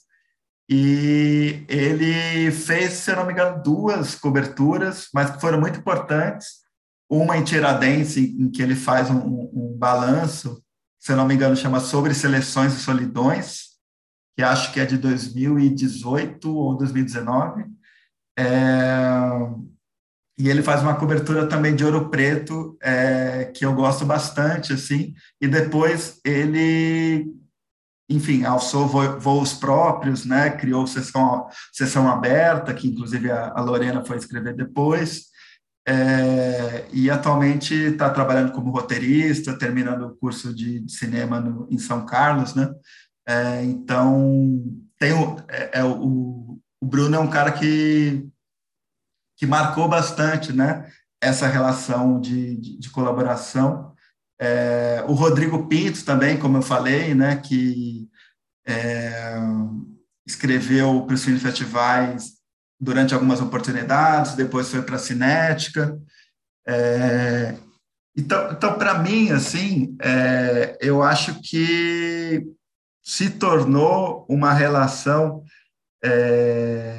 e 0.70 1.66
ele 1.68 2.50
fez, 2.50 2.94
se 2.94 3.10
eu 3.10 3.16
não 3.16 3.26
me 3.26 3.34
engano, 3.34 3.62
duas 3.62 4.14
coberturas, 4.14 5.08
mas 5.12 5.32
que 5.32 5.40
foram 5.42 5.60
muito 5.60 5.78
importantes. 5.78 6.63
Uma 7.08 7.36
em 7.36 7.44
Tiradentes, 7.44 8.16
em, 8.16 8.50
que 8.50 8.62
ele 8.62 8.74
faz 8.74 9.10
um, 9.10 9.50
um, 9.52 9.76
balanço, 9.76 10.62
se 10.98 11.14
não 11.14 11.26
me 11.26 11.34
engano, 11.34 11.56
chama 11.56 11.80
Sobre 11.80 12.14
Seleções 12.14 12.74
e 12.74 12.80
Solidões, 12.80 13.74
que 14.36 14.42
acho 14.42 14.72
que 14.72 14.80
é 14.80 14.86
de 14.86 14.96
2018 14.96 16.50
ou 16.50 16.76
2019. 16.76 17.66
É, 18.38 18.44
e 20.36 20.48
ele 20.48 20.62
faz 20.62 20.82
uma 20.82 20.96
cobertura 20.96 21.46
também 21.46 21.76
de 21.76 21.84
Ouro 21.84 22.08
Preto, 22.08 22.76
é, 22.82 23.44
que 23.54 23.64
eu 23.64 23.72
gosto 23.74 24.04
bastante, 24.04 24.72
assim, 24.72 25.14
e 25.40 25.46
depois 25.46 26.20
ele, 26.24 27.32
enfim, 28.08 28.44
alçou 28.44 28.88
voos 28.88 29.52
próprios, 29.52 30.24
né, 30.24 30.50
criou 30.50 30.86
sessão, 30.88 31.46
sessão 31.72 32.08
aberta, 32.08 32.74
que 32.74 32.88
inclusive 32.88 33.30
a, 33.30 33.52
a 33.54 33.60
Lorena 33.60 34.04
foi 34.04 34.16
escrever 34.16 34.56
depois, 34.56 35.26
é, 35.86 36.86
e 36.92 37.10
atualmente 37.10 37.74
está 37.74 38.08
trabalhando 38.10 38.52
como 38.52 38.70
roteirista, 38.70 39.58
terminando 39.58 40.06
o 40.06 40.16
curso 40.16 40.54
de, 40.54 40.80
de 40.80 40.92
cinema 40.92 41.40
no, 41.40 41.68
em 41.70 41.78
São 41.78 42.06
Carlos, 42.06 42.54
né, 42.54 42.70
é, 43.26 43.62
então, 43.64 44.62
tem 44.98 45.12
o, 45.12 45.36
é, 45.48 45.80
é, 45.80 45.84
o, 45.84 46.58
o 46.80 46.86
Bruno 46.86 47.16
é 47.16 47.18
um 47.18 47.30
cara 47.30 47.52
que, 47.52 48.26
que 49.36 49.46
marcou 49.46 49.88
bastante 49.88 50.52
né, 50.52 50.90
essa 51.20 51.46
relação 51.46 52.20
de, 52.20 52.56
de, 52.56 52.78
de 52.78 52.90
colaboração. 52.90 53.94
É, 54.38 55.02
o 55.08 55.14
Rodrigo 55.14 55.66
Pinto 55.66 56.04
também, 56.04 56.38
como 56.38 56.58
eu 56.58 56.62
falei, 56.62 57.14
né, 57.14 57.36
que 57.36 58.08
é, 58.66 59.38
escreveu 60.26 61.04
para 61.06 61.14
os 61.14 61.24
festivais 61.24 62.34
durante 62.80 63.14
algumas 63.14 63.40
oportunidades, 63.40 64.34
depois 64.34 64.68
foi 64.68 64.82
para 64.82 64.96
a 64.96 64.98
Cinética. 64.98 65.98
É, 66.66 67.54
então, 68.16 68.52
então 68.52 68.78
para 68.78 68.98
mim, 68.98 69.30
assim, 69.30 69.96
é, 70.00 70.76
eu 70.80 71.02
acho 71.02 71.40
que 71.42 72.46
se 73.02 73.30
tornou 73.30 74.24
uma 74.28 74.52
relação 74.52 75.42
é, 76.02 76.98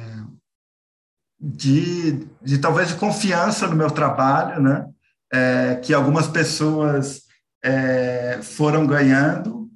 de, 1.38 2.26
de 2.42 2.58
talvez 2.58 2.88
de 2.88 2.94
confiança 2.94 3.66
no 3.66 3.76
meu 3.76 3.90
trabalho, 3.90 4.60
né? 4.60 4.88
É, 5.32 5.74
que 5.76 5.92
algumas 5.92 6.28
pessoas 6.28 7.22
é, 7.62 8.38
foram 8.42 8.86
ganhando 8.86 9.68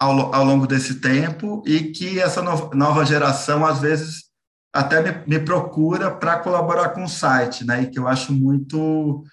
ao, 0.00 0.34
ao 0.34 0.44
longo 0.44 0.66
desse 0.66 0.96
tempo 0.96 1.62
e 1.64 1.92
que 1.92 2.18
essa 2.18 2.42
no, 2.42 2.70
nova 2.74 3.04
geração 3.04 3.64
às 3.64 3.80
vezes 3.80 4.31
até 4.72 5.02
me, 5.02 5.38
me 5.38 5.44
procura 5.44 6.10
para 6.10 6.38
colaborar 6.38 6.90
com 6.90 7.04
o 7.04 7.08
site, 7.08 7.64
né? 7.64 7.82
E 7.82 7.86
que 7.90 7.98
eu 7.98 8.08
acho 8.08 8.32
muito 8.32 9.24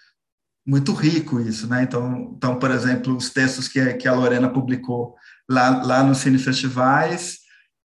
muito 0.67 0.93
rico 0.93 1.39
isso, 1.39 1.67
né? 1.67 1.83
Então, 1.83 2.33
então 2.37 2.59
por 2.59 2.69
exemplo, 2.71 3.15
os 3.15 3.29
textos 3.29 3.67
que, 3.67 3.93
que 3.95 4.07
a 4.07 4.13
Lorena 4.13 4.49
publicou 4.49 5.15
lá, 5.49 5.83
lá 5.83 6.03
no 6.03 6.13
Cine 6.13 6.37
Festivais 6.37 7.39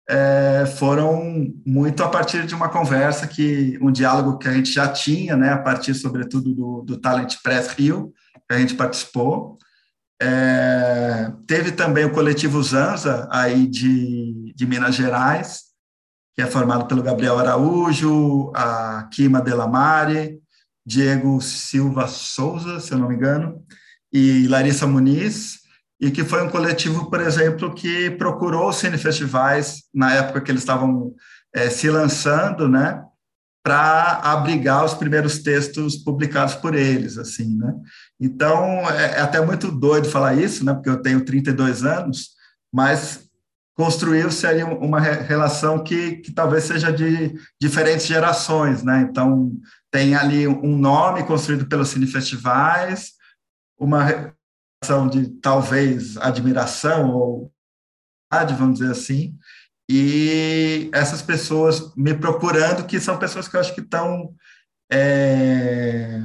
é, 0.08 0.66
foram 0.78 1.50
muito 1.66 2.02
a 2.02 2.08
partir 2.08 2.46
de 2.46 2.54
uma 2.54 2.68
conversa 2.68 3.26
que 3.26 3.78
um 3.80 3.90
diálogo 3.90 4.38
que 4.38 4.48
a 4.48 4.52
gente 4.52 4.70
já 4.72 4.88
tinha, 4.88 5.36
né? 5.36 5.50
A 5.52 5.58
partir, 5.58 5.94
sobretudo, 5.94 6.54
do, 6.54 6.82
do 6.82 6.96
Talent 6.98 7.36
Press 7.42 7.68
Rio, 7.68 8.12
que 8.48 8.54
a 8.54 8.58
gente 8.58 8.74
participou. 8.74 9.58
É, 10.20 11.32
teve 11.46 11.72
também 11.72 12.04
o 12.04 12.12
coletivo 12.12 12.62
Zanza, 12.62 13.28
aí 13.30 13.66
de, 13.66 14.52
de 14.54 14.66
Minas 14.66 14.94
Gerais, 14.94 15.63
que 16.34 16.42
é 16.42 16.46
formado 16.46 16.86
pelo 16.86 17.02
Gabriel 17.02 17.38
Araújo, 17.38 18.50
a 18.54 19.08
Kima 19.12 19.40
Delamare, 19.40 20.40
Diego 20.84 21.40
Silva 21.40 22.06
Souza, 22.08 22.80
se 22.80 22.92
eu 22.92 22.98
não 22.98 23.08
me 23.08 23.14
engano, 23.14 23.62
e 24.12 24.46
Larissa 24.48 24.86
Muniz, 24.86 25.60
e 26.00 26.10
que 26.10 26.24
foi 26.24 26.42
um 26.42 26.50
coletivo, 26.50 27.08
por 27.08 27.20
exemplo, 27.20 27.72
que 27.72 28.10
procurou 28.12 28.72
cinefestivais 28.72 29.84
na 29.94 30.12
época 30.12 30.40
que 30.40 30.50
eles 30.50 30.62
estavam 30.62 31.14
é, 31.54 31.70
se 31.70 31.88
lançando, 31.88 32.68
né, 32.68 33.02
para 33.62 34.20
abrigar 34.22 34.84
os 34.84 34.92
primeiros 34.92 35.38
textos 35.38 35.96
publicados 35.96 36.54
por 36.54 36.74
eles, 36.74 37.16
assim, 37.16 37.56
né? 37.56 37.74
Então, 38.20 38.62
é, 38.90 39.18
é 39.18 39.20
até 39.20 39.40
muito 39.40 39.70
doido 39.70 40.10
falar 40.10 40.34
isso, 40.34 40.64
né, 40.64 40.74
porque 40.74 40.90
eu 40.90 41.00
tenho 41.00 41.24
32 41.24 41.84
anos, 41.84 42.30
mas 42.72 43.23
construiu-se 43.74 44.46
aí 44.46 44.62
uma 44.62 45.00
relação 45.00 45.82
que, 45.82 46.16
que 46.16 46.32
talvez 46.32 46.64
seja 46.64 46.92
de 46.92 47.34
diferentes 47.60 48.06
gerações, 48.06 48.82
né? 48.82 49.06
Então, 49.08 49.52
tem 49.90 50.14
ali 50.14 50.46
um 50.46 50.76
nome 50.76 51.24
construído 51.24 51.66
pelos 51.66 51.88
cinefestivais, 51.88 53.12
uma 53.78 54.04
relação 54.04 55.08
de 55.08 55.28
talvez 55.40 56.16
admiração 56.16 57.12
ou 57.12 57.52
vamos 58.56 58.80
dizer 58.80 58.90
assim, 58.90 59.38
e 59.88 60.90
essas 60.92 61.22
pessoas 61.22 61.94
me 61.94 62.12
procurando, 62.14 62.84
que 62.84 62.98
são 62.98 63.16
pessoas 63.16 63.46
que 63.46 63.54
eu 63.54 63.60
acho 63.60 63.72
que 63.74 63.80
estão 63.80 64.34
é, 64.90 66.20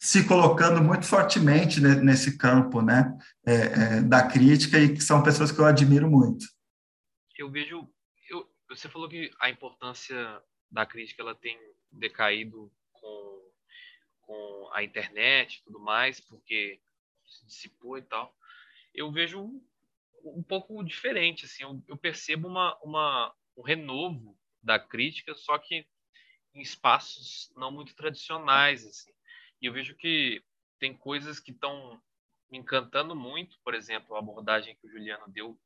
se 0.00 0.24
colocando 0.24 0.82
muito 0.82 1.04
fortemente 1.04 1.78
nesse 1.78 2.38
campo 2.38 2.80
né, 2.80 3.12
é, 3.46 3.54
é, 3.54 4.00
da 4.00 4.22
crítica 4.22 4.78
e 4.78 4.94
que 4.94 5.04
são 5.04 5.22
pessoas 5.22 5.52
que 5.52 5.58
eu 5.58 5.66
admiro 5.66 6.10
muito 6.10 6.46
eu 7.38 7.50
vejo. 7.50 7.88
Eu, 8.28 8.50
você 8.68 8.88
falou 8.88 9.08
que 9.08 9.30
a 9.40 9.50
importância 9.50 10.42
da 10.70 10.86
crítica 10.86 11.22
ela 11.22 11.34
tem 11.34 11.58
decaído 11.90 12.72
com, 12.92 13.50
com 14.22 14.70
a 14.72 14.82
internet 14.82 15.56
e 15.56 15.62
tudo 15.64 15.78
mais, 15.78 16.20
porque 16.20 16.80
se 17.24 17.46
dissipou 17.46 17.98
e 17.98 18.02
tal. 18.02 18.34
Eu 18.94 19.10
vejo 19.10 19.40
um, 19.40 19.64
um 20.24 20.42
pouco 20.42 20.82
diferente, 20.82 21.44
assim, 21.44 21.62
eu, 21.62 21.82
eu 21.88 21.96
percebo 21.96 22.48
uma, 22.48 22.78
uma, 22.82 23.34
um 23.56 23.62
renovo 23.62 24.38
da 24.62 24.78
crítica, 24.78 25.34
só 25.34 25.58
que 25.58 25.86
em 26.54 26.60
espaços 26.60 27.52
não 27.56 27.70
muito 27.70 27.94
tradicionais, 27.94 28.86
assim. 28.86 29.12
E 29.60 29.66
eu 29.66 29.72
vejo 29.72 29.94
que 29.96 30.42
tem 30.78 30.96
coisas 30.96 31.38
que 31.40 31.52
estão 31.52 32.00
me 32.50 32.58
encantando 32.58 33.14
muito, 33.16 33.58
por 33.64 33.74
exemplo, 33.74 34.14
a 34.14 34.18
abordagem 34.18 34.76
que 34.76 34.86
o 34.86 34.90
Juliano 34.90 35.24
deu 35.28 35.58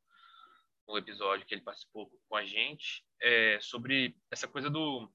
no 0.86 0.98
episódio 0.98 1.46
que 1.46 1.54
ele 1.54 1.62
participou 1.62 2.10
com 2.28 2.36
a 2.36 2.44
gente, 2.44 3.04
é, 3.20 3.58
sobre 3.60 4.16
essa 4.30 4.46
coisa 4.46 4.70
do, 4.70 5.10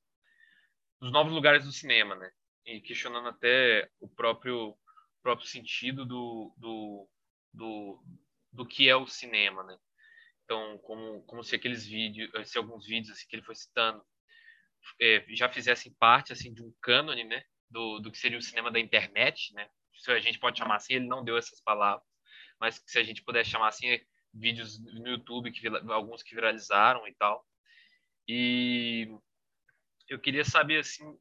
dos 0.99 1.11
novos 1.11 1.34
lugares 1.34 1.65
do 1.65 1.72
cinema, 1.72 2.15
né? 2.15 2.32
E 2.65 2.82
questionando 2.82 3.30
até 3.30 3.89
o 3.99 4.07
próprio, 4.07 4.78
próprio 5.24 5.47
sentido 5.47 6.05
do, 6.05 6.53
do, 6.57 7.09
do, 7.53 8.03
do 8.51 8.65
que 8.65 8.89
é 8.89 8.95
o 8.95 9.07
cinema, 9.07 9.63
né? 9.63 9.78
Então, 10.43 10.78
como, 10.80 11.24
como 11.24 11.43
se 11.43 11.55
aqueles 11.55 11.86
vídeos, 11.86 12.30
se 12.49 12.57
alguns 12.57 12.86
vídeos 12.86 13.17
assim, 13.17 13.28
que 13.28 13.36
ele 13.36 13.45
foi 13.45 13.55
citando 13.55 14.03
é, 14.99 15.26
já 15.30 15.49
fizessem 15.49 15.93
parte 15.93 16.34
assim 16.34 16.53
de 16.53 16.61
um 16.61 16.74
cânone, 16.82 17.24
né? 17.24 17.43
Do, 17.69 17.99
do 17.99 18.11
que 18.11 18.17
seria 18.17 18.38
o 18.38 18.41
cinema 18.41 18.69
da 18.69 18.80
internet, 18.80 19.53
né? 19.53 19.69
Se 19.95 20.11
a 20.11 20.19
gente 20.19 20.39
pode 20.39 20.57
chamar 20.57 20.76
assim, 20.76 20.95
ele 20.95 21.07
não 21.07 21.24
deu 21.24 21.38
essas 21.38 21.61
palavras, 21.61 22.05
mas 22.59 22.84
se 22.86 22.99
a 22.99 23.03
gente 23.03 23.24
puder 23.24 23.45
chamar 23.45 23.69
assim, 23.69 23.99
vídeos 24.34 24.79
no 24.79 25.07
YouTube, 25.07 25.51
que 25.51 25.67
alguns 25.67 26.23
que 26.23 26.36
viralizaram 26.36 27.07
e 27.07 27.13
tal. 27.13 27.45
E 28.27 29.07
eu 30.07 30.19
queria 30.19 30.45
saber, 30.45 30.79
assim, 30.79 31.17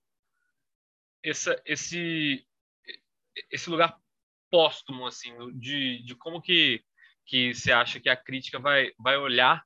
essa, 1.23 1.61
esse, 1.65 2.47
esse 3.51 3.71
lugar 3.71 3.99
póstumo, 4.51 5.07
assim, 5.07 5.33
de, 5.59 6.03
de 6.03 6.15
como 6.15 6.41
que, 6.41 6.85
que 7.27 7.55
você 7.55 7.73
acha 7.73 8.01
que 8.01 8.09
a 8.09 8.17
crítica 8.17 8.59
vai, 8.59 8.93
vai 8.99 9.17
olhar 9.17 9.65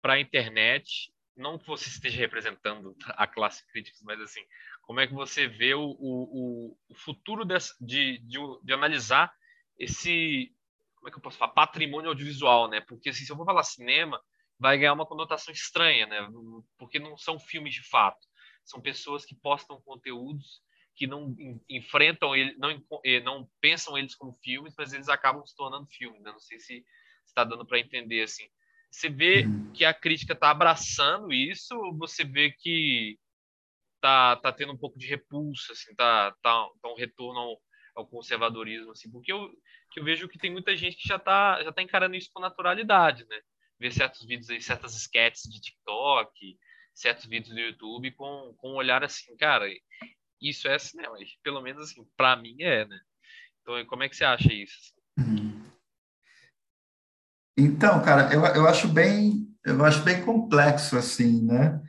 para 0.00 0.14
a 0.14 0.20
internet, 0.20 1.12
não 1.36 1.58
que 1.58 1.66
você 1.66 1.88
esteja 1.88 2.18
representando 2.18 2.94
a 3.08 3.26
classe 3.26 3.66
crítica, 3.68 3.98
mas 4.02 4.20
assim, 4.20 4.44
como 4.82 5.00
é 5.00 5.06
que 5.06 5.14
você 5.14 5.46
vê 5.46 5.74
o, 5.74 5.96
o, 5.98 6.78
o 6.88 6.94
futuro 6.94 7.44
dessa, 7.44 7.74
de, 7.80 8.18
de, 8.18 8.38
de 8.62 8.72
analisar 8.72 9.32
esse, 9.78 10.54
como 11.02 11.08
é 11.08 11.10
que 11.10 11.18
eu 11.18 11.22
posso 11.22 11.36
falar? 11.36 11.52
Patrimônio 11.52 12.10
audiovisual, 12.10 12.68
né? 12.68 12.80
Porque 12.80 13.08
assim, 13.10 13.24
se 13.24 13.32
eu 13.32 13.36
vou 13.36 13.44
falar 13.44 13.64
cinema, 13.64 14.22
vai 14.56 14.78
ganhar 14.78 14.92
uma 14.92 15.04
conotação 15.04 15.52
estranha, 15.52 16.06
né? 16.06 16.28
Porque 16.78 17.00
não 17.00 17.16
são 17.16 17.40
filmes 17.40 17.74
de 17.74 17.82
fato. 17.82 18.24
São 18.64 18.80
pessoas 18.80 19.24
que 19.24 19.34
postam 19.34 19.82
conteúdos 19.82 20.62
que 20.94 21.08
não 21.08 21.34
enfrentam 21.68 22.36
ele, 22.36 22.54
não, 22.56 22.70
eh, 23.04 23.20
não 23.20 23.48
pensam 23.60 23.98
eles 23.98 24.14
como 24.14 24.38
filmes, 24.44 24.74
mas 24.78 24.92
eles 24.92 25.08
acabam 25.08 25.44
se 25.44 25.56
tornando 25.56 25.88
filmes. 25.88 26.22
Né? 26.22 26.30
Não 26.30 26.38
sei 26.38 26.60
se 26.60 26.84
está 27.26 27.42
dando 27.42 27.66
para 27.66 27.80
entender 27.80 28.22
assim. 28.22 28.46
Você 28.88 29.08
vê 29.08 29.44
uhum. 29.44 29.72
que 29.72 29.84
a 29.84 29.92
crítica 29.92 30.34
está 30.34 30.50
abraçando 30.50 31.32
isso, 31.32 31.74
você 31.98 32.22
vê 32.22 32.52
que 32.52 33.18
tá, 34.00 34.36
tá 34.36 34.52
tendo 34.52 34.72
um 34.72 34.78
pouco 34.78 34.98
de 34.98 35.08
repulsa, 35.08 35.72
assim, 35.72 35.92
tá, 35.96 36.30
tá, 36.42 36.68
tá 36.80 36.88
um 36.88 36.94
retorno 36.94 37.40
ao, 37.40 37.62
ao 37.96 38.06
conservadorismo, 38.06 38.92
assim, 38.92 39.10
porque 39.10 39.32
eu, 39.32 39.50
que 39.92 40.00
eu 40.00 40.04
vejo 40.04 40.28
que 40.28 40.38
tem 40.38 40.50
muita 40.50 40.76
gente 40.76 40.96
que 40.96 41.08
já 41.08 41.16
está 41.16 41.62
já 41.62 41.72
tá 41.72 41.82
encarando 41.82 42.16
isso 42.16 42.30
com 42.32 42.40
naturalidade, 42.40 43.26
né? 43.28 43.36
Ver 43.78 43.92
certos 43.92 44.24
vídeos 44.24 44.50
aí, 44.50 44.60
certas 44.60 44.94
sketches 44.94 45.50
de 45.50 45.60
TikTok, 45.60 46.58
certos 46.94 47.26
vídeos 47.26 47.54
do 47.54 47.60
YouTube 47.60 48.12
com, 48.12 48.54
com 48.56 48.72
um 48.72 48.76
olhar 48.76 49.04
assim, 49.04 49.36
cara, 49.36 49.66
isso 50.40 50.68
é 50.68 50.78
cinema, 50.78 51.16
pelo 51.42 51.60
menos 51.60 51.90
assim, 51.90 52.06
para 52.16 52.36
mim 52.36 52.56
é, 52.60 52.84
né? 52.86 52.98
Então, 53.60 53.84
como 53.86 54.02
é 54.02 54.08
que 54.08 54.16
você 54.16 54.24
acha 54.24 54.52
isso? 54.52 54.94
Uhum. 55.18 55.62
Então, 57.56 58.02
cara, 58.02 58.32
eu, 58.32 58.44
eu 58.56 58.68
acho 58.68 58.88
bem 58.88 59.48
eu 59.64 59.84
acho 59.84 60.02
bem 60.02 60.24
complexo 60.24 60.96
assim, 60.96 61.42
né? 61.42 61.80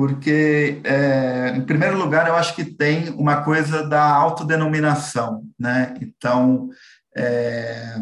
porque, 0.00 0.80
é, 0.82 1.50
em 1.54 1.60
primeiro 1.60 1.98
lugar, 1.98 2.26
eu 2.26 2.34
acho 2.34 2.56
que 2.56 2.64
tem 2.64 3.10
uma 3.10 3.44
coisa 3.44 3.86
da 3.86 4.02
autodenominação, 4.02 5.46
né? 5.58 5.92
Então, 6.00 6.70
é, 7.16 7.96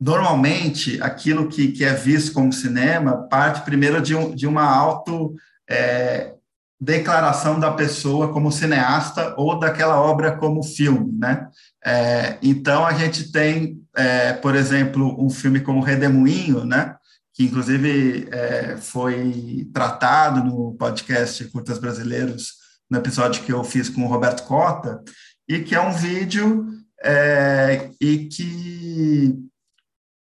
normalmente, 0.00 1.00
aquilo 1.02 1.48
que, 1.48 1.72
que 1.72 1.84
é 1.84 1.94
visto 1.94 2.32
como 2.32 2.52
cinema 2.52 3.28
parte 3.28 3.64
primeiro 3.64 4.00
de, 4.00 4.14
um, 4.14 4.34
de 4.34 4.46
uma 4.46 4.64
auto 4.64 5.34
é, 5.68 6.34
declaração 6.80 7.60
da 7.60 7.72
pessoa 7.72 8.32
como 8.32 8.50
cineasta 8.50 9.34
ou 9.36 9.58
daquela 9.58 10.00
obra 10.00 10.36
como 10.36 10.62
filme, 10.62 11.12
né? 11.18 11.48
É, 11.84 12.38
então, 12.42 12.84
a 12.84 12.92
gente 12.92 13.30
tem, 13.30 13.80
é, 13.96 14.32
por 14.32 14.54
exemplo, 14.54 15.16
um 15.24 15.30
filme 15.30 15.60
como 15.60 15.82
Redemoinho, 15.82 16.64
né? 16.64 16.96
que 17.34 17.44
inclusive 17.44 18.28
é, 18.30 18.76
foi 18.76 19.68
tratado 19.72 20.44
no 20.44 20.74
podcast 20.74 21.44
Curtas 21.46 21.78
Brasileiros, 21.78 22.54
no 22.90 22.98
episódio 22.98 23.42
que 23.42 23.52
eu 23.52 23.64
fiz 23.64 23.88
com 23.88 24.04
o 24.04 24.08
Roberto 24.08 24.44
Cota, 24.44 25.02
e 25.48 25.60
que 25.60 25.74
é 25.74 25.80
um 25.80 25.92
vídeo 25.92 26.66
é, 27.02 27.90
e 28.00 28.26
que 28.26 29.38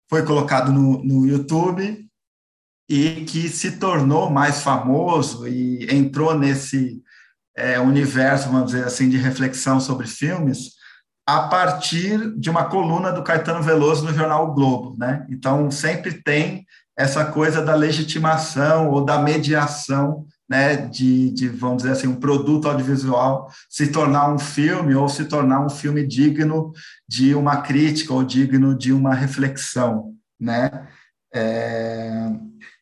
foi 0.09 0.23
colocado 0.23 0.71
no, 0.71 1.03
no 1.03 1.25
YouTube 1.25 2.07
e 2.89 3.23
que 3.25 3.47
se 3.49 3.73
tornou 3.73 4.29
mais 4.29 4.61
famoso 4.61 5.47
e 5.47 5.87
entrou 5.93 6.37
nesse 6.37 7.01
é, 7.55 7.79
universo, 7.79 8.49
vamos 8.49 8.71
dizer 8.71 8.85
assim, 8.85 9.09
de 9.09 9.17
reflexão 9.17 9.79
sobre 9.79 10.07
filmes, 10.07 10.79
a 11.27 11.47
partir 11.47 12.35
de 12.39 12.49
uma 12.49 12.65
coluna 12.65 13.11
do 13.11 13.23
Caetano 13.23 13.61
Veloso 13.61 14.03
no 14.03 14.13
jornal 14.13 14.49
o 14.49 14.53
Globo, 14.55 14.97
né? 14.97 15.27
Então 15.29 15.69
sempre 15.69 16.23
tem 16.23 16.65
essa 16.97 17.25
coisa 17.25 17.61
da 17.61 17.75
legitimação 17.75 18.89
ou 18.89 19.05
da 19.05 19.19
mediação 19.19 20.25
né, 20.49 20.75
de, 20.75 21.29
de, 21.29 21.47
vamos 21.47 21.83
dizer 21.83 21.91
assim, 21.91 22.07
um 22.07 22.19
produto 22.19 22.67
audiovisual 22.67 23.51
se 23.69 23.87
tornar 23.87 24.33
um 24.33 24.39
filme 24.39 24.95
ou 24.95 25.07
se 25.07 25.25
tornar 25.25 25.63
um 25.63 25.69
filme 25.69 26.05
digno 26.05 26.73
de 27.07 27.35
uma 27.35 27.61
crítica 27.61 28.13
ou 28.13 28.23
digno 28.23 28.75
de 28.75 28.91
uma 28.91 29.13
reflexão, 29.13 30.15
né? 30.39 30.87
É, 31.31 32.31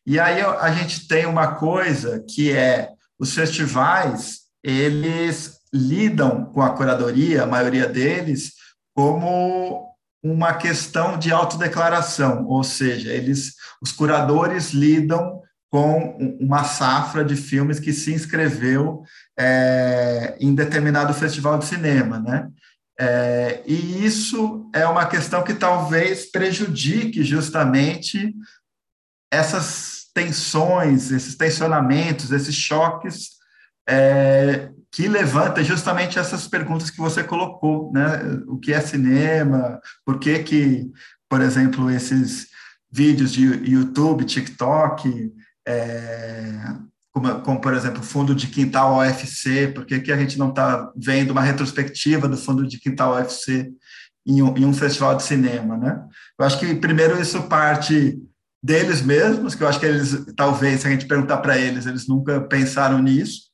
e 0.06 0.18
aí 0.18 0.40
a 0.40 0.72
gente 0.72 1.06
tem 1.06 1.26
uma 1.26 1.56
coisa 1.56 2.24
que 2.26 2.50
é 2.50 2.92
os 3.18 3.34
festivais, 3.34 4.38
eles 4.64 5.58
lidam 5.70 6.46
com 6.46 6.62
a 6.62 6.70
curadoria, 6.70 7.42
a 7.42 7.46
maioria 7.46 7.86
deles, 7.86 8.52
como 8.94 9.86
uma 10.22 10.54
questão 10.54 11.18
de 11.18 11.30
autodeclaração, 11.30 12.46
ou 12.46 12.64
seja, 12.64 13.12
eles, 13.12 13.54
os 13.82 13.92
curadores 13.92 14.70
lidam 14.72 15.42
com 15.70 16.16
uma 16.40 16.64
safra 16.64 17.24
de 17.24 17.36
filmes 17.36 17.78
que 17.78 17.92
se 17.92 18.12
inscreveu 18.12 19.02
é, 19.38 20.36
em 20.40 20.54
determinado 20.54 21.12
festival 21.12 21.58
de 21.58 21.66
cinema, 21.66 22.18
né? 22.18 22.48
É, 23.00 23.62
e 23.66 24.04
isso 24.04 24.68
é 24.74 24.86
uma 24.86 25.06
questão 25.06 25.44
que 25.44 25.54
talvez 25.54 26.30
prejudique 26.30 27.22
justamente 27.22 28.34
essas 29.30 30.06
tensões, 30.12 31.12
esses 31.12 31.36
tensionamentos, 31.36 32.32
esses 32.32 32.54
choques 32.54 33.38
é, 33.88 34.70
que 34.90 35.06
levantam 35.06 35.62
justamente 35.62 36.18
essas 36.18 36.48
perguntas 36.48 36.90
que 36.90 36.98
você 36.98 37.22
colocou, 37.22 37.92
né? 37.92 38.42
O 38.48 38.58
que 38.58 38.72
é 38.72 38.80
cinema? 38.80 39.80
Por 40.04 40.18
que 40.18 40.42
que, 40.42 40.90
por 41.28 41.40
exemplo, 41.40 41.90
esses 41.90 42.48
vídeos 42.90 43.32
de 43.32 43.44
YouTube, 43.70 44.24
TikTok, 44.24 45.32
é, 45.68 46.50
como, 47.12 47.40
como, 47.42 47.60
por 47.60 47.74
exemplo, 47.74 48.02
fundo 48.02 48.34
de 48.34 48.46
quintal 48.46 48.96
OFC, 48.96 49.68
por 49.68 49.84
que, 49.84 50.00
que 50.00 50.10
a 50.10 50.16
gente 50.16 50.38
não 50.38 50.48
está 50.48 50.90
vendo 50.96 51.32
uma 51.32 51.42
retrospectiva 51.42 52.26
do 52.26 52.38
fundo 52.38 52.66
de 52.66 52.80
quintal 52.80 53.20
OFC 53.20 53.70
em 54.26 54.40
um, 54.40 54.56
em 54.56 54.64
um, 54.64 54.72
festival 54.72 55.14
de 55.14 55.24
cinema, 55.24 55.76
né? 55.76 56.02
Eu 56.38 56.46
acho 56.46 56.58
que, 56.58 56.74
primeiro, 56.74 57.20
isso 57.20 57.42
parte 57.42 58.18
deles 58.62 59.02
mesmos, 59.02 59.54
que 59.54 59.62
eu 59.62 59.68
acho 59.68 59.78
que 59.78 59.86
eles, 59.86 60.26
talvez, 60.34 60.80
se 60.80 60.86
a 60.86 60.90
gente 60.90 61.06
perguntar 61.06 61.38
para 61.38 61.58
eles, 61.58 61.84
eles 61.84 62.08
nunca 62.08 62.40
pensaram 62.40 63.00
nisso, 63.00 63.48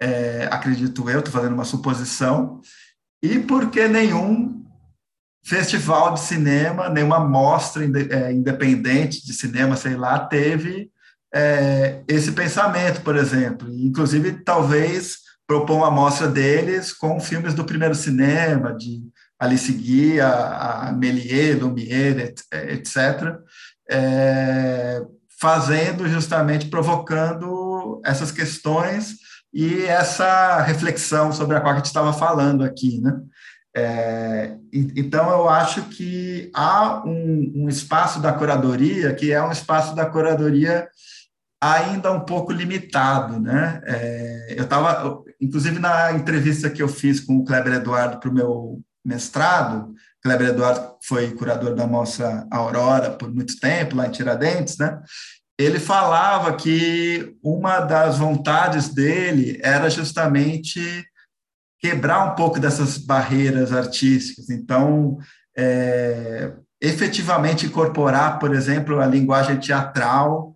é, 0.00 0.48
acredito 0.52 1.10
eu, 1.10 1.18
estou 1.18 1.32
fazendo 1.32 1.54
uma 1.54 1.64
suposição, 1.64 2.60
e 3.22 3.40
porque 3.40 3.88
nenhum 3.88 4.64
festival 5.44 6.14
de 6.14 6.20
cinema, 6.20 6.88
nenhuma 6.88 7.18
mostra 7.20 7.84
é, 7.84 8.32
independente 8.32 9.24
de 9.24 9.32
cinema, 9.32 9.76
sei 9.76 9.96
lá, 9.96 10.18
teve 10.18 10.90
é, 11.34 12.02
esse 12.06 12.30
pensamento, 12.30 13.00
por 13.00 13.16
exemplo. 13.16 13.68
Inclusive, 13.68 14.44
talvez 14.44 15.18
propor 15.46 15.78
uma 15.78 15.88
amostra 15.88 16.28
deles 16.28 16.92
com 16.92 17.20
filmes 17.20 17.54
do 17.54 17.64
primeiro 17.64 17.94
cinema, 17.94 18.72
de 18.72 19.02
Alice 19.38 19.70
Guy, 19.72 20.20
a, 20.20 20.88
a 20.88 20.90
Lumière, 21.60 22.34
etc., 22.52 23.36
é, 23.90 25.02
fazendo 25.40 26.08
justamente, 26.08 26.68
provocando 26.68 28.00
essas 28.04 28.30
questões 28.30 29.16
e 29.52 29.84
essa 29.84 30.62
reflexão 30.62 31.32
sobre 31.32 31.56
a 31.56 31.60
qual 31.60 31.74
a 31.74 31.76
gente 31.76 31.86
estava 31.86 32.12
falando 32.12 32.64
aqui, 32.64 33.00
né? 33.00 33.12
É, 33.76 34.54
então, 34.72 35.28
eu 35.30 35.48
acho 35.48 35.82
que 35.82 36.48
há 36.54 37.02
um, 37.04 37.52
um, 37.56 37.68
espaço 37.68 38.20
da 38.20 38.32
curadoria 38.32 39.12
que 39.12 39.32
é 39.32 39.42
um 39.42 39.50
espaço 39.50 39.96
da 39.96 40.06
curadoria 40.06 40.88
ainda 41.72 42.12
um 42.12 42.20
pouco 42.20 42.52
limitado, 42.52 43.40
né? 43.40 43.80
É, 43.86 44.54
eu 44.56 44.64
estava, 44.64 45.22
inclusive 45.40 45.78
na 45.78 46.12
entrevista 46.12 46.68
que 46.68 46.82
eu 46.82 46.88
fiz 46.88 47.20
com 47.20 47.36
o 47.38 47.44
Kleber 47.44 47.74
Eduardo 47.74 48.18
para 48.18 48.30
o 48.30 48.34
meu 48.34 48.80
mestrado, 49.04 49.94
Kleber 50.22 50.48
Eduardo 50.48 50.96
foi 51.06 51.32
curador 51.32 51.74
da 51.74 51.86
Mostra 51.86 52.46
Aurora 52.50 53.10
por 53.10 53.32
muito 53.32 53.58
tempo, 53.58 53.96
lá 53.96 54.06
em 54.06 54.10
Tiradentes, 54.10 54.78
né? 54.78 55.00
Ele 55.58 55.78
falava 55.78 56.54
que 56.54 57.36
uma 57.42 57.80
das 57.80 58.18
vontades 58.18 58.88
dele 58.88 59.60
era 59.62 59.88
justamente 59.88 60.80
quebrar 61.78 62.32
um 62.32 62.34
pouco 62.34 62.58
dessas 62.58 62.98
barreiras 62.98 63.72
artísticas. 63.72 64.50
Então, 64.50 65.18
é, 65.56 66.52
efetivamente 66.80 67.66
incorporar, 67.66 68.38
por 68.38 68.54
exemplo, 68.54 69.00
a 69.00 69.06
linguagem 69.06 69.58
teatral 69.58 70.53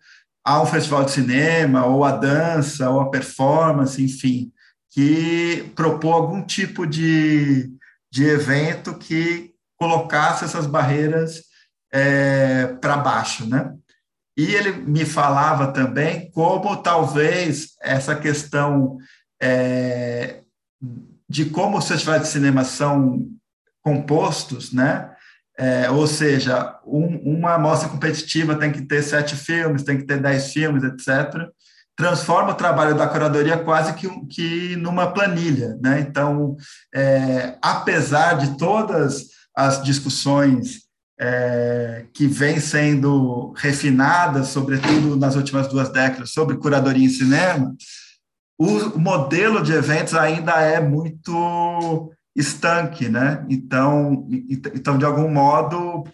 ao 0.49 0.65
festival 0.65 1.05
de 1.05 1.11
cinema, 1.11 1.85
ou 1.85 2.03
a 2.07 2.11
dança, 2.11 2.89
ou 2.89 3.03
a 3.03 3.11
performance, 3.11 4.03
enfim, 4.03 4.51
que 4.91 5.71
propôs 5.77 6.15
algum 6.15 6.43
tipo 6.43 6.87
de, 6.87 7.71
de 8.11 8.25
evento 8.25 8.95
que 8.95 9.53
colocasse 9.77 10.47
essas 10.47 10.67
barreiras 10.67 11.43
é, 11.93 12.67
para 12.81 12.97
baixo, 12.97 13.47
né? 13.47 13.75
E 14.39 14.55
ele 14.55 14.73
me 14.73 15.05
falava 15.05 15.71
também 15.71 16.31
como 16.31 16.79
talvez 16.79 17.75
essa 17.83 18.17
questão 18.17 18.97
é, 19.43 20.41
de 21.29 21.45
como 21.45 21.77
os 21.77 21.87
festivais 21.87 22.23
de 22.23 22.29
cinema 22.29 22.65
são 22.65 23.29
compostos, 23.83 24.73
né? 24.73 25.15
É, 25.59 25.91
ou 25.91 26.07
seja, 26.07 26.79
um, 26.87 27.37
uma 27.37 27.55
amostra 27.55 27.89
competitiva 27.89 28.55
tem 28.55 28.71
que 28.71 28.83
ter 28.83 29.03
sete 29.03 29.35
filmes, 29.35 29.83
tem 29.83 29.99
que 29.99 30.05
ter 30.05 30.21
dez 30.21 30.53
filmes, 30.53 30.85
etc. 30.85 31.49
Transforma 31.97 32.53
o 32.53 32.55
trabalho 32.55 32.95
da 32.95 33.09
curadoria 33.09 33.59
quase 33.59 33.93
que, 33.95 34.09
que 34.27 34.77
numa 34.77 35.13
planilha. 35.13 35.77
Né? 35.83 35.99
Então, 35.99 36.57
é, 36.95 37.59
apesar 37.61 38.35
de 38.35 38.57
todas 38.57 39.31
as 39.57 39.83
discussões 39.83 40.83
é, 41.21 42.07
que 42.15 42.29
vêm 42.29 42.61
sendo 42.61 43.53
refinadas, 43.57 44.49
sobretudo 44.49 45.17
nas 45.17 45.35
últimas 45.35 45.67
duas 45.67 45.89
décadas, 45.93 46.31
sobre 46.31 46.57
curadoria 46.57 47.05
em 47.05 47.11
cinema, 47.11 47.75
o 48.57 48.97
modelo 48.97 49.61
de 49.61 49.73
eventos 49.73 50.15
ainda 50.15 50.53
é 50.61 50.81
muito 50.81 52.13
estanque, 52.39 53.09
né? 53.09 53.45
Então, 53.49 54.27
então, 54.75 54.97
de 54.97 55.05
algum 55.05 55.29
modo, 55.29 56.05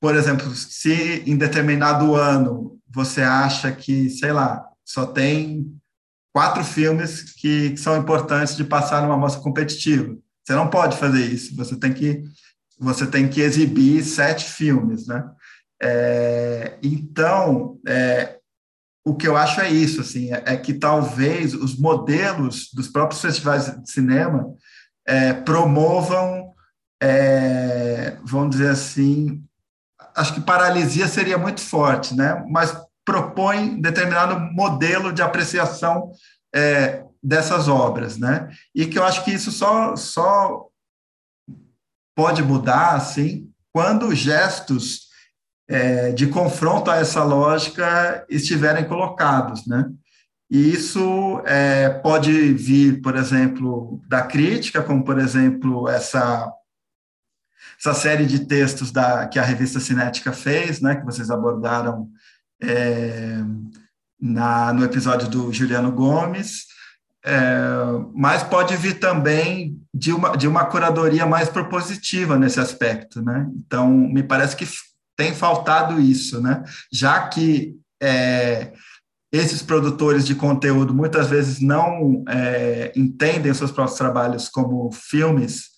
por 0.00 0.16
exemplo, 0.16 0.52
se 0.54 1.22
em 1.26 1.36
determinado 1.36 2.14
ano 2.16 2.78
você 2.92 3.22
acha 3.22 3.70
que, 3.70 4.10
sei 4.10 4.32
lá, 4.32 4.66
só 4.84 5.06
tem 5.06 5.72
quatro 6.34 6.64
filmes 6.64 7.32
que, 7.34 7.70
que 7.70 7.76
são 7.76 7.96
importantes 7.96 8.56
de 8.56 8.64
passar 8.64 9.02
numa 9.02 9.16
mostra 9.16 9.40
competitiva, 9.40 10.16
você 10.44 10.54
não 10.54 10.68
pode 10.68 10.96
fazer 10.96 11.24
isso. 11.24 11.54
Você 11.56 11.76
tem 11.76 11.92
que 11.92 12.22
você 12.78 13.06
tem 13.06 13.26
que 13.26 13.40
exibir 13.40 14.04
sete 14.04 14.44
filmes, 14.44 15.06
né? 15.06 15.24
É, 15.80 16.78
então, 16.82 17.78
é, 17.86 18.36
o 19.02 19.14
que 19.14 19.26
eu 19.26 19.34
acho 19.34 19.60
é 19.60 19.70
isso, 19.70 20.02
assim, 20.02 20.30
é, 20.32 20.42
é 20.44 20.56
que 20.56 20.74
talvez 20.74 21.54
os 21.54 21.78
modelos 21.78 22.70
dos 22.74 22.88
próprios 22.88 23.22
festivais 23.22 23.74
de 23.82 23.90
cinema 23.90 24.52
é, 25.06 25.32
promovam, 25.32 26.52
é, 27.02 28.16
vamos 28.24 28.50
dizer 28.50 28.70
assim, 28.70 29.42
acho 30.14 30.34
que 30.34 30.40
paralisia 30.40 31.06
seria 31.06 31.38
muito 31.38 31.60
forte, 31.60 32.14
né? 32.14 32.44
mas 32.50 32.76
propõe 33.04 33.80
determinado 33.80 34.38
modelo 34.52 35.12
de 35.12 35.22
apreciação 35.22 36.10
é, 36.54 37.04
dessas 37.22 37.68
obras, 37.68 38.18
né? 38.18 38.50
E 38.74 38.86
que 38.86 38.98
eu 38.98 39.04
acho 39.04 39.24
que 39.24 39.32
isso 39.32 39.52
só, 39.52 39.94
só 39.94 40.66
pode 42.16 42.42
mudar, 42.42 42.94
assim, 42.94 43.50
quando 43.72 44.14
gestos 44.14 45.06
é, 45.68 46.12
de 46.12 46.28
confronto 46.28 46.90
a 46.90 46.96
essa 46.96 47.22
lógica 47.22 48.24
estiverem 48.28 48.84
colocados, 48.84 49.66
né? 49.66 49.90
E 50.50 50.72
isso 50.72 51.42
é, 51.44 51.88
pode 51.88 52.52
vir, 52.54 53.00
por 53.02 53.16
exemplo, 53.16 54.00
da 54.08 54.22
crítica, 54.22 54.82
como, 54.82 55.04
por 55.04 55.18
exemplo, 55.18 55.88
essa, 55.88 56.52
essa 57.78 57.94
série 57.94 58.26
de 58.26 58.46
textos 58.46 58.92
da, 58.92 59.26
que 59.26 59.38
a 59.38 59.44
revista 59.44 59.80
Cinética 59.80 60.32
fez, 60.32 60.80
né, 60.80 60.94
que 60.96 61.04
vocês 61.04 61.30
abordaram 61.30 62.08
é, 62.62 63.38
na, 64.20 64.72
no 64.72 64.84
episódio 64.84 65.28
do 65.28 65.52
Juliano 65.52 65.90
Gomes, 65.90 66.66
é, 67.24 67.58
mas 68.14 68.44
pode 68.44 68.76
vir 68.76 69.00
também 69.00 69.76
de 69.92 70.12
uma, 70.12 70.36
de 70.36 70.46
uma 70.46 70.64
curadoria 70.64 71.26
mais 71.26 71.48
propositiva 71.48 72.38
nesse 72.38 72.60
aspecto. 72.60 73.20
Né? 73.20 73.48
Então, 73.56 73.90
me 73.90 74.22
parece 74.22 74.54
que 74.54 74.66
tem 75.16 75.34
faltado 75.34 76.00
isso, 76.00 76.40
né? 76.40 76.62
já 76.92 77.26
que 77.26 77.74
é, 78.00 78.72
esses 79.32 79.62
produtores 79.62 80.26
de 80.26 80.34
conteúdo 80.34 80.94
muitas 80.94 81.28
vezes 81.28 81.60
não 81.60 82.24
é, 82.28 82.92
entendem 82.96 83.52
seus 83.52 83.70
próprios 83.70 83.98
trabalhos 83.98 84.48
como 84.48 84.90
filmes, 84.92 85.76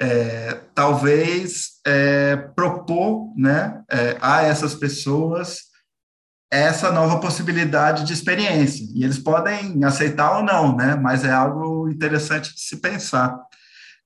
é, 0.00 0.60
talvez 0.74 1.80
é, 1.86 2.36
propor 2.36 3.32
né, 3.36 3.82
é, 3.90 4.16
a 4.20 4.42
essas 4.42 4.74
pessoas 4.74 5.68
essa 6.50 6.90
nova 6.90 7.20
possibilidade 7.20 8.04
de 8.04 8.12
experiência. 8.12 8.86
E 8.94 9.04
eles 9.04 9.18
podem 9.18 9.84
aceitar 9.84 10.38
ou 10.38 10.42
não, 10.42 10.74
né? 10.74 10.94
Mas 10.94 11.24
é 11.24 11.30
algo 11.30 11.88
interessante 11.88 12.54
de 12.54 12.60
se 12.60 12.76
pensar. 12.78 13.38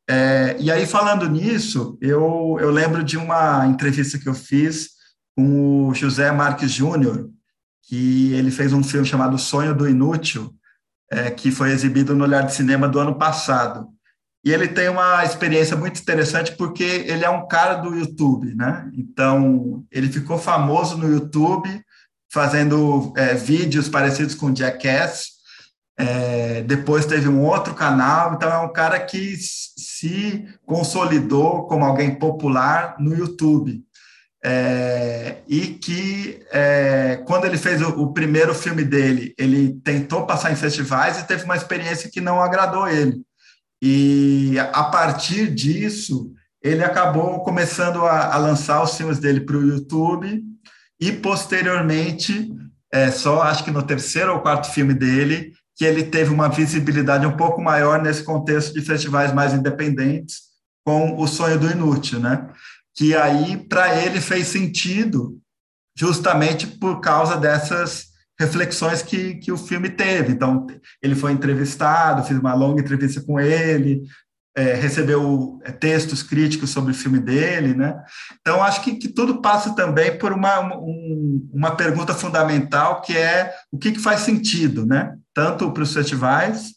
É, 0.08 0.56
e 0.58 0.70
aí, 0.70 0.84
falando 0.84 1.28
nisso, 1.28 1.96
eu, 2.00 2.56
eu 2.60 2.70
lembro 2.70 3.04
de 3.04 3.16
uma 3.16 3.66
entrevista 3.66 4.18
que 4.18 4.28
eu 4.28 4.34
fiz 4.34 4.90
com 5.36 5.88
o 5.88 5.94
José 5.94 6.30
Marques 6.32 6.72
Júnior, 6.72 7.30
que 7.82 8.32
ele 8.34 8.50
fez 8.50 8.72
um 8.72 8.82
filme 8.82 9.06
chamado 9.06 9.38
Sonho 9.38 9.74
do 9.74 9.88
Inútil, 9.88 10.54
é, 11.10 11.30
que 11.30 11.50
foi 11.50 11.70
exibido 11.70 12.14
no 12.14 12.24
Olhar 12.24 12.42
de 12.42 12.54
Cinema 12.54 12.88
do 12.88 12.98
ano 12.98 13.16
passado. 13.16 13.88
E 14.44 14.50
ele 14.50 14.66
tem 14.66 14.88
uma 14.88 15.24
experiência 15.24 15.76
muito 15.76 16.00
interessante 16.00 16.52
porque 16.56 16.82
ele 16.82 17.24
é 17.24 17.30
um 17.30 17.46
cara 17.46 17.74
do 17.74 17.94
YouTube, 17.94 18.54
né? 18.56 18.90
Então, 18.92 19.84
ele 19.90 20.08
ficou 20.08 20.36
famoso 20.36 20.96
no 20.96 21.08
YouTube 21.08 21.68
fazendo 22.32 23.12
é, 23.16 23.34
vídeos 23.34 23.88
parecidos 23.88 24.34
com 24.34 24.54
Jackass. 24.54 25.32
É, 25.96 26.62
depois 26.62 27.06
teve 27.06 27.28
um 27.28 27.44
outro 27.44 27.74
canal, 27.74 28.34
então 28.34 28.50
é 28.50 28.58
um 28.58 28.72
cara 28.72 28.98
que 28.98 29.36
se 29.36 30.48
consolidou 30.64 31.66
como 31.66 31.84
alguém 31.84 32.14
popular 32.14 32.96
no 32.98 33.14
YouTube. 33.14 33.84
É, 34.44 35.36
e 35.46 35.68
que 35.68 36.44
é, 36.50 37.22
quando 37.26 37.44
ele 37.44 37.56
fez 37.56 37.80
o, 37.80 37.90
o, 37.90 38.12
primeiro 38.12 38.52
filme 38.52 38.82
dele, 38.82 39.32
ele 39.38 39.74
tentou 39.84 40.26
passar 40.26 40.50
em 40.50 40.56
festivais 40.56 41.18
e 41.18 41.26
teve 41.26 41.44
uma 41.44 41.54
experiência 41.54 42.10
que 42.10 42.20
não 42.20 42.42
agradou 42.42 42.88
ele. 42.88 43.22
E 43.80 44.56
a 44.72 44.84
partir 44.84 45.52
disso, 45.54 46.32
ele 46.62 46.82
acabou 46.82 47.40
começando 47.44 48.04
a, 48.04 48.34
a 48.34 48.36
lançar 48.36 48.82
os 48.82 48.96
filmes 48.96 49.18
dele 49.18 49.40
para 49.40 49.56
o 49.56 49.66
YouTube 49.66 50.42
e 51.00 51.12
posteriormente, 51.12 52.52
é, 52.92 53.10
só 53.10 53.42
acho 53.42 53.64
que 53.64 53.70
no 53.70 53.82
terceiro 53.82 54.32
ou 54.32 54.40
quarto 54.40 54.70
filme 54.70 54.94
dele, 54.94 55.52
que 55.76 55.84
ele 55.84 56.04
teve 56.04 56.32
uma 56.32 56.48
visibilidade 56.48 57.26
um 57.26 57.36
pouco 57.36 57.60
maior 57.60 58.00
nesse 58.00 58.22
contexto 58.22 58.72
de 58.72 58.82
festivais 58.82 59.32
mais 59.32 59.52
independentes, 59.52 60.42
com 60.84 61.16
o 61.20 61.26
Sonho 61.26 61.58
do 61.58 61.70
Inútil, 61.70 62.20
né? 62.20 62.48
Que 62.94 63.14
aí 63.14 63.56
para 63.56 64.02
ele 64.02 64.20
fez 64.20 64.48
sentido 64.48 65.38
justamente 65.96 66.66
por 66.66 67.00
causa 67.00 67.36
dessas 67.36 68.12
reflexões 68.38 69.02
que, 69.02 69.36
que 69.36 69.52
o 69.52 69.56
filme 69.56 69.90
teve. 69.90 70.32
Então, 70.32 70.66
ele 71.02 71.14
foi 71.14 71.32
entrevistado, 71.32 72.24
fiz 72.24 72.36
uma 72.38 72.54
longa 72.54 72.80
entrevista 72.80 73.20
com 73.20 73.38
ele, 73.38 74.02
é, 74.54 74.74
recebeu 74.74 75.60
é, 75.64 75.72
textos 75.72 76.22
críticos 76.22 76.70
sobre 76.70 76.92
o 76.92 76.94
filme 76.94 77.18
dele, 77.18 77.74
né? 77.74 78.02
Então, 78.40 78.62
acho 78.62 78.82
que, 78.82 78.96
que 78.96 79.08
tudo 79.08 79.40
passa 79.40 79.74
também 79.74 80.18
por 80.18 80.32
uma, 80.32 80.60
um, 80.76 81.48
uma 81.52 81.74
pergunta 81.74 82.12
fundamental, 82.12 83.00
que 83.00 83.16
é 83.16 83.54
o 83.70 83.78
que, 83.78 83.92
que 83.92 84.00
faz 84.00 84.20
sentido, 84.20 84.84
né? 84.84 85.16
Tanto 85.34 85.70
para 85.72 85.82
os 85.82 85.94
festivais, 85.94 86.74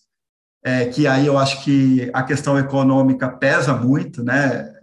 é, 0.64 0.86
que 0.86 1.06
aí 1.06 1.26
eu 1.26 1.38
acho 1.38 1.64
que 1.64 2.10
a 2.14 2.24
questão 2.24 2.58
econômica 2.58 3.30
pesa 3.30 3.74
muito, 3.74 4.24
né? 4.24 4.75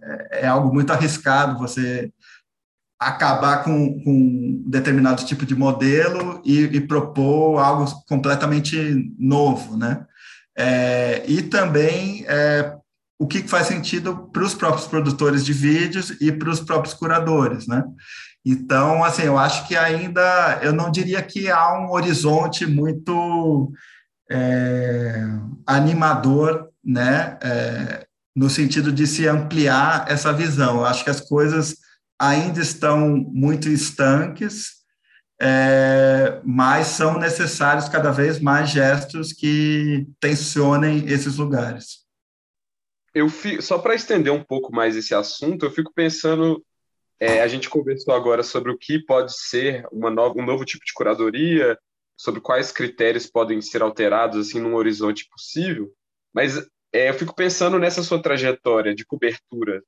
É, 0.43 0.49
algo 0.49 0.73
muito 0.73 0.93
arriscado 0.93 1.59
você 1.59 2.13
acabar 2.99 3.65
com, 3.65 4.03
com 4.03 4.63
determinado 4.67 5.25
tipo 5.25 5.45
de 5.45 5.55
modelo 5.55 6.41
e, 6.45 6.63
e 6.63 6.81
propor 6.81 7.59
algo 7.59 7.85
completamente 8.09 9.13
novo, 9.19 9.77
né? 9.77 10.05
É, 10.57 11.25
e 11.27 11.43
também 11.43 12.25
é, 12.29 12.75
o 13.19 13.27
que 13.27 13.47
faz 13.47 13.67
sentido 13.67 14.29
para 14.33 14.43
os 14.43 14.55
próprios 14.55 14.87
produtores 14.87 15.45
de 15.45 15.53
vídeos 15.53 16.11
e 16.21 16.31
para 16.31 16.51
os 16.51 16.61
próprios 16.61 16.95
curadores, 16.95 17.67
né? 17.67 17.85
Então, 18.45 19.05
assim, 19.05 19.23
eu 19.23 19.39
acho 19.39 19.67
que 19.69 19.77
ainda, 19.77 20.59
eu 20.63 20.73
não 20.73 20.91
diria 20.91 21.23
que 21.23 21.49
há 21.49 21.79
um 21.79 21.93
horizonte 21.93 22.67
muito 22.67 23.73
é, 24.31 25.25
animador, 25.67 26.69
né? 26.85 27.39
É, 27.41 28.07
no 28.35 28.49
sentido 28.49 28.91
de 28.91 29.07
se 29.07 29.27
ampliar 29.29 30.07
essa 30.11 30.33
visão. 30.33 30.79
Eu 30.79 30.87
acho 30.87 31.05
que 31.05 31.11
as 31.11 31.21
coisas 31.21 31.77
ainda 32.19 32.61
estão 32.61 33.17
muito 33.17 33.69
estanques, 33.69 34.83
é, 35.41 36.41
mas 36.45 36.87
são 36.87 37.19
necessários 37.19 37.89
cada 37.89 38.13
vez 38.13 38.39
mais 38.39 38.71
gestos 38.71 39.33
que 39.33 40.07
tensionem 40.21 41.07
esses 41.09 41.37
lugares. 41.37 42.03
Eu 43.15 43.29
fico, 43.29 43.61
só 43.61 43.79
para 43.79 43.95
estender 43.95 44.33
um 44.33 44.43
pouco 44.43 44.73
mais 44.73 44.97
esse 44.97 45.15
assunto, 45.15 45.67
eu 45.67 45.71
fico 45.71 45.93
pensando, 45.93 46.65
é, 47.21 47.43
a 47.43 47.49
gente 47.49 47.69
conversou 47.69 48.15
agora 48.15 48.43
sobre 48.43 48.71
o 48.71 48.79
que 48.79 48.99
pode 49.05 49.37
ser 49.37 49.85
nova, 49.93 50.39
um 50.39 50.47
novo 50.47 50.65
tipo 50.65 50.85
de 50.85 50.93
curadoria, 50.95 51.77
sobre 52.17 52.41
quais 52.41 52.71
critérios 52.71 53.27
podem 53.27 53.61
ser 53.61 53.83
alterados 53.83 54.47
assim 54.47 54.61
num 54.61 54.77
horizonte 54.77 55.29
possível, 55.29 55.93
mas 56.33 56.65
é, 56.93 57.09
eu 57.09 57.15
fico 57.15 57.35
pensando 57.35 57.79
nessa 57.79 58.03
sua 58.03 58.21
trajetória 58.21 58.95
de 58.95 59.05
cobertura, 59.05 59.83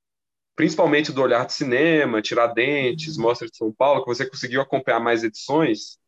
principalmente 0.57 1.13
do 1.13 1.21
Olhar 1.21 1.47
de 1.47 1.53
Cinema, 1.53 2.23
Tiradentes, 2.23 3.17
Mostra 3.17 3.49
de 3.49 3.57
São 3.57 3.73
Paulo, 3.73 4.03
que 4.03 4.09
você 4.09 4.29
conseguiu 4.29 4.61
acompanhar 4.61 5.01
mais 5.01 5.25
edições, 5.25 5.99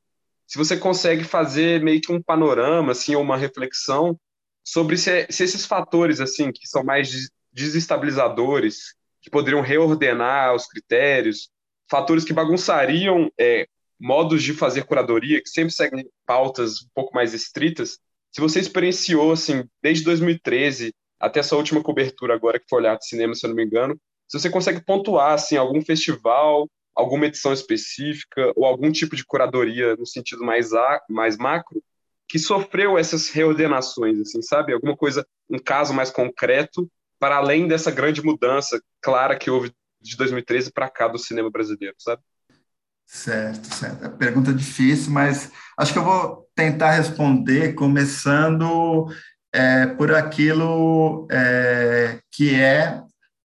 se 0.46 0.56
você 0.56 0.76
consegue 0.76 1.24
fazer 1.24 1.82
meio 1.82 2.00
que 2.00 2.12
um 2.12 2.22
panorama, 2.22 2.92
assim, 2.92 3.14
ou 3.14 3.22
uma 3.22 3.36
reflexão 3.36 4.18
sobre 4.64 4.96
se, 4.96 5.26
se 5.28 5.42
esses 5.42 5.66
fatores, 5.66 6.20
assim, 6.20 6.52
que 6.52 6.66
são 6.68 6.84
mais 6.84 7.30
desestabilizadores, 7.52 8.94
que 9.20 9.28
poderiam 9.28 9.60
reordenar 9.60 10.54
os 10.54 10.66
critérios, 10.66 11.50
fatores 11.90 12.24
que 12.24 12.32
bagunçariam 12.32 13.30
é, 13.38 13.66
modos 13.98 14.42
de 14.42 14.54
fazer 14.54 14.84
curadoria, 14.84 15.42
que 15.42 15.48
sempre 15.48 15.72
seguem 15.72 16.08
pautas 16.24 16.82
um 16.82 16.88
pouco 16.94 17.14
mais 17.14 17.34
estritas, 17.34 17.98
se 18.36 18.40
você 18.42 18.60
experienciou, 18.60 19.32
assim, 19.32 19.66
desde 19.82 20.04
2013 20.04 20.94
até 21.18 21.40
essa 21.40 21.56
última 21.56 21.82
cobertura 21.82 22.34
agora, 22.34 22.58
que 22.60 22.66
foi 22.68 22.80
olhar 22.80 22.94
de 22.98 23.08
cinema, 23.08 23.34
se 23.34 23.46
eu 23.46 23.48
não 23.48 23.56
me 23.56 23.64
engano, 23.64 23.98
se 24.28 24.38
você 24.38 24.50
consegue 24.50 24.84
pontuar, 24.84 25.32
assim, 25.32 25.56
algum 25.56 25.80
festival, 25.80 26.68
alguma 26.94 27.24
edição 27.24 27.54
específica 27.54 28.52
ou 28.54 28.66
algum 28.66 28.92
tipo 28.92 29.16
de 29.16 29.24
curadoria 29.24 29.96
no 29.96 30.04
sentido 30.06 30.44
mais, 30.44 30.74
a, 30.74 31.00
mais 31.08 31.38
macro, 31.38 31.82
que 32.28 32.38
sofreu 32.38 32.98
essas 32.98 33.30
reordenações, 33.30 34.20
assim, 34.20 34.42
sabe? 34.42 34.74
Alguma 34.74 34.94
coisa, 34.94 35.26
um 35.48 35.58
caso 35.58 35.94
mais 35.94 36.10
concreto, 36.10 36.86
para 37.18 37.36
além 37.36 37.66
dessa 37.66 37.90
grande 37.90 38.22
mudança 38.22 38.78
clara 39.00 39.38
que 39.38 39.50
houve 39.50 39.72
de 39.98 40.14
2013 40.14 40.70
para 40.74 40.90
cá 40.90 41.08
do 41.08 41.16
cinema 41.16 41.50
brasileiro, 41.50 41.96
sabe? 41.98 42.20
Certo, 43.06 43.72
certo. 43.72 44.04
É 44.04 44.08
pergunta 44.08 44.52
difícil, 44.52 45.12
mas 45.12 45.50
acho 45.78 45.92
que 45.92 45.98
eu 45.98 46.04
vou 46.04 46.46
tentar 46.54 46.90
responder 46.90 47.74
começando 47.74 49.06
é, 49.52 49.86
por 49.86 50.12
aquilo 50.12 51.26
é, 51.30 52.18
que 52.32 52.54
é 52.54 53.00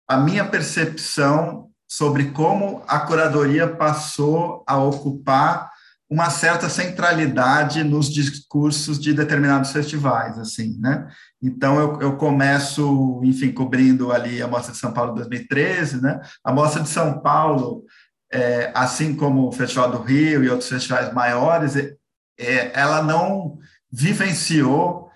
a 0.08 0.16
minha 0.16 0.44
percepção 0.44 1.68
sobre 1.90 2.30
como 2.30 2.82
a 2.86 3.00
curadoria 3.00 3.66
passou 3.66 4.62
a 4.66 4.78
ocupar 4.78 5.70
uma 6.10 6.30
certa 6.30 6.70
centralidade 6.70 7.84
nos 7.84 8.10
discursos 8.10 8.98
de 8.98 9.12
determinados 9.12 9.72
festivais, 9.72 10.38
assim, 10.38 10.78
né? 10.80 11.06
Então, 11.42 11.78
eu, 11.78 12.00
eu 12.00 12.16
começo, 12.16 13.20
enfim, 13.22 13.52
cobrindo 13.52 14.10
ali 14.10 14.40
a 14.40 14.48
Mostra 14.48 14.72
de 14.72 14.78
São 14.78 14.92
Paulo 14.92 15.14
2013, 15.14 16.00
né? 16.00 16.18
A 16.42 16.50
Mostra 16.50 16.82
de 16.82 16.88
São 16.88 17.20
Paulo, 17.20 17.84
é, 18.32 18.70
assim 18.74 19.14
como 19.14 19.48
o 19.48 19.52
Festival 19.52 19.90
do 19.90 20.02
Rio 20.02 20.44
e 20.44 20.50
outros 20.50 20.68
festivais 20.68 21.12
maiores, 21.12 21.76
é, 21.76 21.94
é, 22.38 22.72
ela 22.78 23.02
não 23.02 23.58
vivenciou 23.90 25.08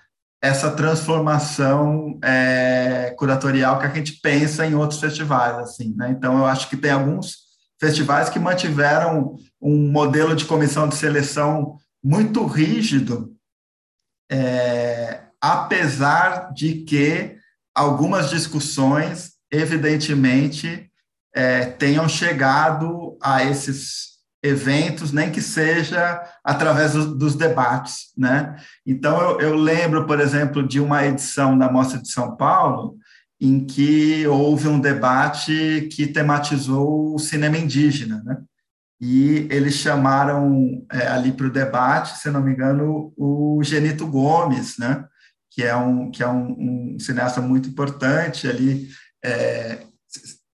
essa 0.42 0.72
transformação 0.72 2.18
é, 2.22 3.14
curatorial 3.16 3.78
que 3.78 3.86
a 3.86 3.90
gente 3.90 4.14
pensa 4.20 4.66
em 4.66 4.74
outros 4.74 4.98
festivais, 4.98 5.56
assim, 5.58 5.94
né? 5.96 6.10
Então, 6.10 6.36
eu 6.38 6.46
acho 6.46 6.68
que 6.68 6.76
tem 6.76 6.90
alguns 6.90 7.36
festivais 7.78 8.28
que 8.28 8.40
mantiveram 8.40 9.36
um 9.60 9.90
modelo 9.90 10.34
de 10.34 10.44
comissão 10.44 10.88
de 10.88 10.96
seleção 10.96 11.76
muito 12.02 12.44
rígido, 12.44 13.36
é, 14.30 15.22
apesar 15.40 16.52
de 16.52 16.82
que 16.82 17.36
algumas 17.72 18.28
discussões, 18.28 19.34
evidentemente, 19.50 20.90
é, 21.35 21.64
tenham 21.64 22.09
chegado 22.09 23.16
a 23.22 23.45
esses 23.45 24.12
eventos, 24.43 25.12
nem 25.12 25.30
que 25.30 25.41
seja 25.41 26.20
através 26.43 26.93
do, 26.93 27.14
dos 27.14 27.37
debates, 27.37 28.12
né? 28.16 28.57
Então, 28.85 29.20
eu, 29.20 29.41
eu, 29.41 29.55
lembro, 29.55 30.05
por 30.07 30.18
exemplo, 30.18 30.66
de 30.66 30.80
uma 30.80 31.07
edição 31.07 31.57
da 31.57 31.70
Mostra 31.70 32.01
de 32.01 32.11
São 32.11 32.37
Paulo, 32.37 32.97
em 33.41 33.64
que 33.64 34.26
houve 34.26 34.68
um 34.68 34.80
debate 34.80 35.89
que 35.93 36.07
tematizou 36.07 37.14
o 37.14 37.18
cinema 37.18 37.57
indígena, 37.57 38.22
né? 38.24 38.39
E 39.01 39.49
eles 39.51 39.74
chamaram 39.74 40.85
é, 40.93 41.09
ali 41.09 41.33
para 41.33 41.47
o 41.47 41.53
debate, 41.53 42.18
se 42.18 42.30
não 42.30 42.41
me 42.41 42.53
engano, 42.53 43.12
o 43.16 43.61
Genito 43.64 44.07
Gomes, 44.07 44.78
né? 44.78 45.05
Que 45.51 45.64
é 45.64 45.74
um, 45.74 46.11
que 46.11 46.22
é 46.22 46.28
um, 46.28 46.95
um 46.95 46.99
cineasta 47.01 47.41
muito 47.41 47.68
importante 47.68 48.49
ali, 48.49 48.89
é, 49.24 49.80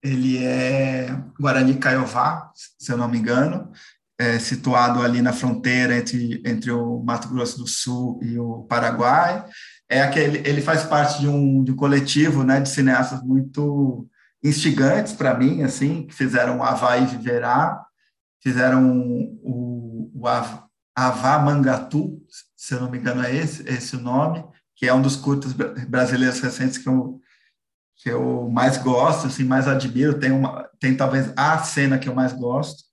ele 0.02 0.44
é 0.44 1.14
Guarani 1.38 1.74
Caiová, 1.76 2.50
se 2.54 2.92
eu 2.92 2.96
não 2.96 3.08
me 3.08 3.18
engano, 3.18 3.70
é, 4.18 4.38
situado 4.38 5.02
ali 5.02 5.22
na 5.22 5.32
fronteira 5.32 5.96
entre, 5.96 6.42
entre 6.44 6.70
o 6.72 7.02
Mato 7.02 7.28
Grosso 7.28 7.58
do 7.58 7.66
Sul 7.66 8.18
e 8.22 8.38
o 8.38 8.64
Paraguai. 8.64 9.44
É 9.88 10.02
aquele, 10.02 10.38
ele 10.48 10.60
faz 10.60 10.82
parte 10.82 11.20
de 11.20 11.28
um, 11.28 11.62
de 11.62 11.72
um 11.72 11.76
coletivo 11.76 12.42
né, 12.42 12.60
de 12.60 12.68
cineastas 12.68 13.22
muito 13.22 14.08
instigantes 14.42 15.12
para 15.12 15.34
mim, 15.34 15.62
assim, 15.62 16.06
que 16.06 16.14
fizeram 16.14 16.62
Havaí 16.62 17.06
Viverá, 17.06 17.80
fizeram 18.42 18.98
o, 19.42 20.10
o 20.14 20.28
Avá 20.96 21.38
Mangatu, 21.38 22.20
se 22.56 22.74
eu 22.74 22.80
não 22.80 22.90
me 22.90 22.98
engano 22.98 23.22
é 23.22 23.34
esse, 23.34 23.68
esse 23.68 23.96
o 23.96 24.00
nome, 24.00 24.44
que 24.76 24.86
é 24.86 24.94
um 24.94 25.02
dos 25.02 25.16
curtas 25.16 25.52
brasileiros 25.52 26.40
recentes 26.40 26.78
que 26.78 26.88
eu, 26.88 27.20
que 27.98 28.08
eu 28.08 28.48
mais 28.48 28.76
gosto, 28.78 29.26
assim, 29.26 29.44
mais 29.44 29.66
admiro, 29.66 30.18
tem, 30.18 30.30
uma, 30.30 30.68
tem 30.78 30.96
talvez 30.96 31.32
a 31.36 31.58
cena 31.58 31.98
que 31.98 32.08
eu 32.08 32.14
mais 32.14 32.32
gosto. 32.32 32.84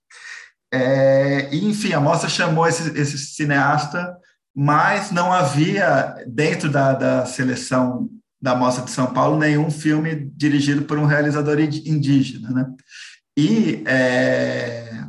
É, 0.72 1.48
enfim, 1.54 1.92
a 1.92 2.00
mostra 2.00 2.28
chamou 2.28 2.66
esse, 2.66 2.90
esse 2.98 3.16
cineasta, 3.18 4.16
mas 4.54 5.12
não 5.12 5.32
havia, 5.32 6.16
dentro 6.26 6.70
da, 6.70 6.92
da 6.92 7.24
seleção 7.26 8.08
da 8.40 8.54
Mostra 8.54 8.84
de 8.84 8.90
São 8.90 9.06
Paulo, 9.12 9.38
nenhum 9.38 9.70
filme 9.70 10.30
dirigido 10.34 10.82
por 10.82 10.98
um 10.98 11.06
realizador 11.06 11.58
indígena. 11.58 12.50
Né? 12.50 12.66
E 13.36 13.82
é, 13.86 15.04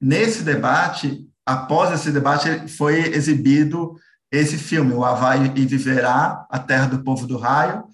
nesse 0.00 0.42
debate, 0.42 1.26
após 1.46 1.92
esse 1.92 2.10
debate, 2.10 2.68
foi 2.68 3.00
exibido 3.14 3.96
esse 4.30 4.56
filme, 4.56 4.94
O 4.94 5.04
Havaí 5.04 5.52
e 5.56 5.66
Viverá, 5.66 6.46
A 6.50 6.58
Terra 6.58 6.86
do 6.86 7.02
Povo 7.02 7.26
do 7.26 7.36
Raio, 7.36 7.84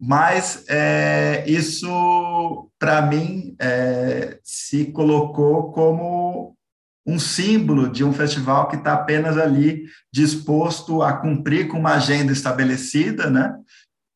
mas 0.00 0.64
é, 0.68 1.44
isso, 1.46 2.70
para 2.78 3.02
mim, 3.02 3.56
é, 3.58 4.38
se 4.44 4.86
colocou 4.86 5.72
como 5.72 6.56
um 7.04 7.18
símbolo 7.18 7.88
de 7.88 8.04
um 8.04 8.12
festival 8.12 8.68
que 8.68 8.76
está 8.76 8.92
apenas 8.92 9.38
ali 9.38 9.86
disposto 10.12 11.02
a 11.02 11.14
cumprir 11.14 11.66
com 11.66 11.78
uma 11.78 11.94
agenda 11.94 12.32
estabelecida, 12.32 13.30
né? 13.30 13.56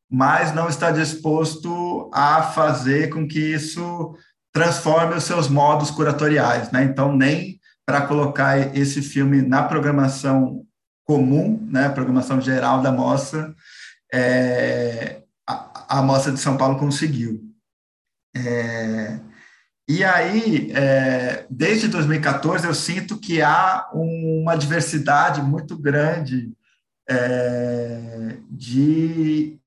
mas 0.09 0.53
não 0.53 0.69
está 0.69 0.91
disposto 0.91 2.09
a 2.13 2.43
fazer 2.43 3.09
com 3.09 3.27
que 3.27 3.39
isso 3.39 4.15
transforme 4.53 5.15
os 5.15 5.23
seus 5.23 5.49
modos 5.49 5.89
curatoriais. 5.89 6.71
Né? 6.71 6.83
Então, 6.83 7.15
nem 7.15 7.59
para 7.83 8.05
colocar 8.05 8.77
esse 8.77 9.01
filme 9.01 9.41
na 9.41 9.63
programação 9.63 10.63
comum, 11.03 11.67
né, 11.69 11.89
programação 11.89 12.39
geral 12.39 12.81
da 12.81 12.91
mostra, 12.91 13.53
é, 14.13 15.22
a, 15.87 15.99
a 15.99 16.01
Mostra 16.01 16.31
de 16.31 16.39
São 16.39 16.57
Paulo 16.57 16.77
conseguiu. 16.77 17.41
É, 18.35 19.19
e 19.87 20.03
aí, 20.03 20.71
é, 20.71 21.45
desde 21.49 21.87
2014, 21.87 22.65
eu 22.65 22.73
sinto 22.73 23.19
que 23.19 23.41
há 23.41 23.89
uma 23.93 24.55
diversidade 24.55 25.41
muito 25.41 25.77
grande 25.77 26.51
é, 27.09 28.37
de. 28.49 29.59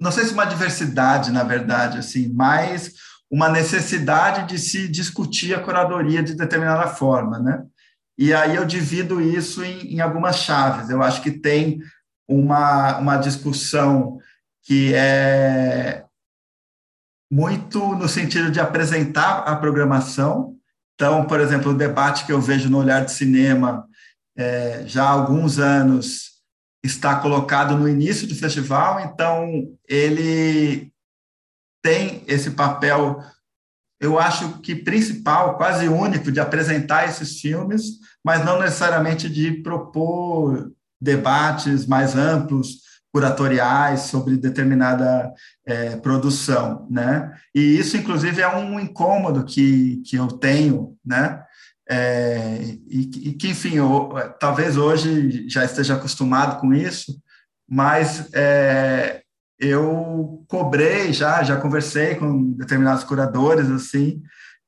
Não 0.00 0.10
sei 0.10 0.24
se 0.24 0.32
uma 0.32 0.44
diversidade, 0.44 1.30
na 1.30 1.42
verdade, 1.42 1.98
assim, 1.98 2.28
mas 2.32 2.94
uma 3.30 3.48
necessidade 3.48 4.48
de 4.48 4.58
se 4.58 4.88
discutir 4.88 5.54
a 5.54 5.62
curadoria 5.62 6.22
de 6.22 6.34
determinada 6.34 6.88
forma, 6.88 7.38
né? 7.38 7.64
E 8.18 8.32
aí 8.32 8.56
eu 8.56 8.64
divido 8.64 9.20
isso 9.20 9.62
em, 9.62 9.94
em 9.94 10.00
algumas 10.00 10.36
chaves. 10.36 10.88
Eu 10.88 11.02
acho 11.02 11.22
que 11.22 11.30
tem 11.30 11.80
uma, 12.26 12.98
uma 12.98 13.16
discussão 13.18 14.18
que 14.66 14.92
é 14.94 16.04
muito 17.30 17.94
no 17.94 18.08
sentido 18.08 18.50
de 18.50 18.58
apresentar 18.58 19.38
a 19.38 19.54
programação. 19.54 20.56
Então, 20.94 21.24
por 21.24 21.40
exemplo, 21.40 21.70
o 21.70 21.76
debate 21.76 22.26
que 22.26 22.32
eu 22.32 22.40
vejo 22.40 22.68
no 22.68 22.78
Olhar 22.78 23.04
de 23.04 23.12
Cinema 23.12 23.86
é, 24.36 24.82
já 24.86 25.04
há 25.04 25.10
alguns 25.10 25.58
anos 25.58 26.32
está 26.84 27.16
colocado 27.16 27.76
no 27.76 27.88
início 27.88 28.26
do 28.26 28.34
festival, 28.34 29.00
então 29.00 29.48
ele 29.88 30.92
tem 31.82 32.24
esse 32.26 32.50
papel, 32.50 33.22
eu 34.00 34.18
acho 34.18 34.58
que 34.58 34.74
principal, 34.74 35.56
quase 35.56 35.88
único, 35.88 36.30
de 36.32 36.40
apresentar 36.40 37.08
esses 37.08 37.40
filmes, 37.40 37.84
mas 38.24 38.44
não 38.44 38.60
necessariamente 38.60 39.28
de 39.28 39.62
propor 39.62 40.72
debates 41.00 41.86
mais 41.86 42.16
amplos 42.16 42.85
curatoriais 43.16 44.00
sobre 44.00 44.36
determinada 44.36 45.32
é, 45.64 45.96
produção, 45.96 46.86
né? 46.90 47.32
E 47.54 47.78
isso, 47.78 47.96
inclusive, 47.96 48.42
é 48.42 48.48
um 48.54 48.78
incômodo 48.78 49.42
que, 49.42 50.02
que 50.04 50.16
eu 50.16 50.28
tenho, 50.28 50.94
né? 51.02 51.42
É, 51.88 52.58
e, 52.86 53.28
e, 53.28 53.32
que, 53.32 53.48
enfim, 53.48 53.76
eu, 53.76 54.10
talvez 54.38 54.76
hoje 54.76 55.48
já 55.48 55.64
esteja 55.64 55.94
acostumado 55.94 56.60
com 56.60 56.74
isso, 56.74 57.18
mas 57.66 58.28
é, 58.34 59.22
eu 59.58 60.44
cobrei 60.46 61.10
já, 61.10 61.42
já 61.42 61.56
conversei 61.56 62.16
com 62.16 62.52
determinados 62.52 63.02
curadores, 63.02 63.70
assim, 63.70 64.20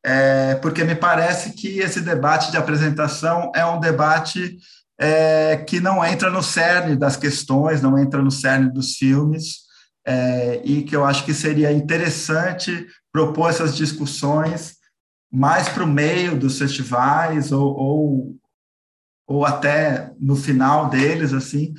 é, 0.02 0.54
porque 0.54 0.84
me 0.84 0.94
parece 0.94 1.52
que 1.52 1.80
esse 1.80 2.00
debate 2.00 2.50
de 2.50 2.56
apresentação 2.56 3.52
é 3.54 3.66
um 3.66 3.78
debate 3.78 4.56
é, 4.98 5.56
que 5.56 5.80
não 5.80 6.04
entra 6.04 6.28
no 6.28 6.42
cerne 6.42 6.96
das 6.96 7.16
questões, 7.16 7.80
não 7.80 7.98
entra 7.98 8.20
no 8.20 8.30
cerne 8.30 8.70
dos 8.70 8.96
filmes, 8.96 9.68
é, 10.04 10.60
e 10.64 10.82
que 10.82 10.96
eu 10.96 11.04
acho 11.04 11.24
que 11.24 11.32
seria 11.32 11.70
interessante 11.70 12.86
propor 13.12 13.50
essas 13.50 13.76
discussões 13.76 14.76
mais 15.30 15.68
para 15.68 15.84
o 15.84 15.86
meio 15.86 16.38
dos 16.38 16.58
festivais 16.58 17.52
ou, 17.52 17.76
ou, 17.76 18.36
ou 19.26 19.44
até 19.44 20.12
no 20.18 20.34
final 20.34 20.88
deles, 20.88 21.32
assim, 21.32 21.74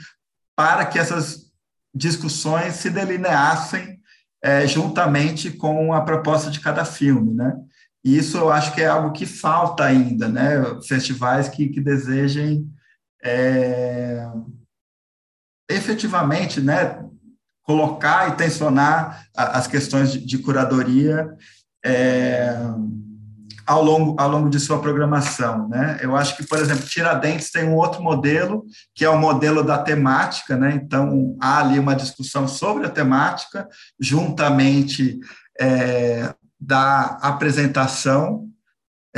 para 0.55 0.85
que 0.85 0.99
essas 0.99 1.49
discussões 1.93 2.75
se 2.75 2.89
delineassem 2.89 3.99
é, 4.41 4.67
juntamente 4.67 5.51
com 5.51 5.91
a 5.91 6.01
proposta 6.01 6.51
de 6.51 6.59
cada 6.59 6.85
filme, 6.85 7.33
né? 7.33 7.57
E 8.03 8.17
isso 8.17 8.37
eu 8.37 8.49
acho 8.49 8.73
que 8.73 8.81
é 8.81 8.87
algo 8.87 9.11
que 9.11 9.25
falta 9.25 9.83
ainda, 9.83 10.29
né? 10.29 10.79
Festivais 10.87 11.49
que, 11.49 11.67
que 11.67 11.81
desejem 11.81 12.69
é, 13.23 14.25
efetivamente 15.69 16.61
né, 16.61 17.03
colocar 17.63 18.29
e 18.29 18.35
tensionar 18.35 19.25
as 19.35 19.67
questões 19.67 20.11
de, 20.11 20.25
de 20.25 20.37
curadoria 20.39 21.29
é, 21.85 22.55
ao, 23.65 23.83
longo, 23.83 24.19
ao 24.19 24.29
longo 24.29 24.49
de 24.49 24.59
sua 24.59 24.81
programação. 24.81 25.69
Né? 25.69 25.99
Eu 26.01 26.15
acho 26.15 26.35
que, 26.35 26.43
por 26.43 26.57
exemplo, 26.57 26.87
Tiradentes 26.87 27.51
tem 27.51 27.65
um 27.65 27.75
outro 27.75 28.01
modelo, 28.01 28.65
que 28.95 29.05
é 29.05 29.09
o 29.09 29.19
modelo 29.19 29.63
da 29.63 29.77
temática, 29.77 30.57
né? 30.57 30.73
então 30.73 31.37
há 31.39 31.59
ali 31.59 31.77
uma 31.77 31.95
discussão 31.95 32.47
sobre 32.47 32.87
a 32.87 32.89
temática, 32.89 33.67
juntamente 33.99 35.19
é, 35.59 36.33
da 36.59 37.19
apresentação 37.21 38.49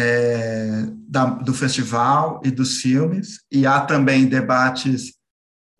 é, 0.02 0.86
da, 1.08 1.26
do 1.26 1.54
festival 1.54 2.42
e 2.44 2.50
dos 2.50 2.78
filmes, 2.78 3.42
e 3.52 3.68
há 3.68 3.82
também 3.82 4.26
debates, 4.26 5.14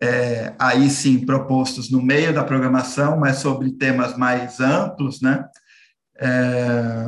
é, 0.00 0.54
aí 0.58 0.88
sim, 0.88 1.26
propostos 1.26 1.90
no 1.90 2.00
meio 2.00 2.32
da 2.32 2.44
programação, 2.44 3.18
mas 3.18 3.38
sobre 3.38 3.72
temas 3.72 4.16
mais 4.16 4.60
amplos, 4.60 5.20
né? 5.20 5.44
É, 6.20 7.04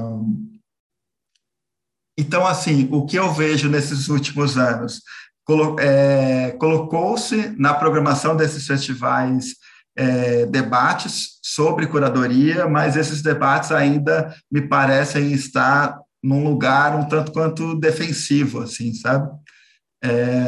então, 2.18 2.46
assim, 2.46 2.88
o 2.92 3.06
que 3.06 3.16
eu 3.16 3.32
vejo 3.32 3.68
nesses 3.68 4.08
últimos 4.08 4.56
anos? 4.56 5.00
Colo, 5.44 5.78
é, 5.78 6.52
Colocou-se 6.52 7.54
na 7.58 7.74
programação 7.74 8.36
desses 8.36 8.66
festivais 8.66 9.56
é, 9.96 10.46
debates 10.46 11.38
sobre 11.42 11.86
curadoria, 11.86 12.66
mas 12.68 12.96
esses 12.96 13.20
debates 13.20 13.70
ainda 13.70 14.34
me 14.50 14.62
parecem 14.62 15.32
estar 15.32 15.98
num 16.24 16.42
lugar 16.42 16.96
um 16.96 17.06
tanto 17.06 17.30
quanto 17.32 17.74
defensivo, 17.74 18.62
assim, 18.62 18.94
sabe? 18.94 19.30
É... 20.02 20.46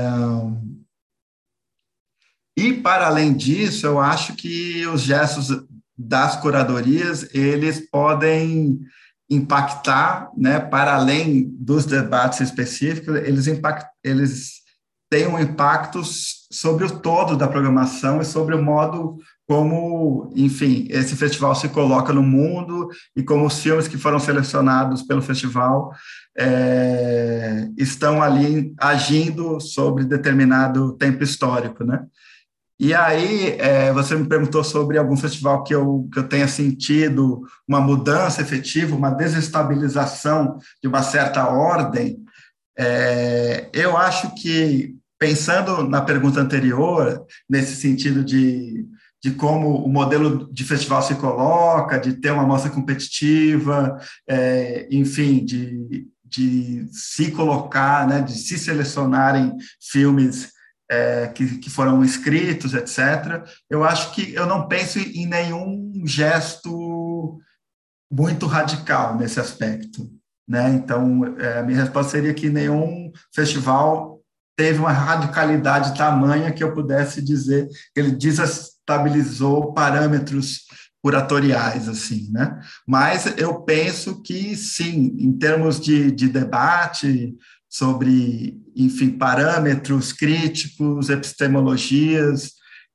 E, 2.56 2.72
para 2.72 3.06
além 3.06 3.34
disso, 3.34 3.84
eu 3.84 4.00
acho 4.00 4.34
que 4.34 4.86
os 4.86 5.02
gestos 5.02 5.48
das 5.96 6.36
curadorias, 6.36 7.28
eles 7.34 7.90
podem 7.90 8.80
impactar, 9.28 10.30
né, 10.34 10.58
para 10.58 10.94
além 10.94 11.50
dos 11.58 11.84
debates 11.84 12.40
específicos, 12.40 13.14
eles, 13.16 13.46
impact, 13.46 13.86
eles 14.02 14.62
têm 15.10 15.26
um 15.26 15.38
impacto 15.38 16.02
sobre 16.04 16.86
o 16.86 17.00
todo 17.00 17.36
da 17.36 17.48
programação 17.48 18.22
e 18.22 18.24
sobre 18.24 18.54
o 18.54 18.62
modo 18.62 19.18
como, 19.46 20.32
enfim, 20.34 20.86
esse 20.90 21.14
festival 21.14 21.54
se 21.54 21.68
coloca 21.68 22.12
no 22.12 22.22
mundo 22.22 22.88
e 23.14 23.22
como 23.22 23.46
os 23.46 23.60
filmes 23.60 23.86
que 23.86 23.96
foram 23.96 24.18
selecionados 24.18 25.02
pelo 25.02 25.22
festival 25.22 25.92
é, 26.36 27.68
estão 27.76 28.20
ali 28.20 28.74
agindo 28.78 29.60
sobre 29.60 30.04
determinado 30.04 30.94
tempo 30.94 31.22
histórico, 31.22 31.84
né? 31.84 32.04
E 32.78 32.92
aí, 32.92 33.56
é, 33.58 33.90
você 33.92 34.14
me 34.16 34.28
perguntou 34.28 34.62
sobre 34.62 34.98
algum 34.98 35.16
festival 35.16 35.64
que 35.64 35.74
eu, 35.74 36.06
que 36.12 36.18
eu 36.18 36.28
tenha 36.28 36.46
sentido 36.46 37.42
uma 37.66 37.80
mudança 37.80 38.42
efetiva, 38.42 38.94
uma 38.94 39.10
desestabilização 39.10 40.58
de 40.82 40.88
uma 40.88 41.02
certa 41.02 41.48
ordem. 41.48 42.18
É, 42.76 43.70
eu 43.72 43.96
acho 43.96 44.34
que, 44.34 44.94
pensando 45.18 45.88
na 45.88 46.02
pergunta 46.02 46.38
anterior, 46.38 47.24
nesse 47.48 47.76
sentido 47.76 48.22
de, 48.22 48.86
de 49.22 49.32
como 49.32 49.84
o 49.84 49.88
modelo 49.88 50.52
de 50.52 50.64
festival 50.64 51.02
se 51.02 51.14
coloca, 51.16 51.98
de 51.98 52.14
ter 52.14 52.30
uma 52.30 52.46
mostra 52.46 52.70
competitiva, 52.70 53.98
é, 54.28 54.86
enfim, 54.90 55.44
de, 55.44 56.06
de 56.24 56.86
se 56.92 57.30
colocar, 57.30 58.06
né, 58.06 58.20
de 58.20 58.34
se 58.34 58.58
selecionarem 58.58 59.56
filmes 59.80 60.50
é, 60.90 61.28
que, 61.28 61.58
que 61.58 61.70
foram 61.70 62.04
escritos, 62.04 62.74
etc. 62.74 63.44
Eu 63.68 63.84
acho 63.84 64.12
que 64.12 64.32
eu 64.34 64.46
não 64.46 64.68
penso 64.68 64.98
em 64.98 65.26
nenhum 65.26 65.92
gesto 66.04 67.38
muito 68.10 68.46
radical 68.46 69.16
nesse 69.16 69.40
aspecto. 69.40 70.08
Né? 70.48 70.70
Então, 70.70 71.36
é, 71.38 71.58
a 71.58 71.62
minha 71.62 71.80
resposta 71.80 72.12
seria 72.12 72.32
que 72.32 72.48
nenhum 72.48 73.10
festival 73.34 74.20
teve 74.56 74.78
uma 74.78 74.92
radicalidade 74.92 75.96
tamanha 75.96 76.52
que 76.52 76.62
eu 76.62 76.72
pudesse 76.72 77.20
dizer 77.20 77.68
ele 77.94 78.12
desestabilizou 78.86 79.72
parâmetros 79.72 80.66
curatoriais, 81.02 81.88
assim, 81.88 82.30
né? 82.32 82.60
Mas 82.86 83.26
eu 83.36 83.60
penso 83.62 84.22
que, 84.22 84.56
sim, 84.56 85.14
em 85.18 85.36
termos 85.36 85.80
de, 85.80 86.10
de 86.10 86.28
debate 86.28 87.34
sobre, 87.68 88.60
enfim, 88.74 89.10
parâmetros 89.10 90.12
críticos, 90.12 91.10
epistemologias 91.10 92.52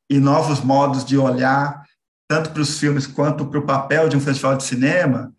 e 0.09 0.19
novos 0.19 0.61
modos 0.61 1.05
de 1.05 1.17
olhar 1.17 1.81
tanto 2.27 2.51
para 2.51 2.61
os 2.61 2.79
filmes 2.79 3.05
quanto 3.05 3.45
para 3.45 3.59
o 3.59 3.65
papel 3.65 4.07
de 4.07 4.15
um 4.15 4.21
festival 4.21 4.55
de 4.55 4.63
cinema, 4.63 5.33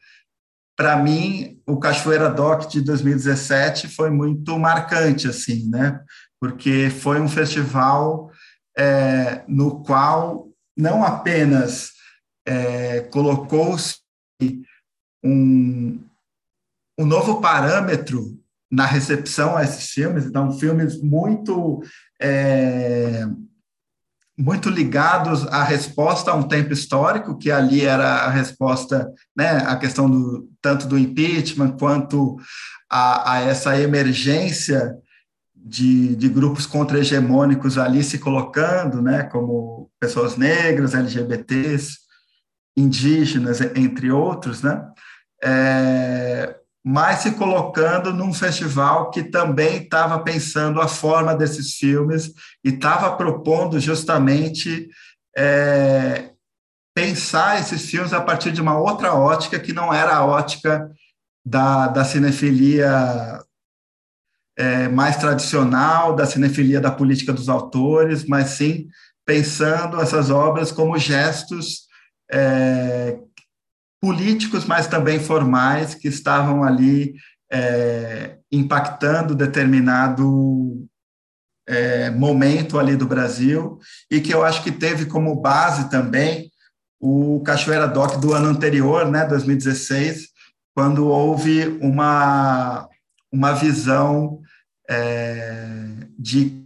para 0.77 0.97
mim, 0.97 1.59
o 1.67 1.79
Cachoeira 1.79 2.29
Doc 2.29 2.69
de 2.69 2.83
2017 2.83 3.89
foi 3.89 4.11
muito 4.11 4.59
marcante, 4.59 5.27
assim, 5.27 5.71
né? 5.71 6.01
Porque 6.39 6.91
foi 6.91 7.21
um 7.21 7.29
festival 7.29 8.31
é, 8.77 9.43
no 9.47 9.83
qual 9.83 10.49
não 10.77 11.05
apenas 11.05 11.91
é, 12.47 13.01
colocou-se 13.01 13.97
um, 15.23 16.01
um 16.99 17.07
novo 17.07 17.41
parâmetro 17.41 18.39
na 18.71 18.87
recepção 18.87 19.57
a 19.57 19.63
esses 19.63 19.91
filmes, 19.91 20.25
então 20.25 20.59
filmes 20.59 21.01
muito 21.03 21.83
é, 22.21 23.27
muito 24.37 24.71
ligados 24.71 25.47
à 25.49 25.63
resposta 25.63 26.31
a 26.31 26.35
um 26.35 26.49
tempo 26.49 26.73
histórico, 26.73 27.37
que 27.37 27.51
ali 27.51 27.85
era 27.85 28.25
a 28.25 28.31
resposta, 28.31 29.13
né, 29.37 29.59
a 29.67 29.77
questão 29.77 30.11
do 30.11 30.49
tanto 30.61 30.87
do 30.87 30.99
impeachment 30.99 31.77
quanto 31.79 32.37
a, 32.91 33.35
a 33.35 33.41
essa 33.41 33.79
emergência 33.79 34.97
de, 35.65 36.17
de 36.17 36.29
grupos 36.29 36.67
contra-hegemônicos 36.67 37.79
ali 37.79 38.03
se 38.03 38.19
colocando, 38.19 39.01
né, 39.01 39.23
como 39.23 39.91
pessoas 40.01 40.37
negras, 40.37 40.95
LGBTs, 40.95 41.99
indígenas, 42.77 43.61
entre 43.61 44.11
outros, 44.11 44.63
né, 44.63 44.85
é, 45.43 46.57
mas 46.85 47.21
se 47.21 47.33
colocando 47.33 48.13
num 48.13 48.35
festival 48.35 49.11
que 49.11 49.23
também 49.23 49.85
estava 49.85 50.19
pensando 50.19 50.81
a 50.81 50.89
forma 50.89 51.35
desses 51.35 51.75
filmes 51.75 52.33
e 52.65 52.71
estava 52.71 53.17
propondo 53.17 53.79
justamente 53.79 54.89
é, 55.37 56.31
pensar 56.95 57.61
esses 57.61 57.89
filmes 57.89 58.13
a 58.13 58.21
partir 58.21 58.51
de 58.51 58.61
uma 58.61 58.77
outra 58.77 59.15
ótica 59.15 59.61
que 59.61 59.73
não 59.73 59.95
era 59.95 60.17
a 60.17 60.27
ótica 60.27 60.91
da, 61.45 61.87
da 61.87 62.05
cinefilia 62.05 63.41
é, 64.57 64.89
mais 64.89 65.17
tradicional, 65.17 66.15
da 66.15 66.27
cinefilia 66.27 66.81
da 66.81 66.91
política 66.91 67.33
dos 67.33 67.49
autores, 67.49 68.25
mas 68.25 68.51
sim 68.51 68.89
pensando 69.25 70.01
essas 70.01 70.31
obras 70.31 70.73
como 70.73 70.99
gestos 70.99 71.87
é, 72.31 73.19
políticos, 74.01 74.65
mas 74.65 74.87
também 74.87 75.21
formais, 75.21 75.95
que 75.95 76.09
estavam 76.09 76.65
ali 76.65 77.15
é, 77.51 78.39
impactando 78.51 79.35
determinado 79.35 80.87
é, 81.69 82.11
momento 82.11 82.79
ali 82.79 82.97
do 82.97 83.07
Brasil, 83.07 83.79
e 84.11 84.21
que 84.21 84.35
eu 84.35 84.43
acho 84.43 84.63
que 84.63 84.73
teve 84.73 85.07
como 85.07 85.41
base 85.41 85.89
também 85.89 86.51
o 87.01 87.41
Cachoeira 87.45 87.87
Doc 87.87 88.17
do 88.17 88.33
ano 88.33 88.49
anterior, 88.49 89.11
né, 89.11 89.25
2016, 89.27 90.29
quando 90.75 91.07
houve 91.07 91.79
uma, 91.81 92.89
uma 93.33 93.53
visão 93.53 94.41
é, 94.89 96.07
de 96.19 96.63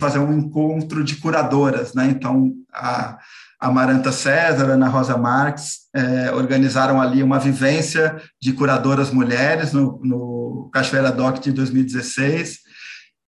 fazer 0.00 0.18
um 0.18 0.32
encontro 0.36 1.04
de 1.04 1.16
curadoras, 1.16 1.94
né? 1.94 2.06
Então, 2.06 2.52
a, 2.72 3.18
Amaranta 3.60 4.10
César, 4.10 4.64
Ana 4.64 4.88
Rosa 4.88 5.16
Marques, 5.16 5.82
é, 5.94 6.32
organizaram 6.32 7.00
ali 7.00 7.22
uma 7.22 7.38
vivência 7.38 8.20
de 8.40 8.52
curadoras 8.52 9.12
mulheres 9.12 9.72
no, 9.72 10.00
no 10.02 10.70
Cachoeira 10.72 11.12
Doc 11.12 11.38
de 11.38 11.52
2016, 11.52 12.58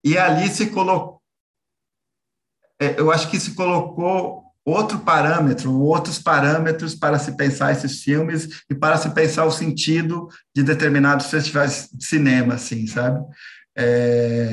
e 0.06 0.18
ali 0.18 0.48
se 0.48 0.68
colocou, 0.68 1.22
é, 2.80 2.98
eu 2.98 3.12
acho 3.12 3.30
que 3.30 3.38
se 3.38 3.54
colocou 3.54 4.44
outro 4.66 5.00
parâmetro, 5.00 5.74
outros 5.80 6.20
parâmetros 6.20 6.96
para 6.96 7.20
se 7.20 7.36
pensar 7.36 7.72
esses 7.72 8.02
filmes 8.02 8.64
e 8.70 8.76
para 8.76 8.98
se 8.98 9.10
pensar 9.10 9.46
o 9.46 9.52
sentido 9.52 10.28
de 10.56 10.64
determinados 10.64 11.28
festivais 11.28 11.90
de 11.94 12.06
cinema, 12.06 12.54
assim, 12.56 12.88
sabe? 12.88 13.24
É, 13.76 14.50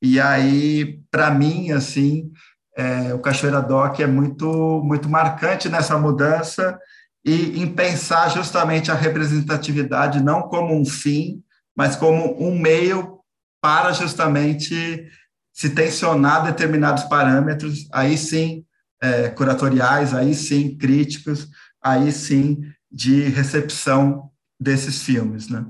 e 0.00 0.20
aí, 0.20 1.00
para 1.10 1.30
mim, 1.30 1.72
assim, 1.72 2.30
é, 2.76 3.12
o 3.14 3.18
Cachoeira 3.18 3.60
Doc 3.60 4.00
é 4.00 4.06
muito, 4.06 4.82
muito 4.84 5.08
marcante 5.08 5.68
nessa 5.68 5.98
mudança 5.98 6.78
e 7.24 7.60
em 7.60 7.66
pensar 7.72 8.28
justamente 8.30 8.90
a 8.90 8.94
representatividade 8.94 10.22
não 10.22 10.42
como 10.42 10.74
um 10.74 10.84
fim, 10.84 11.42
mas 11.76 11.96
como 11.96 12.36
um 12.42 12.58
meio 12.58 13.18
para 13.60 13.92
justamente 13.92 15.08
se 15.52 15.70
tensionar 15.70 16.44
determinados 16.44 17.04
parâmetros, 17.04 17.88
aí 17.92 18.16
sim 18.16 18.64
é, 19.02 19.28
curatoriais, 19.28 20.14
aí 20.14 20.32
sim 20.32 20.78
críticos, 20.78 21.48
aí 21.82 22.12
sim 22.12 22.62
de 22.90 23.24
recepção 23.24 24.30
desses 24.58 25.02
filmes, 25.02 25.48
né? 25.48 25.66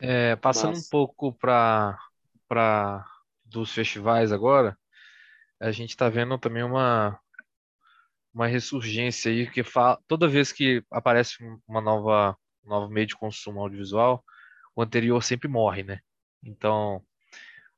É, 0.00 0.34
passando 0.36 0.74
Nossa. 0.74 0.86
um 0.86 0.90
pouco 0.90 1.32
para 1.32 1.96
dos 3.44 3.72
festivais 3.72 4.32
agora, 4.32 4.76
a 5.60 5.70
gente 5.70 5.90
está 5.90 6.08
vendo 6.08 6.36
também 6.38 6.64
uma, 6.64 7.18
uma 8.34 8.48
ressurgência 8.48 9.30
aí, 9.30 9.48
que 9.48 9.62
fala, 9.62 9.98
toda 10.08 10.28
vez 10.28 10.50
que 10.50 10.84
aparece 10.90 11.36
uma 11.68 11.80
nova, 11.80 12.36
um 12.64 12.68
novo 12.70 12.92
meio 12.92 13.06
de 13.06 13.16
consumo 13.16 13.60
audiovisual, 13.60 14.24
o 14.74 14.82
anterior 14.82 15.22
sempre 15.22 15.48
morre, 15.48 15.84
né? 15.84 16.00
Então, 16.42 17.00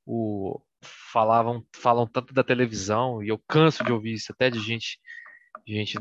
o, 0.06 0.60
falavam, 0.87 1.66
falam 1.74 2.07
tanto 2.07 2.32
da 2.34 2.45
televisão, 2.45 3.22
e 3.22 3.28
eu 3.28 3.39
canso 3.49 3.84
de 3.84 3.93
ouvir 3.93 4.14
isso 4.14 4.32
até 4.32 4.51
de 4.51 4.61
gente, 4.61 4.99
gente 5.66 5.99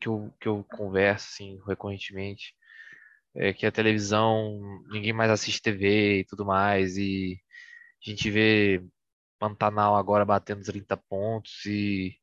que 0.00 0.08
eu, 0.08 0.32
que 0.40 0.48
eu 0.48 0.64
converso 0.64 1.28
assim, 1.32 1.58
recorrentemente, 1.66 2.54
é 3.34 3.52
que 3.52 3.66
a 3.66 3.72
televisão, 3.72 4.82
ninguém 4.90 5.12
mais 5.12 5.30
assiste 5.30 5.62
TV 5.62 6.20
e 6.20 6.24
tudo 6.24 6.44
mais, 6.44 6.96
e 6.96 7.40
a 8.06 8.10
gente 8.10 8.30
vê 8.30 8.82
Pantanal 9.38 9.96
agora 9.96 10.24
batendo 10.24 10.64
30 10.64 10.96
pontos 10.96 11.64
e 11.66 12.18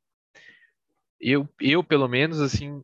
eu, 1.19 1.47
eu 1.59 1.83
pelo 1.83 2.07
menos 2.07 2.41
assim 2.41 2.83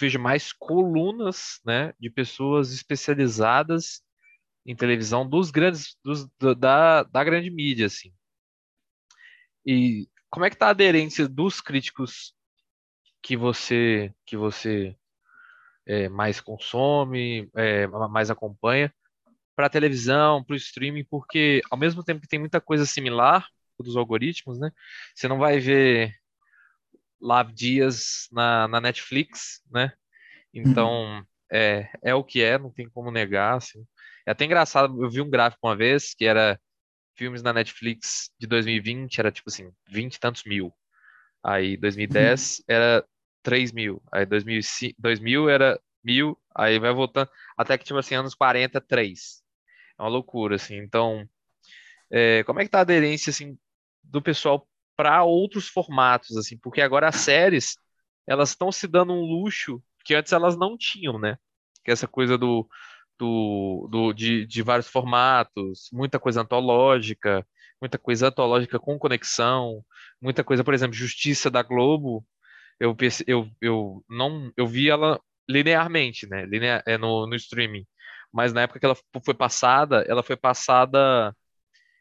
vejo 0.00 0.18
mais 0.18 0.52
colunas, 0.52 1.60
né, 1.64 1.92
de 2.00 2.10
pessoas 2.10 2.72
especializadas 2.72 4.02
em 4.64 4.74
televisão 4.74 5.28
dos 5.28 5.50
grandes 5.50 5.96
dos, 6.04 6.26
da, 6.58 7.02
da 7.04 7.24
grande 7.24 7.50
mídia 7.50 7.86
assim. 7.86 8.12
E 9.66 10.08
como 10.30 10.46
é 10.46 10.50
que 10.50 10.56
tá 10.56 10.68
a 10.68 10.70
aderência 10.70 11.28
dos 11.28 11.60
críticos 11.60 12.34
que 13.22 13.36
você 13.36 14.14
que 14.24 14.36
você 14.36 14.96
é, 15.86 16.08
mais 16.08 16.40
consome, 16.40 17.50
é, 17.54 17.86
mais 17.86 18.30
acompanha 18.30 18.92
para 19.56 19.70
televisão, 19.70 20.44
para 20.44 20.54
o 20.54 20.56
streaming, 20.56 21.04
porque 21.04 21.62
ao 21.70 21.78
mesmo 21.78 22.04
tempo 22.04 22.20
que 22.20 22.28
tem 22.28 22.38
muita 22.38 22.60
coisa 22.60 22.84
similar 22.84 23.48
dos 23.80 23.96
algoritmos, 23.96 24.58
né? 24.58 24.70
Você 25.14 25.28
não 25.28 25.38
vai 25.38 25.58
ver 25.58 26.14
Love 27.20 27.52
Dias 27.52 28.28
na, 28.30 28.68
na 28.68 28.80
Netflix, 28.80 29.62
né? 29.70 29.92
Então, 30.52 30.90
uhum. 30.90 31.24
é, 31.50 31.90
é 32.02 32.14
o 32.14 32.24
que 32.24 32.42
é, 32.42 32.58
não 32.58 32.70
tem 32.70 32.88
como 32.88 33.10
negar, 33.10 33.56
assim. 33.56 33.84
É 34.26 34.32
até 34.32 34.44
engraçado, 34.44 35.02
eu 35.02 35.10
vi 35.10 35.20
um 35.20 35.30
gráfico 35.30 35.66
uma 35.66 35.76
vez 35.76 36.14
que 36.14 36.24
era 36.24 36.60
filmes 37.16 37.42
na 37.42 37.52
Netflix 37.52 38.30
de 38.38 38.46
2020, 38.46 39.18
era 39.18 39.32
tipo 39.32 39.48
assim, 39.48 39.72
20 39.88 40.14
e 40.14 40.20
tantos 40.20 40.44
mil. 40.44 40.72
Aí 41.42 41.76
2010 41.76 42.58
uhum. 42.58 42.64
era 42.68 43.04
3 43.42 43.72
mil. 43.72 44.02
Aí 44.12 44.26
2000, 44.26 44.60
2000 44.98 45.48
era 45.48 45.80
mil, 46.04 46.38
Aí 46.58 46.78
vai 46.78 46.92
voltando, 46.92 47.28
até 47.56 47.76
que, 47.76 47.84
tipo 47.84 47.98
assim, 47.98 48.14
anos 48.14 48.34
40, 48.34 48.80
3. 48.80 49.42
É 49.98 50.02
uma 50.02 50.08
loucura, 50.08 50.56
assim. 50.56 50.76
Então, 50.78 51.28
é, 52.10 52.42
como 52.44 52.60
é 52.60 52.64
que 52.64 52.70
tá 52.70 52.78
a 52.78 52.80
aderência, 52.80 53.30
assim, 53.30 53.58
do 54.02 54.22
pessoal 54.22 54.66
para 54.96 55.22
outros 55.22 55.68
formatos, 55.68 56.34
assim? 56.38 56.56
Porque 56.56 56.80
agora 56.80 57.08
as 57.08 57.16
séries, 57.16 57.76
elas 58.26 58.50
estão 58.50 58.72
se 58.72 58.88
dando 58.88 59.12
um 59.12 59.20
luxo 59.20 59.82
que 60.02 60.14
antes 60.14 60.32
elas 60.32 60.56
não 60.56 60.78
tinham, 60.78 61.18
né? 61.18 61.36
Que 61.84 61.90
é 61.90 61.92
essa 61.92 62.08
coisa 62.08 62.38
do, 62.38 62.66
do, 63.18 63.88
do 63.90 64.12
de, 64.12 64.46
de 64.46 64.62
vários 64.62 64.88
formatos, 64.88 65.88
muita 65.92 66.18
coisa 66.18 66.42
antológica, 66.42 67.46
muita 67.80 67.98
coisa 67.98 68.28
antológica 68.28 68.78
com 68.78 68.98
conexão, 68.98 69.84
muita 70.20 70.44
coisa, 70.44 70.64
por 70.64 70.74
exemplo, 70.74 70.94
Justiça 70.94 71.50
da 71.50 71.62
Globo, 71.62 72.24
eu, 72.80 72.96
eu, 73.26 73.50
eu 73.60 74.04
não 74.08 74.52
eu 74.56 74.66
vi 74.66 74.90
ela 74.90 75.20
linearmente, 75.48 76.26
né? 76.28 76.44
Linear, 76.46 76.82
é 76.86 76.98
no, 76.98 77.26
no 77.26 77.34
streaming. 77.36 77.86
Mas 78.32 78.52
na 78.52 78.62
época 78.62 78.80
que 78.80 78.86
ela 78.86 78.96
foi 79.24 79.34
passada, 79.34 80.04
ela 80.08 80.22
foi 80.22 80.36
passada, 80.36 81.34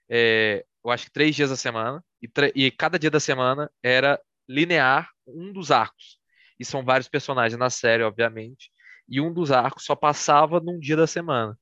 é, 0.09 0.66
eu 0.84 0.91
acho 0.91 1.05
que 1.05 1.11
três 1.11 1.36
dias 1.36 1.49
da 1.49 1.55
semana, 1.55 2.03
e, 2.22 2.30
e 2.55 2.72
cada 2.72 2.99
dia 2.99 3.11
da 3.11 3.20
semana 3.20 3.72
era 3.84 4.20
linear 4.47 5.09
um 5.28 5.51
dos 5.53 5.72
arcos. 5.72 6.20
E 6.59 6.66
são 6.66 6.84
vários 6.84 7.07
personagens 7.07 7.57
na 7.57 7.70
série, 7.70 8.03
obviamente. 8.03 8.72
E 9.08 9.22
um 9.22 9.34
dos 9.34 9.51
arcos 9.51 9.86
só 9.86 9.95
passava 9.95 10.60
num 10.60 10.80
dia 10.80 10.95
da 10.95 11.08
semana. 11.08 11.58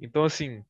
Então, 0.00 0.24
assim, 0.24 0.64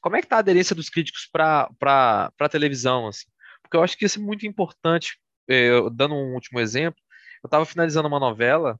como 0.00 0.16
é 0.16 0.22
que 0.22 0.26
tá 0.26 0.36
a 0.36 0.38
aderência 0.40 0.74
dos 0.74 0.88
críticos 0.88 1.28
para 1.30 1.68
a 1.80 2.48
televisão, 2.48 3.06
assim? 3.06 3.26
Porque 3.62 3.76
eu 3.76 3.82
acho 3.82 3.96
que 3.96 4.04
isso 4.04 4.18
é 4.18 4.22
muito 4.22 4.46
importante. 4.46 5.18
É, 5.48 5.70
dando 5.92 6.14
um 6.14 6.34
último 6.34 6.60
exemplo, 6.60 7.00
eu 7.42 7.48
estava 7.48 7.64
finalizando 7.64 8.06
uma 8.06 8.20
novela 8.20 8.78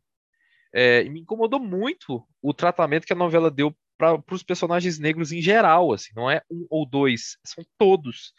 é, 0.72 1.02
e 1.02 1.10
me 1.10 1.20
incomodou 1.20 1.60
muito 1.60 2.26
o 2.40 2.54
tratamento 2.54 3.06
que 3.06 3.12
a 3.12 3.16
novela 3.16 3.50
deu 3.50 3.76
para 3.98 4.22
os 4.30 4.42
personagens 4.42 4.98
negros 4.98 5.32
em 5.32 5.40
geral, 5.40 5.92
assim, 5.92 6.10
não 6.14 6.30
é 6.30 6.42
um 6.50 6.66
ou 6.70 6.86
dois, 6.86 7.36
são 7.44 7.64
todos. 7.78 8.32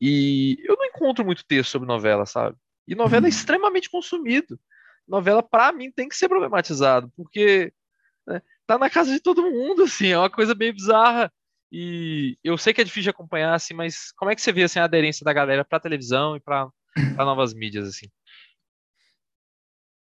E 0.00 0.56
eu 0.64 0.76
não 0.76 0.86
encontro 0.86 1.24
muito 1.24 1.44
texto 1.44 1.70
sobre 1.70 1.86
novela, 1.86 2.26
sabe? 2.26 2.56
E 2.86 2.94
novela 2.94 3.26
é 3.26 3.28
uhum. 3.28 3.28
extremamente 3.28 3.90
consumido. 3.90 4.58
Novela, 5.08 5.42
para 5.42 5.72
mim, 5.72 5.90
tem 5.90 6.08
que 6.08 6.16
ser 6.16 6.28
problematizado, 6.28 7.10
porque 7.16 7.72
né, 8.26 8.42
tá 8.66 8.78
na 8.78 8.90
casa 8.90 9.10
de 9.10 9.20
todo 9.20 9.50
mundo, 9.50 9.84
assim, 9.84 10.08
é 10.08 10.18
uma 10.18 10.30
coisa 10.30 10.54
bem 10.54 10.72
bizarra. 10.72 11.32
E 11.70 12.38
eu 12.42 12.56
sei 12.56 12.72
que 12.72 12.80
é 12.80 12.84
difícil 12.84 13.04
de 13.04 13.10
acompanhar, 13.10 13.54
assim, 13.54 13.74
mas 13.74 14.12
como 14.12 14.30
é 14.30 14.34
que 14.34 14.40
você 14.40 14.52
vê 14.52 14.64
assim, 14.64 14.78
a 14.78 14.84
aderência 14.84 15.24
da 15.24 15.32
galera 15.32 15.64
para 15.64 15.80
televisão 15.80 16.36
e 16.36 16.40
para 16.40 16.70
novas 17.16 17.52
mídias, 17.52 17.88
assim? 17.88 18.06